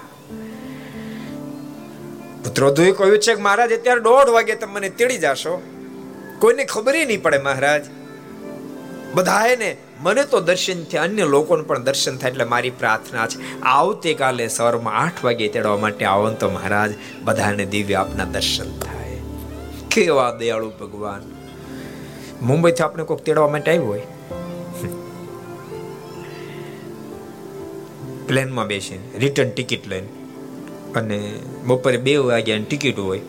પુત્રોધુએ 2.44 2.92
કહ્યું 2.92 3.20
છે 3.20 3.36
કે 3.36 3.42
મહારાજ, 3.42 3.74
અત્યારે 3.74 4.00
દોઢ 4.00 4.30
વાગે 4.30 4.56
તમે 4.56 4.74
મને 4.74 4.90
તેડી 4.90 5.18
જાશો. 5.18 5.62
કોઈને 6.40 6.66
ખબર 6.66 6.94
નહીં 6.94 7.22
પડે 7.22 7.38
મહારાજ. 7.38 7.82
બધાને 9.14 9.78
મને 10.00 10.24
તો 10.24 10.40
દર્શન 10.40 10.84
થયા, 10.84 11.04
અન્ય 11.04 11.26
લોકોને 11.26 11.64
પણ 11.64 11.84
દર્શન 11.84 12.18
થાય 12.18 12.32
એટલે 12.32 12.44
મારી 12.44 12.70
પ્રાર્થના 12.70 13.28
છે. 13.28 13.62
આવતીકાલે 13.62 14.48
સવારમાં 14.48 14.94
આઠ 14.94 15.24
વાગે 15.24 15.48
તેડવા 15.48 15.78
માટે 15.78 16.06
આવો 16.06 16.30
તો 16.30 16.50
મહારાજ, 16.50 16.92
બધાને 17.24 17.66
દિવ્ય 17.66 17.94
આપના 17.94 18.24
દર્શન 18.24 18.80
થાય. 18.80 19.18
કેવા 19.92 20.32
દયાળુ 20.32 20.70
ભગવાન. 20.70 21.22
મુંબઈથી 22.42 22.84
આપણે 22.84 23.04
કોઈક 23.04 23.20
તેડવા 23.20 23.48
માટે 23.48 23.72
આવ્યું 23.72 23.88
હોય? 23.88 24.02
પ્લેનમાં 28.28 28.68
બેસીને 28.68 29.18
રિટર્ન 29.18 29.50
ટિકિટ 29.50 29.88
લઈને. 29.88 30.08
અને 30.96 31.40
બપોરે 31.64 31.98
બે 31.98 32.18
વાગ્યાની 32.18 32.64
ટિકિટ 32.64 33.00
હોય. 33.00 33.22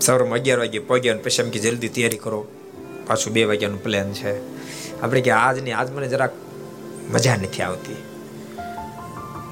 સવારમાં 0.00 0.38
અગિયાર 0.38 0.58
વાગે 0.58 0.78
પહોંચ્યા 0.78 1.16
પછી 1.16 1.42
એમ 1.42 1.50
કે 1.50 1.58
જલ્દી 1.58 1.88
તૈયારી 1.88 2.16
કરો. 2.16 2.46
પાછું 3.06 3.32
બે 3.32 3.44
વાગ્યાનું 3.44 3.82
પ્લાન 3.82 4.12
છે. 4.12 4.54
આપણે 5.00 5.20
કે 5.20 5.30
આજ 5.30 5.58
ને 5.58 5.72
આજ 5.72 5.90
મને 5.90 6.08
જરાક 6.08 6.32
મજા 7.10 7.36
નથી 7.36 7.62
આવતી. 7.62 7.96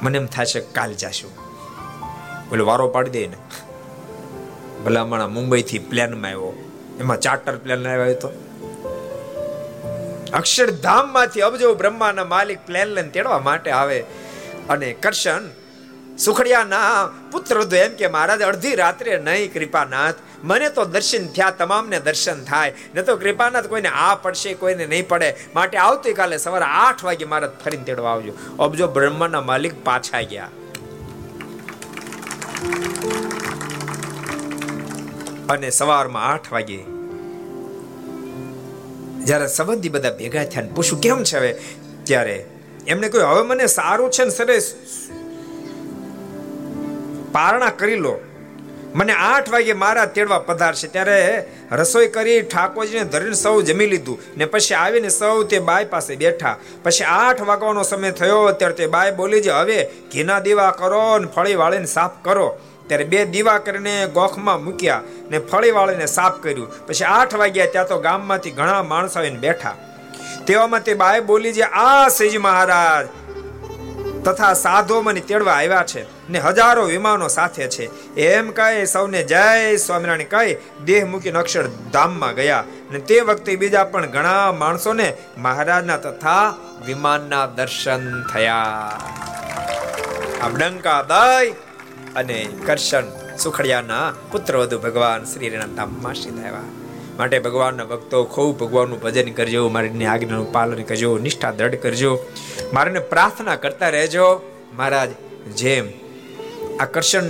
મને 0.02 0.18
એમ 0.18 0.26
થશે 0.26 0.60
કાલ 0.60 0.94
જાશું. 0.94 1.30
બોલે, 2.50 2.62
વારો 2.62 2.88
પાડી 2.88 3.10
દે 3.10 3.26
ને. 3.26 3.36
ભલામણા 4.84 5.28
મુંબઈથી 5.28 5.78
પ્લેનમાં 5.78 6.30
આવ્યો. 6.30 6.64
એમાં 7.00 7.20
ચાર્ટર 7.20 7.56
પ્લેન 7.56 7.88
આવ્યો 7.88 8.14
તો. 8.14 8.51
અક્ષરધામમાંથી 10.32 11.40
અબજો 11.40 11.74
બ્રહ્માના 11.74 12.24
માલિક 12.24 12.58
પ્લેન 12.66 12.88
લઈને 12.88 13.08
તેડવા 13.08 13.38
માટે 13.38 13.70
આવે. 13.70 14.04
અને 14.68 14.92
કરશન, 14.92 15.50
સુખડિયાના 16.16 17.10
પુત્ર 17.32 17.76
એમ 17.76 17.94
કે, 17.94 18.06
મહારાજ, 18.06 18.42
અડધી 18.42 18.74
રાત્રે 18.74 19.18
નહીં, 19.18 19.52
કૃપાનાથ. 19.52 20.14
મને 20.44 20.68
તો 20.68 20.84
દર્શન 20.84 21.26
થયા, 21.26 21.50
તમામને 21.50 22.00
દર્શન 22.00 22.44
થાય. 22.44 22.74
ન 22.94 23.02
તો 23.02 23.16
કૃપાનાથ 23.16 23.66
કોઈને 23.66 23.88
આ 23.88 24.14
પડશે, 24.14 24.54
કોઈને 24.54 24.86
નહીં 24.86 25.08
પડે. 25.08 25.34
માટે 25.54 25.78
આવતીકાલે 25.78 26.36
સવારે 26.36 26.64
આઠ 26.64 27.04
વાગે 27.04 27.24
મહારાજ 27.24 27.50
ફરીને 27.64 27.84
તેડવા 27.84 28.12
આવજો. 28.12 28.32
અબજો 28.58 28.86
બ્રહ્માના 28.86 29.40
માલિક 29.40 29.84
પાછા 29.84 30.20
ગયા. 30.20 30.48
અને 35.48 35.70
સવારમાં 35.70 36.24
આઠ 36.24 36.52
વાગે 36.52 36.91
જ્યારે 39.24 39.46
સંબંધી 39.46 39.88
બધા 39.88 40.10
ભેગા 40.10 40.44
થયા 40.44 40.64
પૂછું 40.74 41.00
કેમ 41.00 41.24
છે 41.24 41.38
હવે? 41.38 41.54
ત્યારે 42.04 42.46
એમને 42.86 43.08
કહ્યું, 43.08 43.30
હવે 43.30 43.42
મને 43.42 43.66
સારું 43.66 44.10
છે 44.10 44.24
ને 44.24 44.30
સરસ. 44.30 44.74
પારણા 47.32 47.70
કરી 47.70 47.96
લો. 47.96 48.18
મને 48.94 49.12
આઠ 49.12 49.48
વાગે 49.48 49.72
મારા 49.72 50.06
તેડવા 50.06 50.38
પધારશે 50.38 50.88
ત્યારે 50.88 51.46
રસોઈ 51.72 52.08
કરી, 52.08 52.40
ઠાકોરજીને 52.40 53.04
ધરીને 53.04 53.34
સૌ 53.34 53.62
જમી 53.62 53.86
લીધું. 53.86 54.18
ને 54.36 54.44
પછી 54.44 54.74
આવીને 54.74 55.08
સૌ 55.08 55.42
તે 55.42 55.58
બાય 55.58 55.84
પાસે 55.84 56.16
બેઠા. 56.16 56.56
પછી 56.82 57.04
આઠ 57.04 57.42
વાગવાનો 57.42 57.82
સમય 57.82 58.10
થયો. 58.10 58.52
ત્યારે 58.52 58.74
તે 58.74 58.86
બાય 58.86 59.10
બોલી 59.10 59.42
છે 59.42 59.50
હવે 59.50 59.90
ઘીના 60.12 60.40
દીવા 60.40 60.70
કરો 60.70 61.18
ને 61.18 61.26
ફળી 61.26 61.54
વાળીને 61.54 61.86
સાફ 61.86 62.24
કરો. 62.24 62.58
ત્યારે 62.86 63.04
બે 63.04 63.24
દીવા 63.24 63.58
કરીને 63.58 63.94
ગોખમાં 64.14 64.64
મૂક્યા 64.64 65.00
ને 65.30 65.38
ફળી 65.50 65.70
વાળીને 65.70 66.06
સાફ 66.06 66.36
કર્યું. 66.42 66.68
પછી 66.86 67.08
આઠ 67.12 67.34
વાગ્યા 67.34 67.72
ત્યાં 67.72 67.88
તો 67.88 67.98
ગામમાંથી 68.00 68.50
ઘણા 68.50 68.82
માણસો 68.82 69.18
આવીને 69.18 69.38
બેઠા. 69.38 69.74
તેવામાં 70.46 70.82
તે 70.82 70.94
બાય 70.94 71.20
બોલી 71.20 71.52
છે 71.52 71.66
આ 71.86 72.08
શ્રીજી 72.08 72.38
મહારાજ, 72.38 73.06
તથા 74.24 74.54
સાધો 74.54 74.96
મને 75.02 75.20
તેડવા 75.20 75.52
આવ્યા 75.52 75.84
છે 75.84 76.02
ને 76.30 76.38
હજારો 76.38 76.82
વિમાનો 76.84 77.28
સાથે 77.28 77.64
છે. 77.68 77.86
એમ 78.26 78.50
કહે, 78.50 78.84
સૌને 78.84 79.22
જય 79.22 79.76
સ્વામિનારાયણ 79.76 80.30
કહી, 80.34 80.56
દેહ 80.84 81.02
મૂકીને 81.06 81.38
અક્ષર 81.38 81.66
ધામમાં 81.92 82.34
ગયા. 82.34 82.64
ને 82.92 82.98
તે 83.00 83.16
વખતે 83.20 83.56
બીજા 83.56 83.84
પણ 83.84 84.06
ઘણા 84.06 84.52
માણસોને 84.52 85.08
મહારાજના 85.38 85.96
તથા 85.96 86.46
વિમાનના 86.86 87.46
દર્શન 87.46 88.04
થયા. 88.22 89.00
આ 90.42 90.48
ડંકા 90.48 91.02
દય 91.02 91.52
અને 92.16 92.48
કરશન 92.66 93.36
સુખડિયાના 93.36 94.14
પુત્ર 94.32 94.56
વધુ 94.56 94.78
ભગવાન 94.78 95.24
શ્રીના 95.24 95.66
ધામમાં 95.76 96.14
સિદ્ધ 96.14 96.38
આવ્યા 96.38 96.60
માટે 97.18 97.38
ભગવાનના 97.38 97.84
ભક્તો 97.84 98.24
ખૂબ 98.24 98.58
ભગવાનનું 98.58 99.00
ભજન 99.00 99.32
કરજો, 99.32 99.68
મારીની 99.68 100.06
આજ્ઞાનું 100.06 100.52
પાલન 100.52 100.82
કરજો, 100.82 101.18
નિષ્ઠા 101.18 101.50
દ્રઢ 101.50 101.74
કરજો. 101.74 102.18
મારીને 102.72 102.98
પ્રાર્થના 102.98 103.56
કરતા 103.56 103.88
રહેજો. 103.88 104.42
મહારાજ, 104.74 105.08
જેમ 105.56 105.88
આકર્ષણ 106.80 107.22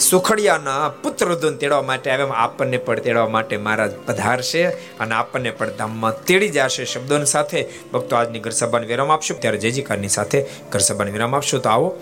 સુખડિયાના 0.00 0.88
પુત્ર 0.88 1.34
તેડવા 1.34 1.82
માટે 1.82 2.10
આવ્યા 2.10 2.26
આપણને 2.26 2.76
પણ 2.76 2.98
તેડવા 2.98 3.28
માટે 3.28 3.56
મહારાજ 3.56 3.90
પધારશે 4.06 4.64
અને 4.68 5.14
આપણને 5.14 5.50
પણ 5.50 5.68
ધામમાં 5.68 6.24
તેડી 6.24 6.48
જશે. 6.48 6.84
શબ્દોની 6.84 7.24
સાથે 7.24 7.68
ભક્તો 7.92 8.16
આજની 8.16 8.38
ઘર 8.38 8.50
સભાને 8.50 8.86
વિરામ 8.86 9.10
આપશું. 9.10 9.40
ત્યારે 9.40 9.58
જયજીકારની 9.58 10.08
સાથે 10.08 10.46
ઘર 10.70 10.78
સભાને 10.78 11.10
વિરામ 11.10 11.34
આપશું. 11.34 11.62
તો 11.62 11.68
આવો, 11.68 12.00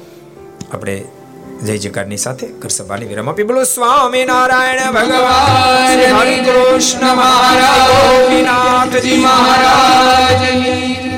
આપણે 0.73 1.05
જય 1.65 1.79
જયકારની 1.79 2.17
સાથે 2.17 2.47
કરસભાની 2.47 3.07
વિરામ 3.07 3.31
આપી. 3.31 3.43
બોલો 3.43 3.65
સ્વામી 3.65 4.25
નારાયણ 4.25 4.93
ભગવાન 4.93 6.15
હરિ 6.15 6.37
કૃષ્ણ 6.37 7.15
મહારાજ 7.15 8.43
નાથજી 8.43 9.17
મહારાજ. 9.17 11.18